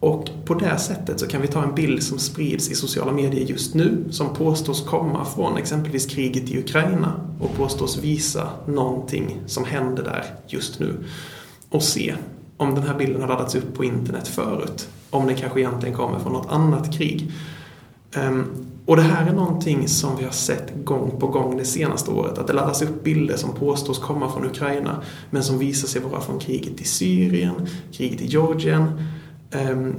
Och 0.00 0.30
på 0.44 0.54
det 0.54 0.78
sättet 0.78 1.20
så 1.20 1.26
kan 1.26 1.42
vi 1.42 1.48
ta 1.48 1.62
en 1.62 1.74
bild 1.74 2.02
som 2.02 2.18
sprids 2.18 2.70
i 2.70 2.74
sociala 2.74 3.12
medier 3.12 3.44
just 3.44 3.74
nu 3.74 4.04
som 4.10 4.34
påstås 4.34 4.86
komma 4.88 5.24
från 5.24 5.56
exempelvis 5.56 6.06
kriget 6.06 6.50
i 6.50 6.58
Ukraina 6.58 7.12
och 7.40 7.54
påstås 7.56 7.98
visa 7.98 8.48
någonting 8.66 9.40
som 9.46 9.64
händer 9.64 10.02
där 10.02 10.24
just 10.46 10.80
nu. 10.80 10.94
Och 11.70 11.82
se 11.82 12.14
om 12.56 12.74
den 12.74 12.84
här 12.84 12.94
bilden 12.94 13.20
har 13.20 13.28
laddats 13.28 13.54
upp 13.54 13.74
på 13.74 13.84
internet 13.84 14.28
förut. 14.28 14.88
Om 15.10 15.26
den 15.26 15.36
kanske 15.36 15.60
egentligen 15.60 15.96
kommer 15.96 16.18
från 16.18 16.32
något 16.32 16.50
annat 16.50 16.94
krig. 16.94 17.32
Ehm, 18.14 18.44
och 18.88 18.96
det 18.96 19.02
här 19.02 19.26
är 19.26 19.32
någonting 19.32 19.88
som 19.88 20.16
vi 20.16 20.24
har 20.24 20.30
sett 20.30 20.72
gång 20.84 21.20
på 21.20 21.26
gång 21.26 21.56
det 21.56 21.64
senaste 21.64 22.10
året. 22.10 22.38
Att 22.38 22.46
det 22.46 22.52
laddas 22.52 22.82
upp 22.82 23.04
bilder 23.04 23.36
som 23.36 23.54
påstås 23.54 23.98
komma 23.98 24.32
från 24.32 24.46
Ukraina 24.46 25.02
men 25.30 25.44
som 25.44 25.58
visar 25.58 25.88
sig 25.88 26.02
vara 26.02 26.20
från 26.20 26.38
kriget 26.38 26.80
i 26.80 26.84
Syrien, 26.84 27.66
kriget 27.92 28.20
i 28.20 28.26
Georgien. 28.26 29.02
Ehm, 29.50 29.96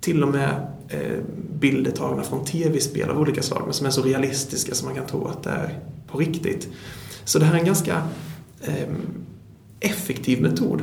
till 0.00 0.22
och 0.22 0.28
med 0.28 0.66
eh, 0.88 1.18
bilder 1.60 1.90
tagna 1.90 2.22
från 2.22 2.44
tv-spel 2.44 3.10
av 3.10 3.18
olika 3.18 3.42
slag 3.42 3.62
men 3.64 3.72
som 3.72 3.86
är 3.86 3.90
så 3.90 4.02
realistiska 4.02 4.74
som 4.74 4.88
man 4.88 4.96
kan 4.96 5.06
tro 5.06 5.26
att 5.26 5.42
det 5.42 5.50
är 5.50 5.78
på 6.06 6.18
riktigt. 6.18 6.68
Så 7.24 7.38
det 7.38 7.44
här 7.44 7.54
är 7.54 7.58
en 7.58 7.66
ganska 7.66 8.02
ehm, 8.62 8.96
effektiv 9.80 10.42
metod 10.42 10.82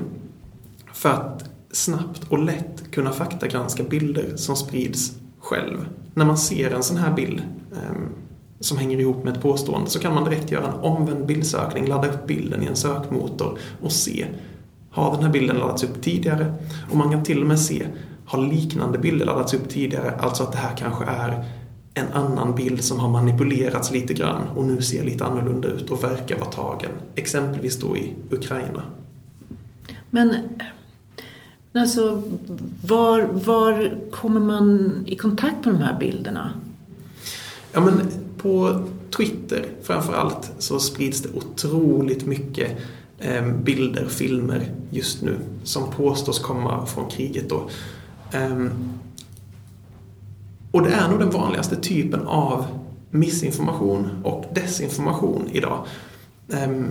för 0.93 1.09
att 1.09 1.49
snabbt 1.71 2.21
och 2.29 2.39
lätt 2.39 2.91
kunna 2.91 3.11
faktagranska 3.11 3.83
bilder 3.83 4.35
som 4.35 4.55
sprids 4.55 5.11
själv 5.39 5.87
när 6.17 6.25
man 6.25 6.37
ser 6.37 6.71
en 6.71 6.83
sån 6.83 6.97
här 6.97 7.13
bild. 7.13 7.41
Ehm, 7.71 8.09
som 8.59 8.77
hänger 8.77 8.99
ihop 8.99 9.23
med 9.23 9.33
ett 9.33 9.41
påstående 9.41 9.89
så 9.89 9.99
kan 9.99 10.13
man 10.13 10.23
direkt 10.23 10.51
göra 10.51 10.67
en 10.67 10.79
omvänd 10.79 11.25
bildsökning, 11.25 11.87
ladda 11.87 12.07
upp 12.07 12.27
bilden 12.27 12.63
i 12.63 12.65
en 12.65 12.75
sökmotor 12.75 13.59
och 13.81 13.91
se 13.91 14.25
har 14.91 15.15
den 15.15 15.23
här 15.23 15.31
bilden 15.31 15.57
laddats 15.57 15.83
upp 15.83 16.01
tidigare? 16.01 16.53
Och 16.91 16.97
man 16.97 17.11
kan 17.11 17.23
till 17.23 17.41
och 17.41 17.47
med 17.47 17.59
se 17.59 17.87
har 18.25 18.47
liknande 18.47 18.97
bilder 18.97 19.25
laddats 19.25 19.53
upp 19.53 19.69
tidigare, 19.69 20.11
alltså 20.19 20.43
att 20.43 20.51
det 20.51 20.57
här 20.57 20.75
kanske 20.77 21.05
är 21.05 21.45
en 21.93 22.07
annan 22.13 22.55
bild 22.55 22.83
som 22.83 22.99
har 22.99 23.09
manipulerats 23.09 23.91
lite 23.91 24.13
grann 24.13 24.47
och 24.55 24.65
nu 24.65 24.81
ser 24.81 25.03
lite 25.03 25.25
annorlunda 25.25 25.67
ut 25.67 25.89
och 25.89 26.03
verkar 26.03 26.39
vara 26.39 26.51
tagen, 26.51 26.91
exempelvis 27.15 27.79
då 27.79 27.97
i 27.97 28.13
Ukraina. 28.31 28.83
Men 30.09 30.35
alltså, 31.77 32.23
var, 32.81 33.21
var 33.21 33.97
kommer 34.11 34.39
man 34.39 34.93
i 35.07 35.15
kontakt 35.15 35.65
med 35.65 35.73
de 35.73 35.81
här 35.81 35.99
bilderna? 35.99 36.51
Ja, 37.71 37.81
men 37.81 38.01
på 38.37 38.83
Twitter 39.17 39.65
framför 39.83 40.13
allt 40.13 40.51
så 40.57 40.79
sprids 40.79 41.21
det 41.21 41.29
otroligt 41.33 42.25
mycket 42.25 42.77
eh, 43.19 43.47
bilder 43.47 43.63
bilder, 43.63 44.05
filmer 44.07 44.71
just 44.89 45.21
nu 45.21 45.37
som 45.63 45.91
påstås 45.91 46.39
komma 46.39 46.85
från 46.85 47.09
kriget 47.09 47.49
då. 47.49 47.69
Ehm, 48.31 48.69
och 50.71 50.81
det 50.81 50.89
är 50.89 51.09
nog 51.09 51.19
den 51.19 51.29
vanligaste 51.29 51.75
typen 51.75 52.21
av 52.27 52.65
missinformation 53.09 54.09
och 54.23 54.45
desinformation 54.53 55.49
idag. 55.51 55.85
Ehm, 56.53 56.87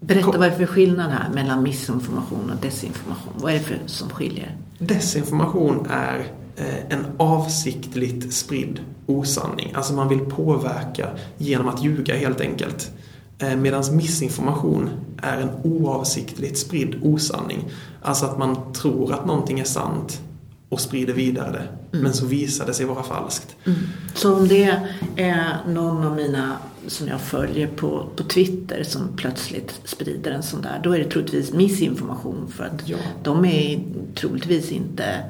Berätta 0.00 0.38
vad 0.38 0.42
är 0.42 0.50
det 0.50 0.56
för 0.56 0.66
skillnad 0.66 1.10
här 1.10 1.28
mellan 1.34 1.62
missinformation 1.62 2.50
och 2.50 2.62
desinformation? 2.62 3.32
Vad 3.36 3.52
är 3.52 3.58
det 3.58 3.64
för 3.64 3.78
som 3.86 4.10
skiljer? 4.10 4.56
Desinformation 4.78 5.86
är 5.90 6.18
eh, 6.56 6.84
en 6.88 7.06
avsiktligt 7.16 8.32
spridd 8.32 8.80
osanning. 9.06 9.72
Alltså 9.74 9.92
man 9.92 10.08
vill 10.08 10.20
påverka 10.20 11.08
genom 11.38 11.68
att 11.68 11.82
ljuga 11.84 12.16
helt 12.16 12.40
enkelt. 12.40 12.90
Eh, 13.38 13.56
Medan 13.56 13.96
missinformation 13.96 14.90
är 15.22 15.40
en 15.40 15.50
oavsiktligt 15.62 16.58
spridd 16.58 16.94
osanning. 17.02 17.70
Alltså 18.02 18.26
att 18.26 18.38
man 18.38 18.72
tror 18.72 19.12
att 19.12 19.26
någonting 19.26 19.60
är 19.60 19.64
sant 19.64 20.20
och 20.68 20.80
sprider 20.80 21.12
vidare 21.12 21.52
det. 21.52 21.68
Mm. 21.92 22.02
Men 22.04 22.12
så 22.12 22.26
visar 22.26 22.66
det 22.66 22.74
sig 22.74 22.86
vara 22.86 23.02
falskt. 23.02 23.56
Mm. 23.64 23.78
Så 24.14 24.34
om 24.34 24.48
det 24.48 24.80
är 25.16 25.56
någon 25.66 26.04
av 26.06 26.16
mina 26.16 26.56
som 26.88 27.08
jag 27.08 27.20
följer 27.20 27.66
på, 27.66 28.08
på 28.16 28.22
Twitter 28.22 28.82
som 28.82 29.16
plötsligt 29.16 29.80
sprider 29.84 30.30
en 30.30 30.42
sån 30.42 30.62
där, 30.62 30.80
då 30.84 30.92
är 30.92 30.98
det 30.98 31.10
troligtvis 31.10 31.52
missinformation 31.52 32.52
för 32.56 32.64
att 32.64 32.88
ja. 32.88 32.96
de 33.22 33.44
är 33.44 33.80
troligtvis 34.14 34.72
inte 34.72 35.24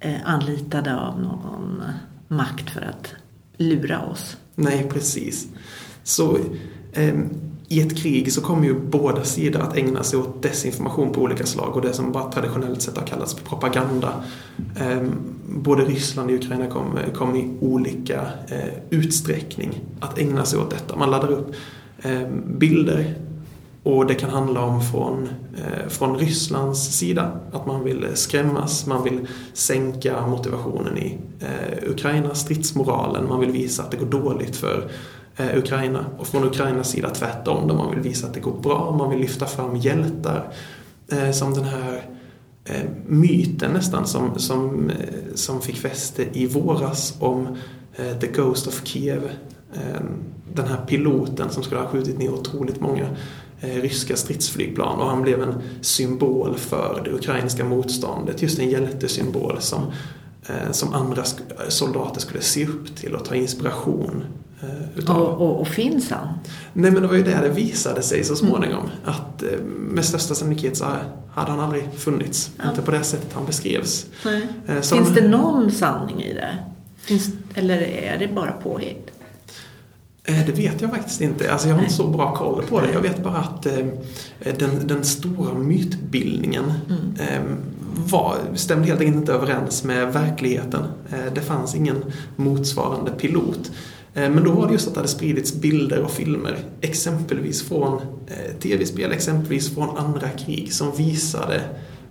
eh, 0.00 0.16
anlitade 0.24 0.96
av 0.96 1.20
någon 1.20 1.82
makt 2.28 2.70
för 2.70 2.80
att 2.80 3.14
lura 3.56 4.00
oss. 4.00 4.36
Nej, 4.54 4.88
precis. 4.92 5.48
Så 6.02 6.38
eh, 6.92 7.14
i 7.72 7.80
ett 7.80 7.96
krig 7.96 8.32
så 8.32 8.40
kommer 8.40 8.64
ju 8.64 8.80
båda 8.80 9.24
sidor 9.24 9.60
att 9.60 9.76
ägna 9.76 10.02
sig 10.02 10.18
åt 10.18 10.42
desinformation 10.42 11.12
på 11.12 11.20
olika 11.20 11.46
slag 11.46 11.76
och 11.76 11.82
det 11.82 11.92
som 11.92 12.12
bara 12.12 12.32
traditionellt 12.32 12.82
sett 12.82 12.96
har 12.96 13.06
kallats 13.06 13.34
för 13.34 13.44
propaganda. 13.44 14.14
Ehm, 14.76 15.12
både 15.48 15.84
Ryssland 15.84 16.30
och 16.30 16.36
Ukraina 16.36 16.66
kommer 16.66 17.10
kom 17.14 17.36
i 17.36 17.50
olika 17.60 18.20
eh, 18.48 18.74
utsträckning 18.90 19.80
att 20.00 20.18
ägna 20.18 20.44
sig 20.44 20.58
åt 20.58 20.70
detta. 20.70 20.96
Man 20.96 21.10
laddar 21.10 21.30
upp 21.30 21.54
ehm, 22.02 22.58
bilder 22.58 23.14
och 23.82 24.06
det 24.06 24.14
kan 24.14 24.30
handla 24.30 24.60
om 24.60 24.82
från, 24.82 25.28
eh, 25.56 25.88
från 25.88 26.18
Rysslands 26.18 26.98
sida, 26.98 27.40
att 27.52 27.66
man 27.66 27.84
vill 27.84 28.06
skrämmas, 28.14 28.86
man 28.86 29.04
vill 29.04 29.26
sänka 29.52 30.26
motivationen 30.26 30.98
i 30.98 31.18
eh, 31.40 31.90
Ukraina, 31.90 32.34
stridsmoralen, 32.34 33.28
man 33.28 33.40
vill 33.40 33.50
visa 33.50 33.82
att 33.82 33.90
det 33.90 33.96
går 33.96 34.06
dåligt 34.06 34.56
för 34.56 34.90
Eh, 35.36 35.58
Ukraina. 35.58 36.04
Och 36.18 36.26
från 36.26 36.44
Ukrainas 36.44 36.90
sida 36.90 37.10
tvärtom, 37.10 37.68
där 37.68 37.74
man 37.74 37.90
vill 37.90 38.00
visa 38.00 38.26
att 38.26 38.34
det 38.34 38.40
går 38.40 38.60
bra, 38.60 38.96
man 38.98 39.10
vill 39.10 39.18
lyfta 39.18 39.46
fram 39.46 39.76
hjältar. 39.76 40.52
Eh, 41.12 41.30
som 41.30 41.54
den 41.54 41.64
här 41.64 42.02
eh, 42.64 42.82
myten 43.06 43.72
nästan 43.72 44.06
som, 44.06 44.38
som, 44.38 44.90
eh, 44.90 45.34
som 45.34 45.60
fick 45.60 45.76
fäste 45.76 46.26
i 46.32 46.46
våras 46.46 47.14
om 47.20 47.56
eh, 47.94 48.18
The 48.18 48.26
Ghost 48.26 48.66
of 48.66 48.86
Kiev. 48.86 49.30
Eh, 49.74 50.00
den 50.54 50.66
här 50.66 50.86
piloten 50.86 51.50
som 51.50 51.62
skulle 51.62 51.80
ha 51.80 51.88
skjutit 51.88 52.18
ner 52.18 52.30
otroligt 52.30 52.80
många 52.80 53.06
eh, 53.60 53.82
ryska 53.82 54.16
stridsflygplan 54.16 54.98
och 54.98 55.06
han 55.06 55.22
blev 55.22 55.42
en 55.42 55.54
symbol 55.80 56.54
för 56.56 57.02
det 57.04 57.10
ukrainska 57.10 57.64
motståndet. 57.64 58.42
Just 58.42 58.58
en 58.58 58.70
hjältesymbol 58.70 59.56
som, 59.60 59.82
eh, 60.46 60.70
som 60.70 60.94
andra 60.94 61.24
soldater 61.68 62.20
skulle 62.20 62.40
se 62.40 62.66
upp 62.66 62.96
till 62.96 63.14
och 63.14 63.24
ta 63.24 63.34
inspiration 63.34 64.24
utav... 64.96 65.16
Och, 65.16 65.40
och, 65.40 65.60
och, 65.60 65.68
finns 65.68 66.10
han? 66.10 66.28
Nej 66.72 66.90
men 66.90 67.02
det 67.02 67.08
var 67.08 67.14
ju 67.14 67.22
det 67.22 67.38
det 67.42 67.48
visade 67.48 68.02
sig 68.02 68.24
så 68.24 68.36
småningom. 68.36 68.88
Att 69.04 69.42
eh, 69.42 69.48
med 69.78 70.04
största 70.04 70.34
sannolikhet 70.34 70.76
så 70.76 70.84
hade 71.30 71.50
han 71.50 71.60
aldrig 71.60 71.88
funnits. 71.96 72.50
Ja. 72.56 72.70
Inte 72.70 72.82
på 72.82 72.90
det 72.90 73.04
sättet 73.04 73.32
han 73.32 73.46
beskrevs. 73.46 74.06
Eh, 74.66 74.80
finns 74.80 75.14
det 75.14 75.28
någon 75.28 75.70
sanning 75.70 76.22
i 76.22 76.34
det? 76.34 76.58
Finns, 76.96 77.30
eller 77.54 77.78
är 77.82 78.18
det 78.18 78.28
bara 78.28 78.52
påhitt? 78.52 79.10
Det 80.24 80.52
vet 80.52 80.80
jag 80.80 80.90
faktiskt 80.90 81.20
inte. 81.20 81.52
Alltså 81.52 81.68
jag 81.68 81.74
har 81.74 81.82
inte 81.82 81.94
så 81.94 82.08
bra 82.08 82.34
koll 82.34 82.62
på 82.68 82.80
det. 82.80 82.92
Jag 82.92 83.00
vet 83.00 83.22
bara 83.22 83.36
att 83.36 83.66
eh, 83.66 83.86
den, 84.58 84.86
den 84.86 85.04
stora 85.04 85.54
mytbildningen 85.54 86.72
mm. 86.88 87.28
eh, 87.28 87.56
var, 87.96 88.36
stämde 88.54 88.86
helt 88.86 89.00
enkelt 89.00 89.16
inte 89.16 89.32
överens 89.32 89.84
med 89.84 90.12
verkligheten. 90.12 90.82
Eh, 91.12 91.32
det 91.34 91.40
fanns 91.40 91.74
ingen 91.74 92.04
motsvarande 92.36 93.10
pilot. 93.10 93.70
Eh, 94.14 94.30
men 94.30 94.44
då 94.44 94.50
var 94.50 94.66
det 94.66 94.72
just 94.72 94.88
att 94.88 94.94
det 94.94 95.00
hade 95.00 95.08
spridits 95.08 95.54
bilder 95.54 96.02
och 96.02 96.10
filmer, 96.10 96.58
exempelvis 96.80 97.62
från 97.62 98.00
eh, 98.26 98.56
tv-spel, 98.60 99.12
exempelvis 99.12 99.74
från 99.74 99.96
andra 99.96 100.28
krig 100.28 100.72
som 100.72 100.96
visade 100.96 101.62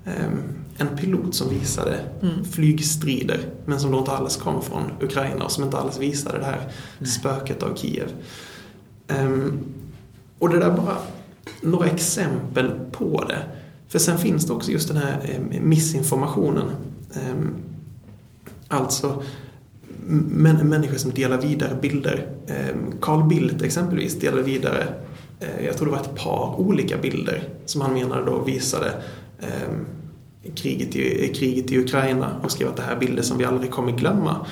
ehm, 0.05 0.59
en 0.77 0.97
pilot 0.97 1.35
som 1.35 1.49
visade 1.49 1.99
mm. 2.21 2.43
flygstrider 2.45 3.39
men 3.65 3.79
som 3.79 3.91
då 3.91 3.97
inte 3.99 4.11
alls 4.11 4.37
kom 4.37 4.61
från 4.61 4.83
Ukraina 5.01 5.45
och 5.45 5.51
som 5.51 5.63
inte 5.63 5.77
alls 5.77 5.99
visade 5.99 6.37
det 6.37 6.45
här 6.45 6.71
Nej. 6.99 7.09
spöket 7.09 7.63
av 7.63 7.75
Kiev. 7.75 8.11
Um, 9.07 9.59
och 10.39 10.49
det 10.49 10.59
där 10.59 10.71
bara 10.71 10.97
några 11.61 11.87
exempel 11.87 12.71
på 12.91 13.23
det. 13.23 13.43
För 13.87 13.99
sen 13.99 14.17
finns 14.17 14.45
det 14.45 14.53
också 14.53 14.71
just 14.71 14.87
den 14.87 14.97
här 14.97 15.19
eh, 15.23 15.61
missinformationen. 15.61 16.65
Um, 17.31 17.55
alltså 18.67 19.23
människor 20.63 20.97
som 20.97 21.11
delar 21.11 21.37
vidare 21.41 21.77
bilder. 21.81 22.27
Ehm, 22.47 22.93
Carl 23.01 23.27
Bildt 23.27 23.61
exempelvis 23.61 24.19
delade 24.19 24.43
vidare, 24.43 24.83
eh, 25.39 25.65
jag 25.65 25.77
tror 25.77 25.85
det 25.85 25.91
var 25.91 25.99
ett 25.99 26.15
par 26.15 26.59
olika 26.59 26.97
bilder 26.97 27.43
som 27.65 27.81
han 27.81 27.93
menade 27.93 28.25
då 28.25 28.43
visade 28.43 28.91
ehm, 29.39 29.85
kriget 30.55 30.95
i, 30.95 31.33
kriget 31.33 31.71
i 31.71 31.77
Ukraina 31.79 32.27
och 32.43 32.51
skrev 32.51 32.67
att 32.67 32.75
det 32.75 32.83
här 32.83 32.95
är 32.95 32.99
bilder 32.99 33.23
som 33.23 33.37
vi 33.37 33.45
aldrig 33.45 33.71
kommer 33.71 33.91
glömma. 33.91 34.45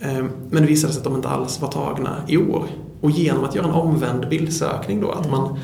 Ehm, 0.00 0.28
men 0.50 0.62
det 0.62 0.68
visade 0.68 0.92
sig 0.92 1.00
att 1.00 1.04
de 1.04 1.16
inte 1.16 1.28
alls 1.28 1.60
var 1.60 1.68
tagna 1.68 2.22
i 2.28 2.36
år. 2.36 2.66
Och 3.00 3.10
genom 3.10 3.44
att 3.44 3.54
göra 3.54 3.66
en 3.66 3.72
omvänd 3.72 4.28
bildsökning 4.28 5.00
då, 5.00 5.10
att 5.10 5.30
man, 5.30 5.58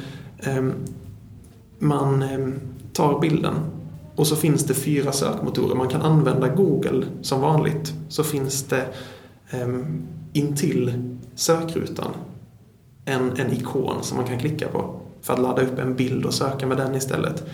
man 1.78 2.24
tar 2.92 3.20
bilden 3.20 3.54
och 4.18 4.26
så 4.26 4.36
finns 4.36 4.64
det 4.64 4.74
fyra 4.74 5.12
sökmotorer. 5.12 5.74
Man 5.74 5.88
kan 5.88 6.02
använda 6.02 6.48
Google 6.48 7.06
som 7.22 7.40
vanligt. 7.40 7.94
Så 8.08 8.24
finns 8.24 8.62
det 8.62 8.86
intill 10.32 11.16
sökrutan 11.34 12.10
en, 13.04 13.32
en 13.36 13.52
ikon 13.52 14.02
som 14.02 14.16
man 14.16 14.26
kan 14.26 14.38
klicka 14.38 14.68
på 14.68 15.00
för 15.22 15.32
att 15.32 15.40
ladda 15.40 15.62
upp 15.62 15.78
en 15.78 15.96
bild 15.96 16.24
och 16.24 16.34
söka 16.34 16.66
med 16.66 16.76
den 16.76 16.94
istället. 16.94 17.44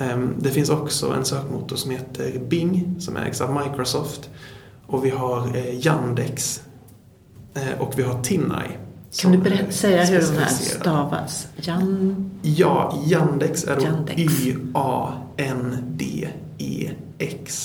Um, 0.00 0.34
det 0.38 0.50
finns 0.50 0.70
också 0.70 1.12
en 1.12 1.24
sökmotor 1.24 1.76
som 1.76 1.90
heter 1.90 2.38
Bing 2.48 2.94
som 2.98 3.16
ägs 3.16 3.40
av 3.40 3.62
Microsoft. 3.64 4.30
Och 4.86 5.04
vi 5.04 5.10
har 5.10 5.56
eh, 5.56 5.86
Yandex 5.86 6.62
eh, 7.54 7.80
och 7.80 7.98
vi 7.98 8.02
har 8.02 8.22
Tinai. 8.22 8.68
Kan 9.20 9.32
du 9.32 9.38
berätta, 9.38 9.72
säga 9.72 10.04
hur 10.04 10.20
de 10.20 10.38
här 10.38 10.48
stavas? 10.48 11.48
Jan... 11.56 12.30
Ja, 12.42 13.02
Yandex 13.06 13.64
är 13.64 13.76
då 13.76 13.82
Y-A-N-D-E-X. 14.16 15.30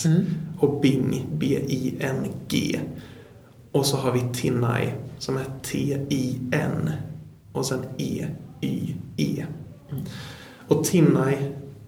Mm. 0.06 0.26
Och 0.60 0.82
Bing, 0.82 1.26
B-I-N-G. 1.34 2.80
Och 3.72 3.86
så 3.86 3.98
har 3.98 4.12
vi 4.12 4.22
Tinai 4.34 4.94
som 5.20 5.38
är 5.38 5.46
T-I-N 5.64 6.92
och 7.52 7.66
sen 7.66 7.86
E-Y-E. 7.98 9.46
Mm. 9.92 10.04
Och 10.68 10.84
Tinai 10.84 11.38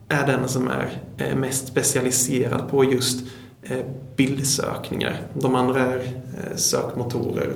är 0.08 0.28
den 0.28 0.48
som 0.48 0.68
är 0.68 1.02
eh, 1.18 1.36
mest 1.36 1.68
specialiserad 1.68 2.70
på 2.70 2.84
just 2.84 3.26
eh, 3.64 3.86
bildsökningar. 4.16 5.22
De 5.34 5.56
andra 5.56 5.80
är 5.80 5.98
eh, 5.98 6.56
sökmotorer 6.56 7.54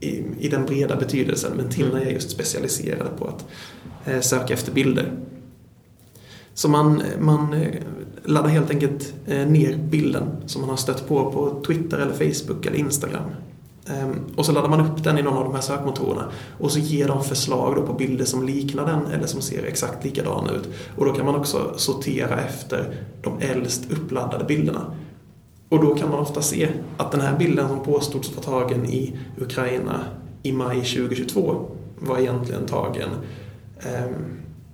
i, 0.00 0.24
i 0.38 0.48
den 0.48 0.66
breda 0.66 0.96
betydelsen 0.96 1.52
men 1.56 1.68
Tinai 1.68 2.04
är 2.04 2.10
just 2.10 2.30
specialiserade 2.30 3.10
på 3.18 3.26
att 3.26 3.44
söka 4.24 4.54
efter 4.54 4.72
bilder. 4.72 5.12
Så 6.54 6.68
man, 6.68 7.02
man 7.20 7.64
laddar 8.24 8.48
helt 8.48 8.70
enkelt 8.70 9.14
ner 9.26 9.76
bilden 9.76 10.22
som 10.46 10.60
man 10.60 10.70
har 10.70 10.76
stött 10.76 11.08
på 11.08 11.32
på 11.32 11.62
Twitter 11.66 11.98
eller 11.98 12.12
Facebook 12.12 12.66
eller 12.66 12.78
Instagram 12.78 13.30
och 14.36 14.46
så 14.46 14.52
laddar 14.52 14.68
man 14.68 14.80
upp 14.80 15.04
den 15.04 15.18
i 15.18 15.22
någon 15.22 15.36
av 15.36 15.44
de 15.44 15.54
här 15.54 15.60
sökmotorerna 15.60 16.24
och 16.58 16.72
så 16.72 16.78
ger 16.78 17.08
de 17.08 17.24
förslag 17.24 17.76
då 17.76 17.82
på 17.82 17.92
bilder 17.92 18.24
som 18.24 18.46
liknar 18.46 18.86
den 18.86 19.06
eller 19.06 19.26
som 19.26 19.40
ser 19.40 19.62
exakt 19.62 20.04
likadana 20.04 20.52
ut. 20.52 20.68
Och 20.96 21.06
då 21.06 21.12
kan 21.12 21.26
man 21.26 21.34
också 21.34 21.74
sortera 21.76 22.40
efter 22.40 22.94
de 23.22 23.38
äldst 23.40 23.90
uppladdade 23.90 24.44
bilderna. 24.44 24.94
Och 25.68 25.80
då 25.80 25.94
kan 25.94 26.10
man 26.10 26.18
ofta 26.18 26.42
se 26.42 26.68
att 26.96 27.12
den 27.12 27.20
här 27.20 27.38
bilden 27.38 27.68
som 27.68 27.84
påstods 27.84 28.36
vara 28.36 28.44
tagen 28.44 28.86
i 28.86 29.18
Ukraina 29.40 30.00
i 30.42 30.52
maj 30.52 30.76
2022 30.76 31.70
var 31.98 32.18
egentligen 32.18 32.66
tagen 32.66 33.08
eh, 33.78 34.10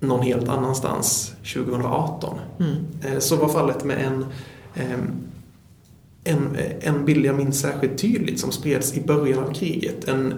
någon 0.01 0.23
helt 0.23 0.49
annanstans 0.49 1.35
2018. 1.55 2.39
Mm. 2.61 2.77
Eh, 3.03 3.19
så 3.19 3.37
var 3.37 3.49
fallet 3.49 3.85
med 3.85 4.07
en 4.07 4.27
eh, 4.75 4.99
en, 6.25 6.57
en 6.81 7.05
bild 7.05 7.27
jag 7.27 7.37
minns 7.37 7.61
särskilt 7.61 7.99
tydligt 7.99 8.41
som 8.41 8.53
spreds 8.53 8.97
i 8.97 9.01
början 9.01 9.45
av 9.45 9.55
kriget. 9.55 10.09
En, 10.09 10.35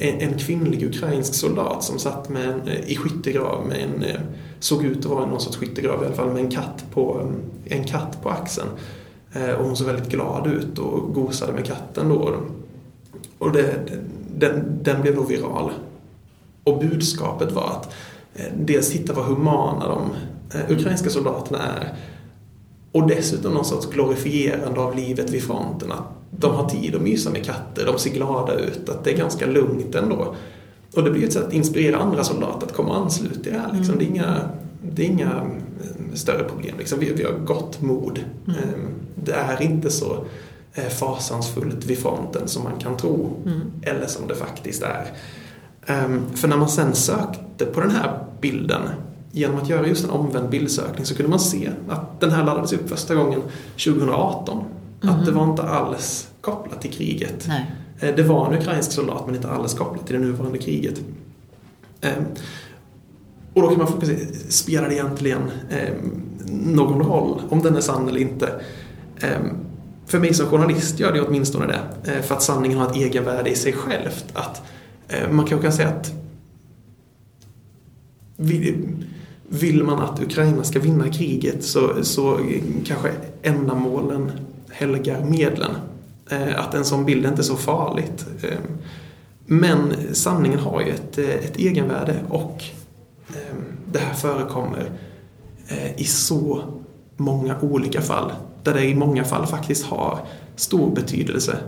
en 0.00 0.38
kvinnlig 0.38 0.82
ukrainsk 0.82 1.34
soldat 1.34 1.84
som 1.84 1.98
satt 1.98 2.28
med 2.28 2.48
en, 2.48 2.68
eh, 2.68 2.90
i 2.90 2.96
skyttegrav 2.96 3.66
med 3.66 3.82
en, 3.82 4.02
eh, 4.02 4.20
såg 4.58 4.84
ut 4.84 4.98
att 4.98 5.04
vara 5.04 5.26
någon 5.26 5.40
sorts 5.40 5.56
skyttegrav 5.56 6.02
i 6.02 6.06
alla 6.06 6.14
fall, 6.14 6.32
med 6.32 6.44
en 6.44 6.50
katt 6.50 6.84
på, 6.94 7.32
en 7.64 7.84
katt 7.84 8.22
på 8.22 8.30
axeln. 8.30 8.68
Eh, 9.32 9.50
och 9.50 9.64
hon 9.64 9.76
såg 9.76 9.86
väldigt 9.86 10.10
glad 10.10 10.46
ut 10.46 10.78
och 10.78 11.14
gosade 11.14 11.52
med 11.52 11.66
katten 11.66 12.08
då. 12.08 12.36
Och 13.38 13.52
det, 13.52 13.74
den, 14.38 14.78
den 14.82 15.02
blev 15.02 15.14
då 15.14 15.22
viral. 15.22 15.70
Och 16.64 16.78
budskapet 16.78 17.52
var 17.52 17.70
att 17.70 17.94
dels 18.56 18.90
titta 18.90 19.12
vad 19.12 19.24
humana 19.24 19.88
de 19.88 20.10
ukrainska 20.74 21.10
soldaterna 21.10 21.58
är 21.58 21.94
och 22.94 23.06
dessutom 23.06 23.54
någon 23.54 23.64
sorts 23.64 23.90
glorifierande 23.90 24.80
av 24.80 24.96
livet 24.96 25.30
vid 25.30 25.42
fronten. 25.42 25.92
Att 25.92 26.04
de 26.30 26.54
har 26.54 26.68
tid 26.68 26.94
att 26.94 27.02
mysa 27.02 27.30
med 27.30 27.44
katter, 27.44 27.86
de 27.86 27.98
ser 27.98 28.10
glada 28.10 28.54
ut, 28.54 28.88
att 28.88 29.04
det 29.04 29.10
är 29.10 29.16
ganska 29.16 29.46
lugnt 29.46 29.94
ändå. 29.94 30.34
Och 30.94 31.02
det 31.02 31.10
blir 31.10 31.24
ett 31.24 31.32
sätt 31.32 31.46
att 31.46 31.52
inspirera 31.52 31.98
andra 31.98 32.24
soldater 32.24 32.66
att 32.66 32.72
komma 32.72 32.88
och 32.88 32.96
ansluta 32.96 33.40
till 33.40 33.52
det 33.52 33.58
här. 33.58 33.72
Liksom. 33.72 33.94
Mm. 33.94 33.98
Det, 33.98 34.04
är 34.04 34.08
inga, 34.08 34.40
det 34.94 35.02
är 35.02 35.06
inga 35.06 35.26
eh, 35.30 36.14
större 36.14 36.44
problem. 36.44 36.74
Liksom. 36.78 36.98
Vi, 36.98 37.12
vi 37.12 37.24
har 37.24 37.32
gott 37.32 37.80
mod. 37.80 38.20
Mm. 38.46 38.58
Ehm, 38.58 38.88
det 39.14 39.32
är 39.32 39.62
inte 39.62 39.90
så 39.90 40.24
eh, 40.74 40.88
fasansfullt 40.88 41.86
vid 41.86 41.98
fronten 41.98 42.48
som 42.48 42.62
man 42.64 42.78
kan 42.78 42.96
tro. 42.96 43.30
Mm. 43.46 43.60
Eller 43.82 44.06
som 44.06 44.28
det 44.28 44.34
faktiskt 44.34 44.82
är. 44.82 45.06
Ehm, 45.86 46.20
för 46.34 46.48
när 46.48 46.56
man 46.56 46.68
sen 46.68 46.94
sökte 46.94 47.64
på 47.64 47.80
den 47.80 47.90
här 47.90 48.18
bilden 48.40 48.82
genom 49.34 49.56
att 49.56 49.68
göra 49.68 49.86
just 49.86 50.04
en 50.04 50.10
omvänd 50.10 50.48
bildsökning 50.48 51.06
så 51.06 51.14
kunde 51.14 51.30
man 51.30 51.40
se 51.40 51.70
att 51.88 52.20
den 52.20 52.30
här 52.30 52.44
laddades 52.44 52.72
upp 52.72 52.88
första 52.88 53.14
gången 53.14 53.42
2018. 53.84 54.64
Mm. 55.02 55.14
Att 55.14 55.26
det 55.26 55.32
var 55.32 55.44
inte 55.44 55.62
alls 55.62 56.28
kopplat 56.40 56.80
till 56.80 56.92
kriget. 56.92 57.44
Nej. 57.48 57.70
Eh, 58.00 58.14
det 58.14 58.22
var 58.22 58.46
en 58.46 58.60
ukrainsk 58.60 58.92
soldat 58.92 59.22
men 59.26 59.34
inte 59.34 59.50
alls 59.50 59.74
kopplat 59.74 60.06
till 60.06 60.14
det 60.16 60.26
nuvarande 60.26 60.58
kriget. 60.58 61.00
Ehm, 62.00 62.24
och 63.54 63.62
då 63.62 63.68
kan 63.68 63.78
man 63.78 63.86
fråga 63.86 64.06
sig, 64.06 64.34
spelar 64.48 64.88
det 64.88 64.94
egentligen 64.94 65.50
ehm, 65.70 66.22
någon 66.48 67.02
roll 67.02 67.42
om 67.48 67.62
den 67.62 67.76
är 67.76 67.80
sann 67.80 68.08
eller 68.08 68.20
inte? 68.20 68.60
Ehm, 69.20 69.56
för 70.06 70.18
mig 70.18 70.34
som 70.34 70.46
journalist 70.46 71.00
gör 71.00 71.12
det 71.12 71.20
åtminstone 71.20 71.66
det. 71.66 72.12
Eh, 72.12 72.22
för 72.22 72.34
att 72.34 72.42
sanningen 72.42 72.78
har 72.78 72.90
ett 72.90 72.96
egenvärde 72.96 73.50
i 73.50 73.56
sig 73.56 73.72
självt. 73.72 74.24
Att 74.32 74.62
eh, 75.08 75.30
man 75.30 75.46
kanske 75.46 75.66
kan 75.66 75.72
säga 75.72 75.88
att 75.88 76.12
vill 79.54 79.84
man 79.84 79.98
att 79.98 80.22
Ukraina 80.22 80.64
ska 80.64 80.80
vinna 80.80 81.08
kriget 81.08 81.64
så, 81.64 82.04
så 82.04 82.40
kanske 82.86 83.10
ändamålen 83.42 84.30
helgar 84.70 85.24
medlen. 85.24 85.70
Eh, 86.30 86.60
att 86.60 86.74
en 86.74 86.84
sån 86.84 87.04
bild 87.04 87.24
är 87.24 87.28
inte 87.28 87.40
är 87.40 87.44
så 87.44 87.56
farligt. 87.56 88.26
Eh, 88.42 88.58
men 89.46 89.94
sanningen 90.12 90.58
har 90.58 90.80
ju 90.80 90.90
ett, 90.90 91.18
eh, 91.18 91.28
ett 91.28 91.56
egenvärde 91.56 92.16
och 92.28 92.64
det 93.92 93.98
här 93.98 94.14
förekommer 94.14 94.90
i 95.96 96.04
så 96.04 96.62
många 97.16 97.60
olika 97.60 98.00
fall. 98.00 98.32
Där 98.62 98.74
det 98.74 98.84
i 98.84 98.94
många 98.94 99.24
fall 99.24 99.46
faktiskt 99.46 99.84
har 99.84 100.18
stor 100.56 100.94
betydelse 100.94 101.58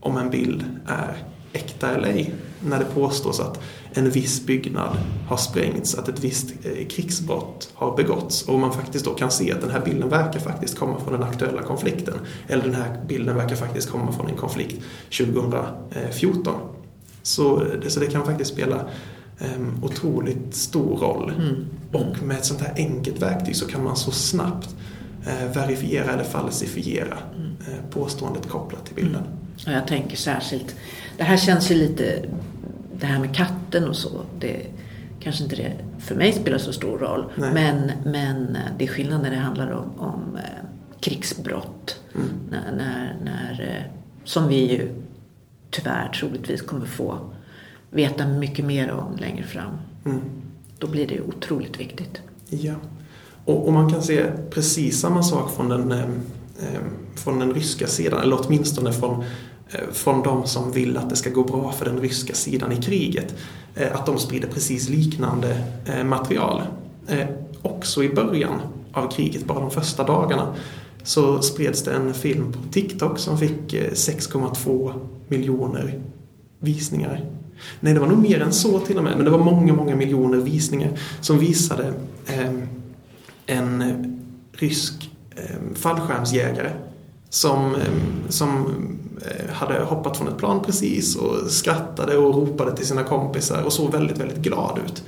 om 0.00 0.16
en 0.16 0.30
bild 0.30 0.64
är 0.86 1.16
äkta 1.52 1.90
eller 1.90 2.08
ej. 2.08 2.34
När 2.64 2.78
det 2.78 2.84
påstås 2.84 3.40
att 3.40 3.60
en 3.92 4.10
viss 4.10 4.46
byggnad 4.46 4.96
har 5.28 5.36
sprängts, 5.36 5.94
att 5.94 6.08
ett 6.08 6.24
visst 6.24 6.50
eh, 6.64 6.86
krigsbrott 6.88 7.70
har 7.74 7.96
begåtts 7.96 8.42
och 8.42 8.58
man 8.58 8.72
faktiskt 8.72 9.04
då 9.04 9.14
kan 9.14 9.30
se 9.30 9.52
att 9.52 9.60
den 9.60 9.70
här 9.70 9.80
bilden 9.84 10.08
verkar 10.08 10.40
faktiskt 10.40 10.78
komma 10.78 11.00
från 11.00 11.12
den 11.12 11.22
aktuella 11.22 11.62
konflikten. 11.62 12.14
Eller 12.48 12.64
den 12.64 12.74
här 12.74 13.00
bilden 13.08 13.36
verkar 13.36 13.56
faktiskt 13.56 13.90
komma 13.90 14.12
från 14.12 14.28
en 14.28 14.36
konflikt 14.36 14.82
2014. 15.18 16.54
Så, 17.22 17.66
så 17.88 18.00
det 18.00 18.06
kan 18.06 18.24
faktiskt 18.24 18.52
spela 18.52 18.84
um, 19.56 19.84
otroligt 19.84 20.54
stor 20.54 20.96
roll. 20.96 21.32
Mm. 21.38 21.66
Och 21.92 22.22
med 22.22 22.36
ett 22.36 22.44
sånt 22.44 22.60
här 22.60 22.72
enkelt 22.76 23.22
verktyg 23.22 23.56
så 23.56 23.66
kan 23.66 23.84
man 23.84 23.96
så 23.96 24.10
snabbt 24.10 24.76
uh, 25.26 25.54
verifiera 25.54 26.12
eller 26.12 26.24
falsifiera 26.24 27.18
mm. 27.36 27.50
uh, 27.50 27.90
påståendet 27.90 28.48
kopplat 28.48 28.86
till 28.86 28.94
bilden. 28.94 29.22
Mm. 29.22 29.78
Jag 29.78 29.86
tänker 29.88 30.16
särskilt, 30.16 30.74
det 31.16 31.24
här 31.24 31.36
känns 31.36 31.70
ju 31.70 31.74
lite, 31.74 32.24
det 33.02 33.08
här 33.08 33.20
med 33.20 33.34
katten 33.36 33.88
och 33.88 33.96
så, 33.96 34.10
det 34.38 34.66
kanske 35.20 35.44
inte 35.44 35.56
det 35.56 35.72
för 35.98 36.14
mig 36.14 36.32
spelar 36.32 36.58
så 36.58 36.72
stor 36.72 36.98
roll. 36.98 37.24
Men, 37.36 37.92
men 38.04 38.58
det 38.78 38.84
är 38.84 38.88
skillnad 38.88 39.22
när 39.22 39.30
det 39.30 39.36
handlar 39.36 39.70
om, 39.70 40.00
om 40.00 40.36
eh, 40.36 40.64
krigsbrott. 41.00 42.00
Mm. 42.14 42.28
När, 42.50 42.72
när, 42.72 43.16
när, 43.24 43.60
eh, 43.60 43.92
som 44.24 44.48
vi 44.48 44.72
ju 44.72 44.88
tyvärr 45.70 46.08
troligtvis 46.08 46.62
kommer 46.62 46.86
få 46.86 47.18
veta 47.90 48.26
mycket 48.26 48.64
mer 48.64 48.90
om 48.90 49.16
längre 49.16 49.44
fram. 49.44 49.74
Mm. 50.04 50.20
Då 50.78 50.86
blir 50.86 51.06
det 51.06 51.20
otroligt 51.20 51.80
viktigt. 51.80 52.22
Ja. 52.48 52.74
Och, 53.44 53.66
och, 53.66 53.72
man 53.72 53.90
kan 53.90 54.02
se 54.02 54.26
precis 54.50 55.00
samma 55.00 55.22
sak 55.22 55.50
från 55.56 55.68
den, 55.68 55.92
eh, 55.92 56.80
från 57.16 57.38
den 57.38 57.54
ryska 57.54 57.86
sidan, 57.86 58.22
eller 58.22 58.38
åtminstone 58.40 58.92
från 58.92 59.24
Eh, 59.24 59.26
Eh, 59.72 59.92
från 59.92 60.22
de 60.22 60.46
som 60.46 60.72
vill 60.72 60.96
att 60.96 61.10
det 61.10 61.16
ska 61.16 61.30
gå 61.30 61.44
bra 61.44 61.72
för 61.72 61.84
den 61.84 62.00
ryska 62.00 62.34
sidan 62.34 62.72
i 62.72 62.76
kriget. 62.76 63.34
Eh, 63.74 63.94
att 63.94 64.06
de 64.06 64.18
sprider 64.18 64.48
precis 64.48 64.88
liknande 64.88 65.64
eh, 65.86 66.04
material. 66.04 66.62
Också 67.62 68.04
i 68.04 68.08
början 68.08 68.60
av 68.92 69.10
kriget, 69.10 69.44
bara 69.44 69.60
de 69.60 69.70
första 69.70 70.04
dagarna, 70.04 70.54
så 71.02 71.42
spreds 71.42 71.82
det 71.82 71.92
en 71.92 72.14
film 72.14 72.52
på 72.52 72.58
TikTok 72.72 73.18
som 73.18 73.38
fick 73.38 73.74
6,2 73.74 74.92
miljoner 75.28 76.00
visningar. 76.58 77.24
Nej, 77.80 77.94
det 77.94 78.00
var 78.00 78.06
nog 78.06 78.18
mer 78.18 78.40
än 78.40 78.52
så 78.52 78.78
till 78.78 78.98
och 78.98 79.04
med, 79.04 79.16
men 79.16 79.24
det 79.24 79.30
var 79.30 79.38
många, 79.38 79.74
många 79.74 79.96
miljoner 79.96 80.38
visningar 80.38 80.90
som 81.20 81.38
visade 81.38 81.92
en 83.46 83.82
rysk 84.52 85.10
fallskärmsjägare 85.74 86.70
som, 87.32 87.76
som 88.28 88.66
Eh, 89.26 89.52
hade 89.52 89.84
hoppat 89.84 90.16
från 90.16 90.28
ett 90.28 90.38
plan 90.38 90.62
precis 90.64 91.16
och 91.16 91.50
skrattade 91.50 92.16
och 92.16 92.34
ropade 92.34 92.76
till 92.76 92.86
sina 92.86 93.04
kompisar 93.04 93.62
och 93.62 93.72
såg 93.72 93.92
väldigt, 93.92 94.18
väldigt 94.18 94.38
glad 94.38 94.78
ut. 94.86 95.02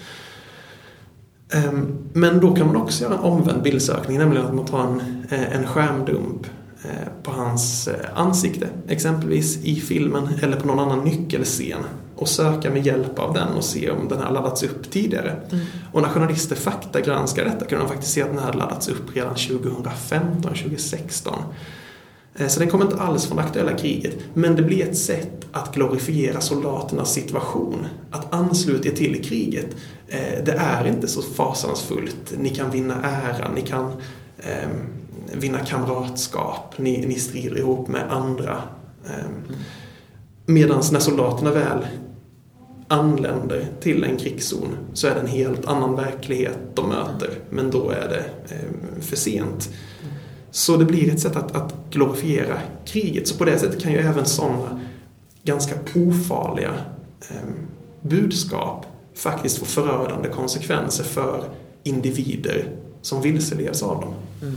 Ehm, 1.53 1.99
men 2.13 2.41
då 2.41 2.55
kan 2.55 2.67
man 2.67 2.77
också 2.77 3.05
göra 3.05 3.15
en 3.15 3.21
omvänd 3.21 3.63
bildsökning, 3.63 4.19
nämligen 4.19 4.47
att 4.47 4.55
man 4.55 4.67
tar 4.67 4.81
en, 4.81 5.27
eh, 5.31 5.57
en 5.57 5.67
skärmdump 5.67 6.47
eh, 6.85 7.23
på 7.23 7.31
hans 7.31 7.89
ansikte, 8.15 8.69
exempelvis 8.89 9.57
i 9.65 9.77
filmen 9.77 10.29
eller 10.43 10.61
på 10.61 10.67
någon 10.67 10.79
annan 10.79 11.05
nyckelscen 11.05 11.81
och 12.17 12.29
söka 12.29 12.71
med 12.71 12.87
hjälp 12.87 13.19
av 13.19 13.35
den 13.35 13.49
och 13.49 13.65
se 13.65 13.91
om 13.91 14.09
den 14.09 14.23
har 14.23 14.33
laddats 14.33 14.63
upp 14.63 14.91
tidigare. 14.91 15.37
Mm. 15.51 15.67
Och 15.93 16.03
när 16.03 16.09
journalister 16.09 16.57
faktagranskar 16.57 17.45
detta 17.45 17.65
kunde 17.65 17.85
de 17.85 17.89
faktiskt 17.89 18.13
se 18.13 18.23
att 18.23 18.29
den 18.29 18.39
hade 18.39 18.59
laddats 18.59 18.89
upp 18.89 19.17
redan 19.17 19.35
2015, 19.35 20.43
2016. 20.43 21.35
Eh, 22.37 22.47
så 22.47 22.61
den 22.61 22.69
kommer 22.69 22.85
inte 22.85 23.01
alls 23.01 23.27
från 23.27 23.37
det 23.37 23.43
aktuella 23.43 23.73
kriget. 23.73 24.15
Men 24.35 24.57
det 24.57 24.63
blir 24.63 24.83
ett 24.83 24.97
sätt 24.97 25.47
att 25.53 25.75
glorifiera 25.75 26.41
soldaternas 26.41 27.13
situation. 27.13 27.87
Att 28.11 28.35
ansluta 28.35 28.89
er 28.89 28.93
till 28.93 29.25
kriget. 29.25 29.77
Eh, 30.09 30.45
det 30.45 30.53
är 30.53 30.87
inte 30.87 31.09
så 31.09 31.23
fasansfullt. 31.23 32.35
Ni 32.39 32.49
kan 32.49 32.71
vinna 32.71 33.03
ära, 33.03 33.51
ni 33.55 33.63
kan 33.63 33.93
eh, 34.39 34.69
vinna 35.33 35.59
kamratskap, 35.59 36.79
ni, 36.79 37.07
ni 37.07 37.15
strider 37.15 37.59
ihop 37.59 37.89
med 37.89 38.13
andra. 38.13 38.63
Eh, 39.05 39.55
Medan 40.47 40.83
när 40.93 41.01
soldaterna 41.01 41.51
väl 41.51 41.87
anländer 42.89 43.67
till 43.81 44.05
en 44.05 44.17
krigszon 44.17 44.69
så 44.93 45.07
är 45.07 45.15
det 45.15 45.21
en 45.21 45.27
helt 45.27 45.67
annan 45.67 45.97
verklighet 45.97 46.59
de 46.75 46.89
möter. 46.89 47.31
Men 47.51 47.71
då 47.71 47.91
är 47.91 48.09
det 48.09 48.25
eh, 48.55 49.01
för 49.01 49.17
sent. 49.17 49.71
Så 50.55 50.77
det 50.77 50.85
blir 50.85 51.13
ett 51.13 51.21
sätt 51.21 51.37
att, 51.37 51.57
att 51.57 51.75
glorifiera 51.91 52.59
kriget. 52.85 53.29
Så 53.29 53.39
på 53.39 53.45
det 53.45 53.59
sättet 53.59 53.83
kan 53.83 53.93
ju 53.93 53.99
även 53.99 54.27
sådana 54.27 54.81
ganska 55.43 55.75
ofarliga 55.95 56.75
eh, 57.31 57.51
budskap 58.01 58.87
faktiskt 59.15 59.59
få 59.59 59.65
förödande 59.65 60.29
konsekvenser 60.29 61.05
för 61.05 61.45
individer 61.83 62.69
som 63.03 63.23
vilseleds 63.23 63.83
av 63.83 64.01
dem. 64.01 64.15
Mm. 64.43 64.55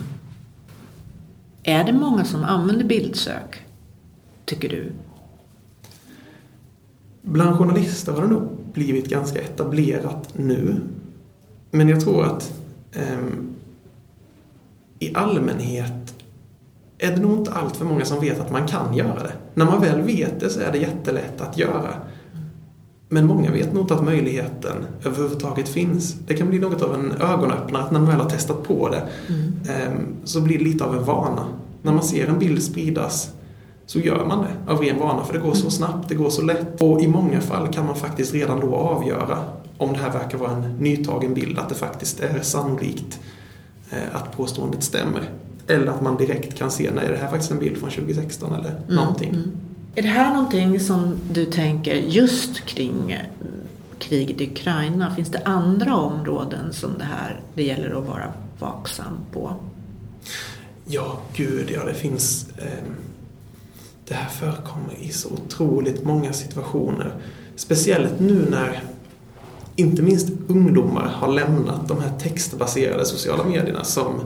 Är 1.64 1.84
det 1.84 1.94
många 1.94 2.26
som 2.26 2.44
använder 2.44 2.86
bildsök, 2.86 3.66
tycker 4.46 4.70
du? 4.70 4.92
Bland 7.22 7.58
journalister 7.58 8.12
har 8.12 8.22
det 8.22 8.28
nog 8.28 8.50
blivit 8.74 9.10
ganska 9.10 9.42
etablerat 9.42 10.34
nu. 10.34 10.76
Men 11.72 11.90
jag 11.90 12.02
tror 12.02 12.26
att 12.26 12.54
eh, 12.92 13.18
i 15.00 15.16
allmänhet 15.16 16.16
är 16.98 17.12
det 17.12 17.22
nog 17.22 17.38
inte 17.38 17.52
allt 17.52 17.78
för 17.78 17.86
många 17.86 18.06
som 18.06 18.20
vet 18.20 18.40
att 18.40 18.52
man 18.52 18.68
kan 18.68 18.94
göra 18.94 19.24
det. 19.24 19.34
När 19.54 19.66
man 19.66 19.82
väl 19.82 20.02
vet 20.02 20.40
det 20.40 20.50
så 20.50 20.60
är 20.60 20.72
det 20.72 20.78
jättelätt 20.78 21.42
att 21.42 21.58
göra. 21.58 21.94
Men 23.10 23.28
många 23.28 23.52
vet 23.52 23.74
nog 23.74 23.84
inte 23.84 23.94
att 23.94 24.04
möjligheten 24.04 24.76
överhuvudtaget 25.06 25.70
finns. 25.70 26.14
Det 26.14 26.34
kan 26.34 26.50
bli 26.50 26.60
något 26.60 26.82
av 26.82 26.94
en 26.94 27.12
ögonöppnare 27.12 27.84
att 27.84 27.92
när 27.92 28.00
man 28.00 28.10
väl 28.10 28.20
har 28.20 28.30
testat 28.30 28.64
på 28.64 28.90
det 28.90 29.04
mm. 29.30 30.16
så 30.24 30.42
blir 30.42 30.58
det 30.58 30.64
lite 30.64 30.84
av 30.84 30.96
en 30.96 31.04
vana. 31.04 31.46
När 31.82 31.94
man 31.94 32.04
ser 32.04 32.28
en 32.28 32.40
bild 32.40 32.64
spridas 32.64 33.32
så 33.86 34.00
gör 34.00 34.26
man 34.26 34.46
det 34.46 34.72
av 34.72 34.82
ren 34.82 35.00
vana 35.00 35.24
för 35.24 35.34
det 35.34 35.40
går 35.40 35.54
så 35.54 35.72
snabbt, 35.72 36.10
det 36.10 36.16
går 36.16 36.30
så 36.30 36.42
lätt. 36.42 36.82
Och 36.82 37.02
i 37.02 37.08
många 37.08 37.42
fall 37.42 37.68
kan 37.68 37.86
man 37.86 37.96
faktiskt 37.96 38.34
redan 38.34 38.60
då 38.60 38.76
avgöra 38.76 39.38
om 39.78 39.94
det 39.94 40.00
här 40.00 40.12
verkar 40.12 40.38
vara 40.38 40.52
en 40.52 40.78
nytagen 40.78 41.34
bild, 41.34 41.60
att 41.60 41.70
det 41.70 41.76
faktiskt 41.76 42.20
är 42.20 42.42
sannolikt 42.42 43.20
att 44.12 44.38
påståendet 44.38 44.84
stämmer. 44.84 45.30
Eller 45.68 45.88
att 45.88 46.02
man 46.02 46.18
direkt 46.18 46.58
kan 46.58 46.72
se, 46.72 46.92
nej 46.92 47.08
det 47.08 47.18
här 47.18 47.26
är 47.26 47.30
faktiskt 47.30 47.52
en 47.52 47.60
bild 47.60 47.78
från 47.78 47.90
2016 47.90 48.54
eller 48.54 48.70
mm. 48.70 48.96
någonting. 48.96 49.30
Mm. 49.30 49.52
Är 49.96 50.02
det 50.02 50.08
här 50.08 50.34
någonting 50.34 50.80
som 50.80 51.20
du 51.32 51.46
tänker 51.46 51.96
just 51.96 52.66
kring 52.66 53.12
eh, 53.12 53.26
kriget 54.00 54.42
i 54.42 54.52
Ukraina? 54.52 55.16
Finns 55.16 55.30
det 55.30 55.42
andra 55.46 55.96
områden 55.96 56.74
som 56.74 56.98
det 56.98 57.04
här 57.04 57.42
det 57.54 57.64
gäller 57.64 58.00
att 58.00 58.08
vara 58.08 58.34
vaksam 58.60 59.18
på? 59.32 59.54
Ja, 60.86 61.20
gud 61.36 61.72
ja, 61.72 61.86
det 61.86 61.94
finns 61.94 62.50
eh, 62.58 62.84
det 64.08 64.14
här 64.14 64.30
förekommer 64.30 64.94
i 65.00 65.10
så 65.10 65.30
otroligt 65.30 66.04
många 66.04 66.34
situationer. 66.34 67.14
Speciellt 67.56 68.20
nu 68.20 68.48
när 68.50 68.84
inte 69.80 70.02
minst 70.02 70.30
ungdomar 70.48 71.08
har 71.08 71.34
lämnat 71.34 71.88
de 71.88 72.00
här 72.02 72.20
textbaserade 72.20 73.06
sociala 73.06 73.44
medierna 73.44 73.84
som 73.84 74.22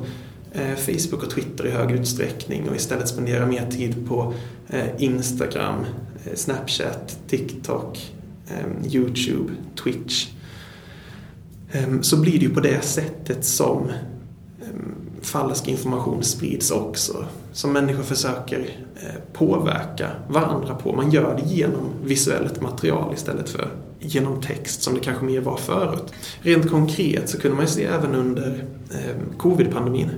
eh, 0.52 0.76
Facebook 0.76 1.24
och 1.24 1.30
Twitter 1.30 1.68
i 1.68 1.70
hög 1.72 1.91
utsträckning 1.91 2.70
och 2.70 2.76
istället 2.76 3.08
spenderar 3.08 3.45
mer 3.45 3.72
tid 3.72 4.08
på 4.08 4.34
eh, 4.70 4.88
Instagram, 4.97 5.76
eh, 6.26 6.36
Snapchat, 6.36 7.20
TikTok, 7.28 8.12
ehm, 8.47 8.91
Youtube, 8.93 9.54
Twitch. 9.84 10.28
Ehm, 11.72 12.04
så 12.04 12.18
blir 12.18 12.39
det 12.39 12.45
ju 12.45 12.54
på 12.54 12.60
det 12.60 12.84
sättet 12.84 13.45
som 13.45 13.89
ehm, 14.62 14.95
falsk 15.22 15.68
information 15.68 16.24
sprids 16.24 16.72
också. 16.72 17.26
Som 17.54 17.74
människor 17.74 18.04
försöker 18.04 18.70
påverka 19.34 20.12
varandra 20.30 20.76
på. 20.76 20.95
Man 20.95 21.12
gör 21.12 21.36
det 21.36 21.54
genom 21.54 21.89
visuellt 22.04 22.62
material 22.62 23.14
istället 23.14 23.49
för 23.49 23.68
genom 24.02 24.41
text 24.41 24.84
som 24.84 24.93
det 24.93 24.99
kanske 24.99 25.26
mer 25.26 25.41
var 25.41 25.58
förut. 25.58 26.14
Rent 26.41 26.70
konkret 26.70 27.30
så 27.30 27.39
kunde 27.39 27.58
man 27.58 27.66
ju 27.66 27.72
se 27.72 27.86
även 27.86 28.16
under 28.16 28.66
eh, 28.91 29.38
covid-pandemin. 29.38 30.10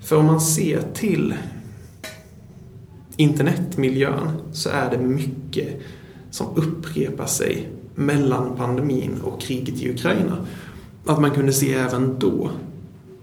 För 0.00 0.16
om 0.16 0.26
man 0.26 0.40
ser 0.40 0.82
till 0.94 1.34
internetmiljön 3.16 4.30
så 4.52 4.68
är 4.68 4.90
det 4.90 4.98
mycket 4.98 5.80
som 6.30 6.46
upprepar 6.56 7.26
sig 7.26 7.68
mellan 7.94 8.56
pandemin 8.56 9.20
och 9.22 9.40
kriget 9.40 9.82
i 9.82 9.90
Ukraina. 9.90 10.46
Att 11.06 11.20
man 11.20 11.30
kunde 11.30 11.52
se 11.52 11.74
även 11.74 12.18
då 12.18 12.50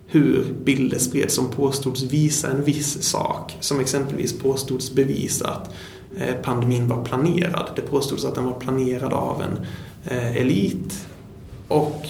hur 0.08 0.46
bilder 0.64 1.00
spreds 1.00 1.36
som 1.36 1.52
påstods 1.52 2.04
visa 2.04 2.52
en 2.52 2.64
viss 2.64 3.04
sak. 3.04 3.58
Som 3.60 3.80
exempelvis 3.80 4.40
påstods 4.40 4.92
bevisa 4.92 5.48
att 5.48 5.74
Eh, 6.20 6.36
pandemin 6.42 6.88
var 6.88 7.06
planerad. 7.06 7.70
Det 7.76 7.82
påstods 7.82 8.26
att 8.26 8.36
den 8.36 8.46
var 8.46 8.60
planerad 8.60 9.14
av 9.14 9.42
en 9.42 9.66
eh, 10.06 10.38
elit 10.38 11.08
och 11.68 12.08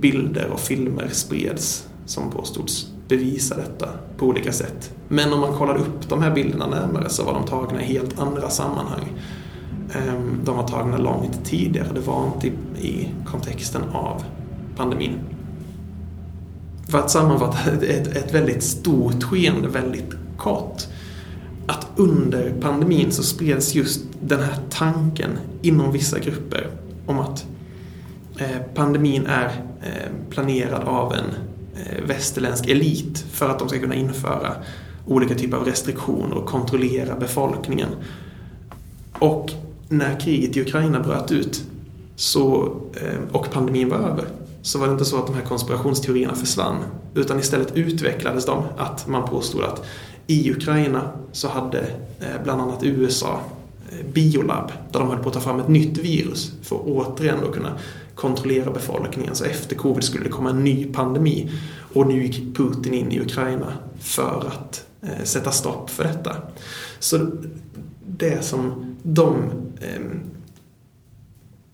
bilder 0.00 0.50
och 0.52 0.60
filmer 0.60 1.08
spreds 1.12 1.88
som 2.06 2.30
påstods 2.30 2.86
bevisa 3.08 3.56
detta 3.56 3.88
på 4.16 4.26
olika 4.26 4.52
sätt. 4.52 4.94
Men 5.08 5.32
om 5.32 5.40
man 5.40 5.54
kollade 5.58 5.78
upp 5.78 6.08
de 6.08 6.22
här 6.22 6.30
bilderna 6.30 6.66
närmare 6.66 7.08
så 7.08 7.24
var 7.24 7.32
de 7.32 7.46
tagna 7.46 7.82
i 7.82 7.84
helt 7.84 8.18
andra 8.18 8.50
sammanhang. 8.50 9.12
Ehm, 9.92 10.40
de 10.44 10.56
var 10.56 10.68
tagna 10.68 10.98
långt 10.98 11.44
tidigare, 11.44 11.88
det 11.94 12.00
var 12.00 12.26
inte 12.34 12.46
i 12.86 13.08
kontexten 13.26 13.82
av 13.92 14.22
pandemin 14.76 15.18
för 16.88 16.98
att 16.98 17.10
sammanfatta 17.10 17.70
ett, 17.70 18.16
ett 18.16 18.34
väldigt 18.34 18.62
stort 18.62 19.22
skeende 19.22 19.68
väldigt 19.68 20.14
kort. 20.36 20.82
Att 21.66 21.86
under 21.96 22.54
pandemin 22.60 23.12
så 23.12 23.22
spreds 23.22 23.74
just 23.74 24.00
den 24.20 24.40
här 24.40 24.56
tanken 24.70 25.30
inom 25.62 25.92
vissa 25.92 26.18
grupper 26.18 26.70
om 27.06 27.18
att 27.18 27.46
eh, 28.38 28.62
pandemin 28.74 29.26
är 29.26 29.46
eh, 29.82 30.30
planerad 30.30 30.82
av 30.88 31.12
en 31.12 31.24
eh, 31.76 32.04
västerländsk 32.04 32.66
elit 32.68 33.24
för 33.30 33.48
att 33.48 33.58
de 33.58 33.68
ska 33.68 33.78
kunna 33.78 33.94
införa 33.94 34.52
olika 35.06 35.34
typer 35.34 35.56
av 35.56 35.64
restriktioner 35.64 36.36
och 36.36 36.46
kontrollera 36.46 37.16
befolkningen. 37.16 37.88
Och 39.18 39.50
när 39.88 40.20
kriget 40.20 40.56
i 40.56 40.60
Ukraina 40.60 41.00
bröt 41.00 41.32
ut 41.32 41.64
så, 42.16 42.72
och 43.32 43.50
pandemin 43.50 43.88
var 43.88 43.96
över 43.96 44.24
så 44.62 44.78
var 44.78 44.86
det 44.86 44.92
inte 44.92 45.04
så 45.04 45.18
att 45.18 45.26
de 45.26 45.34
här 45.34 45.42
konspirationsteorierna 45.42 46.34
försvann. 46.34 46.76
Utan 47.14 47.38
istället 47.38 47.76
utvecklades 47.76 48.46
de. 48.46 48.64
Att 48.76 49.06
man 49.06 49.28
påstod 49.28 49.62
att 49.62 49.84
i 50.26 50.50
Ukraina 50.50 51.10
så 51.32 51.48
hade 51.48 51.80
eh, 52.20 52.42
bland 52.44 52.60
annat 52.60 52.82
USA 52.82 53.40
eh, 53.90 54.06
biolab 54.12 54.72
där 54.92 55.00
de 55.00 55.08
höll 55.08 55.18
på 55.18 55.28
att 55.28 55.34
ta 55.34 55.40
fram 55.40 55.60
ett 55.60 55.68
nytt 55.68 55.98
virus 55.98 56.52
för 56.62 56.76
att 56.76 56.82
återigen 56.82 57.38
då 57.42 57.52
kunna 57.52 57.78
kontrollera 58.14 58.70
befolkningen. 58.70 59.34
Så 59.34 59.44
efter 59.44 59.76
covid 59.76 60.04
skulle 60.04 60.24
det 60.24 60.30
komma 60.30 60.50
en 60.50 60.64
ny 60.64 60.92
pandemi. 60.92 61.50
Och 61.94 62.06
nu 62.06 62.22
gick 62.22 62.56
Putin 62.56 62.94
in 62.94 63.12
i 63.12 63.20
Ukraina 63.20 63.72
för 64.00 64.46
att 64.46 64.86
eh, 65.02 65.24
sätta 65.24 65.50
stopp 65.50 65.90
för 65.90 66.04
detta. 66.04 66.36
Så 66.98 67.26
det 68.06 68.44
som 68.44 68.96
de 69.02 69.36
ehm, 69.80 70.20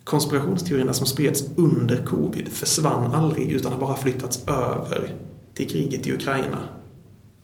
konspirationsteorierna 0.04 0.92
som 0.92 1.06
spreds 1.06 1.44
under 1.56 1.96
covid 1.96 2.48
försvann 2.48 3.14
aldrig 3.14 3.50
utan 3.50 3.72
har 3.72 3.80
bara 3.80 3.96
flyttats 3.96 4.48
över 4.48 5.14
till 5.54 5.70
kriget 5.70 6.06
i 6.06 6.12
Ukraina. 6.12 6.58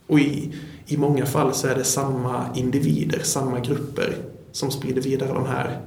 Och 0.06 0.20
i, 0.20 0.54
i 0.88 0.96
många 0.96 1.26
fall 1.26 1.54
så 1.54 1.68
är 1.68 1.74
det 1.74 1.84
samma 1.84 2.46
individer, 2.54 3.20
samma 3.22 3.60
grupper 3.60 4.16
som 4.52 4.70
sprider 4.70 5.02
vidare 5.02 5.32
de 5.32 5.46
här 5.46 5.80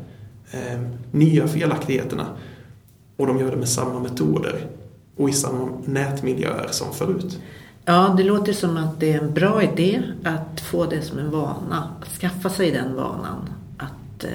eh, 0.51 0.81
nya 1.11 1.47
felaktigheterna. 1.47 2.25
Och 3.17 3.27
de 3.27 3.39
gör 3.39 3.51
det 3.51 3.57
med 3.57 3.69
samma 3.69 3.99
metoder 3.99 4.67
och 5.17 5.29
i 5.29 5.33
samma 5.33 5.69
nätmiljöer 5.85 6.67
som 6.71 6.93
förut. 6.93 7.39
Ja, 7.85 8.13
det 8.17 8.23
låter 8.23 8.53
som 8.53 8.77
att 8.77 8.99
det 8.99 9.13
är 9.13 9.19
en 9.19 9.33
bra 9.33 9.63
idé 9.63 10.03
att 10.23 10.61
få 10.61 10.85
det 10.85 11.01
som 11.01 11.19
en 11.19 11.31
vana, 11.31 11.91
att 12.01 12.07
skaffa 12.07 12.49
sig 12.49 12.71
den 12.71 12.95
vanan. 12.95 13.49
Att 13.77 14.23
eh, 14.23 14.29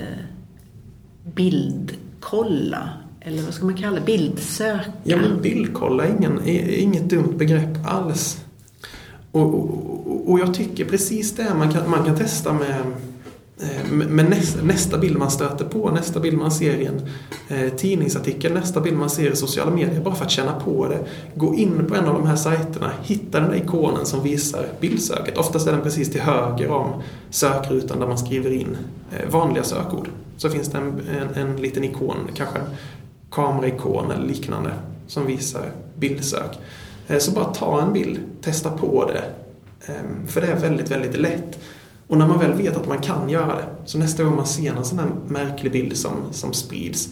bild 1.35 1.97
kolla 2.21 2.91
eller 3.27 3.43
vad 3.43 3.55
ska 3.55 3.65
man 3.65 3.75
kalla 3.75 3.97
det? 3.97 4.07
Bildsöka? 4.07 4.93
Ja, 5.05 5.17
men 5.17 5.43
bildkolla 5.43 6.05
är, 6.05 6.17
ingen, 6.17 6.39
är 6.39 6.77
inget 6.77 7.11
dumt 7.11 7.35
begrepp 7.39 7.87
alls. 7.87 8.45
Och, 9.33 9.55
och, 9.55 9.96
och 10.07 10.41
jag 10.41 10.55
tycker 10.55 10.85
precis 10.85 11.33
det, 11.33 11.55
man 11.59 11.73
kan, 11.73 11.91
man 11.91 12.05
kan 12.05 12.17
testa 12.17 12.53
med, 12.53 12.81
eh, 13.61 13.93
med 13.93 14.31
nästa, 14.31 14.63
nästa 14.63 14.99
bild 14.99 15.19
man 15.19 15.31
stöter 15.31 15.65
på, 15.65 15.91
nästa 15.91 16.21
bild 16.21 16.39
man 16.39 16.51
ser 16.51 16.75
i 16.75 16.87
en 16.87 17.01
eh, 17.49 17.73
tidningsartikel, 17.73 18.53
nästa 18.53 18.81
bild 18.81 18.97
man 18.97 19.11
ser 19.11 19.31
i 19.31 19.37
sociala 19.37 19.71
medier, 19.71 20.01
bara 20.01 20.15
för 20.15 20.25
att 20.25 20.31
känna 20.31 20.61
på 20.61 20.89
det. 20.89 20.99
Gå 21.35 21.55
in 21.55 21.87
på 21.89 21.95
en 21.95 22.05
av 22.05 22.15
de 22.15 22.27
här 22.27 22.37
sajterna, 22.37 22.91
hitta 23.03 23.41
den 23.41 23.51
där 23.51 23.57
ikonen 23.57 24.07
som 24.07 24.23
visar 24.23 24.67
bildsöket. 24.81 25.39
Oftast 25.39 25.67
är 25.67 25.73
den 25.73 25.83
precis 25.83 26.11
till 26.11 26.21
höger 26.21 26.71
om 26.71 27.03
sökrutan 27.31 28.01
där 28.01 28.07
man 28.07 28.19
skriver 28.19 28.51
in 28.51 28.77
eh, 29.13 29.31
vanliga 29.31 29.65
sökord 29.65 30.09
så 30.37 30.51
finns 30.51 30.69
det 30.69 30.79
en, 30.79 31.01
en, 31.09 31.35
en 31.35 31.57
liten 31.57 31.85
ikon, 31.85 32.17
kanske 32.35 32.59
en 32.59 32.67
kameraikon 33.31 34.11
eller 34.11 34.27
liknande, 34.27 34.71
som 35.07 35.27
visar 35.27 35.71
bildsök. 35.95 36.59
Eh, 37.07 37.19
så 37.19 37.31
bara 37.31 37.45
ta 37.45 37.83
en 37.83 37.93
bild, 37.93 38.21
testa 38.41 38.71
på 38.71 39.05
det. 39.05 39.25
Ehm, 39.87 40.27
för 40.27 40.41
det 40.41 40.47
är 40.47 40.57
väldigt, 40.57 40.91
väldigt 40.91 41.17
lätt. 41.17 41.59
Och 42.09 42.19
när 42.19 42.27
man 42.27 42.39
väl 42.39 42.53
vet 42.53 42.77
att 42.77 42.89
man 42.89 42.99
kan 42.99 43.29
göra 43.29 43.57
det, 43.57 43.67
så 43.85 43.99
nästa 43.99 44.25
gång 44.25 44.37
man 44.37 44.47
ser 44.47 44.75
en 44.75 44.85
sån 44.85 44.99
här 44.99 45.09
märklig 45.29 45.73
bild 45.73 45.97
som, 45.97 46.13
som 46.33 46.53
sprids. 46.53 47.09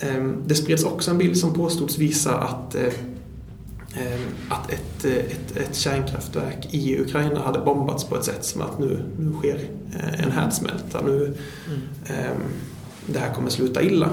Ehm, 0.00 0.42
det 0.46 0.54
spreds 0.54 0.84
också 0.84 1.10
en 1.10 1.18
bild 1.18 1.36
som 1.36 1.54
påstods 1.54 1.98
visa 1.98 2.38
att 2.38 2.74
eh, 2.74 2.92
ehm, 3.96 4.20
att 4.48 4.70
ett, 4.70 5.04
ett, 5.04 5.56
ett 5.56 5.74
kärnkraftverk 5.74 6.74
i 6.74 7.00
Ukraina 7.00 7.40
hade 7.40 7.58
bombats 7.58 8.04
på 8.04 8.16
ett 8.16 8.24
sätt 8.24 8.44
som 8.44 8.62
att 8.62 8.78
nu, 8.78 9.02
nu 9.18 9.32
sker 9.32 9.60
eh, 9.94 10.24
en 10.24 10.32
härdsmälta. 10.32 11.00
Nu, 11.04 11.16
mm. 11.24 11.80
eh, 12.06 12.36
det 13.06 13.18
här 13.18 13.34
kommer 13.34 13.50
sluta 13.50 13.82
illa. 13.82 14.08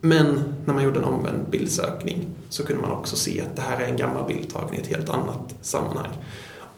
Men 0.00 0.42
när 0.64 0.74
man 0.74 0.84
gjorde 0.84 0.98
en 0.98 1.04
omvänd 1.04 1.50
bildsökning 1.50 2.26
så 2.48 2.64
kunde 2.64 2.82
man 2.82 2.90
också 2.90 3.16
se 3.16 3.40
att 3.40 3.56
det 3.56 3.62
här 3.62 3.80
är 3.80 3.88
en 3.88 3.96
gammal 3.96 4.28
bild 4.28 4.52
tagen 4.52 4.74
i 4.74 4.78
ett 4.78 4.86
helt 4.86 5.08
annat 5.08 5.54
sammanhang. 5.60 6.10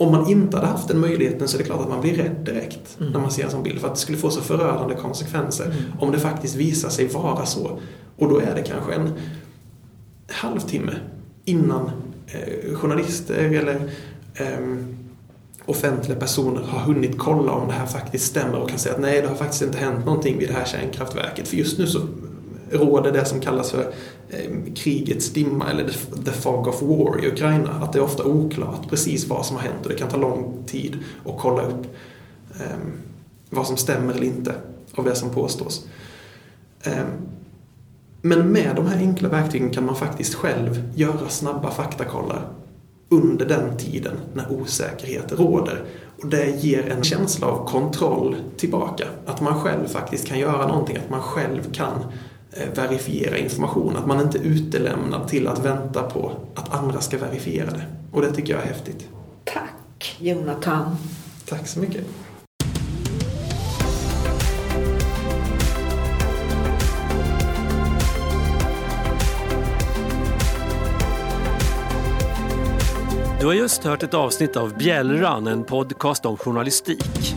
Om 0.01 0.13
man 0.13 0.27
inte 0.31 0.57
hade 0.57 0.69
haft 0.69 0.89
den 0.89 1.01
möjligheten 1.01 1.49
så 1.49 1.57
är 1.57 1.59
det 1.59 1.65
klart 1.65 1.81
att 1.81 1.89
man 1.89 2.01
blir 2.01 2.15
rädd 2.15 2.37
direkt 2.45 2.97
Mm. 3.01 3.13
när 3.13 3.21
man 3.21 3.31
ser 3.31 3.45
en 3.45 3.51
sån 3.51 3.63
bild. 3.63 3.81
För 3.81 3.89
att 3.89 3.95
det 3.95 4.01
skulle 4.01 4.19
få 4.19 4.31
så 4.31 4.41
förödande 4.41 4.95
konsekvenser 4.95 5.65
Mm. 5.65 5.77
om 6.01 6.13
det 6.13 6.19
faktiskt 6.19 6.55
visar 6.57 6.89
sig 6.89 7.07
vara 7.09 7.47
så. 7.47 7.79
Och 8.17 8.29
då 8.29 8.39
är 8.41 8.55
det 8.55 8.63
kanske 8.63 8.93
en 8.95 9.13
halvtimme 10.31 10.93
innan 11.45 11.91
eh, 12.27 12.75
journalister 12.75 13.35
eller 13.35 13.91
ehm, 14.35 14.97
offentliga 15.67 16.19
personer 16.19 16.63
har 16.63 16.81
hunnit 16.81 17.19
kolla 17.19 17.53
om 17.53 17.69
det 17.69 17.75
här 17.75 17.87
faktiskt 17.87 18.27
stämmer 18.27 18.59
och 18.59 18.69
kan 18.69 18.79
säga 18.79 18.95
att 18.95 19.01
nej, 19.01 19.23
det 19.23 19.29
har 19.29 19.35
faktiskt 19.35 19.63
inte 19.63 19.79
hänt 19.79 20.05
någonting 20.07 20.39
vid 20.39 20.49
det 20.49 20.55
här 20.55 20.65
kärnkraftverket. 20.65 21.49
För 21.49 21.57
just 21.57 21.79
nu 21.79 21.87
så 21.87 22.01
råder 22.71 23.13
det 23.13 23.25
som 23.25 23.41
kallas 23.41 23.71
för 23.71 23.93
eh, 24.29 24.75
krigets 24.75 25.31
dimma 25.31 25.71
eller 25.71 25.89
the, 26.25 26.31
fog 26.31 26.67
of 26.67 26.83
war 26.83 27.25
i 27.25 27.29
Ukraina. 27.29 27.71
Att 27.71 27.93
det 27.93 27.99
är 27.99 28.03
ofta 28.03 28.25
oklart 28.25 28.91
precis 28.91 29.29
vad 29.29 29.47
som 29.47 29.57
har 29.57 29.63
hänt 29.63 29.83
och 29.83 29.89
det 29.89 29.99
kan 29.99 30.09
ta 30.09 30.17
lång 30.17 30.65
tid 30.67 30.99
att 31.27 31.39
kolla 31.39 31.63
upp 31.63 31.87
ehm, 32.61 32.93
vad 33.51 33.67
som 33.67 33.77
stämmer 33.77 34.15
eller 34.15 34.27
inte 34.27 34.55
av 34.95 35.05
det 35.05 35.15
som 35.15 35.31
påstås. 35.31 35.87
Ehm, 36.83 37.07
men 38.23 38.53
med 38.53 38.77
de 38.77 38.87
här 38.87 38.97
enkla 38.97 39.29
verktygen 39.29 39.71
kan 39.71 39.87
man 39.87 39.97
faktiskt 39.97 40.35
själv 40.35 40.93
göra 40.95 41.29
snabba 41.29 41.71
faktakollar 41.71 42.49
under 43.09 43.47
den 43.47 43.77
tiden 43.77 44.13
när 44.35 44.53
osäkerhet 44.53 45.33
råder. 45.33 45.85
Och 46.23 46.29
det 46.29 46.65
ger 46.65 46.91
en 46.91 47.03
känsla 47.03 47.47
av 47.47 47.67
kontroll 47.69 48.37
tillbaka. 48.57 49.05
Att 49.27 49.41
man 49.41 49.61
själv 49.61 49.87
faktiskt 49.87 50.27
kan 50.27 50.39
göra 50.39 50.67
någonting, 50.67 50.97
att 50.97 51.11
man 51.11 51.23
själv 51.23 51.73
kan 51.73 51.95
verifiera 52.75 53.39
information. 53.39 53.97
Att 53.97 54.07
man 54.07 54.21
inte 54.21 54.39
är 54.39 54.43
utelämnad 54.43 55.29
till 55.29 55.49
att 55.49 55.65
vänta 55.65 56.03
på 56.03 56.33
att 56.55 56.75
andra 56.75 57.01
ska 57.01 57.19
verifiera 57.19 57.71
det. 57.71 57.85
Och 58.13 58.23
det 58.23 58.33
tycker 58.33 58.53
jag 58.53 58.63
är 58.63 58.67
häftigt. 58.67 59.09
Tack 59.45 60.17
Jonathan. 60.19 60.97
Tack 61.49 61.67
så 61.67 61.81
mycket. 61.81 62.05
Du 73.41 73.47
har 73.47 73.55
just 73.55 73.85
hört 73.85 74.03
ett 74.03 74.15
avsnitt 74.15 74.57
av 74.57 74.79
Bjällran, 74.79 75.47
en 75.47 75.65
podcast 75.65 76.27
om 76.27 76.37
journalistik. 76.37 77.35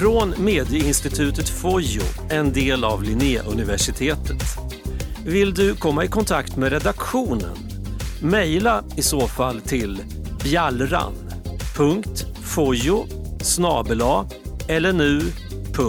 Från 0.00 0.34
Medieinstitutet 0.38 1.48
Fojo, 1.48 2.02
en 2.30 2.52
del 2.52 2.84
av 2.84 3.02
Linnéuniversitetet. 3.02 4.42
Vill 5.26 5.54
du 5.54 5.74
komma 5.74 6.04
i 6.04 6.08
kontakt 6.08 6.56
med 6.56 6.72
redaktionen? 6.72 7.56
Mejla 8.22 8.84
i 8.96 9.02
så 9.02 9.20
fall 9.20 9.60
till 9.60 10.02
bjallran.fojo 10.44 13.06
snabel-a 13.40 14.26
lnu.se 14.68 15.88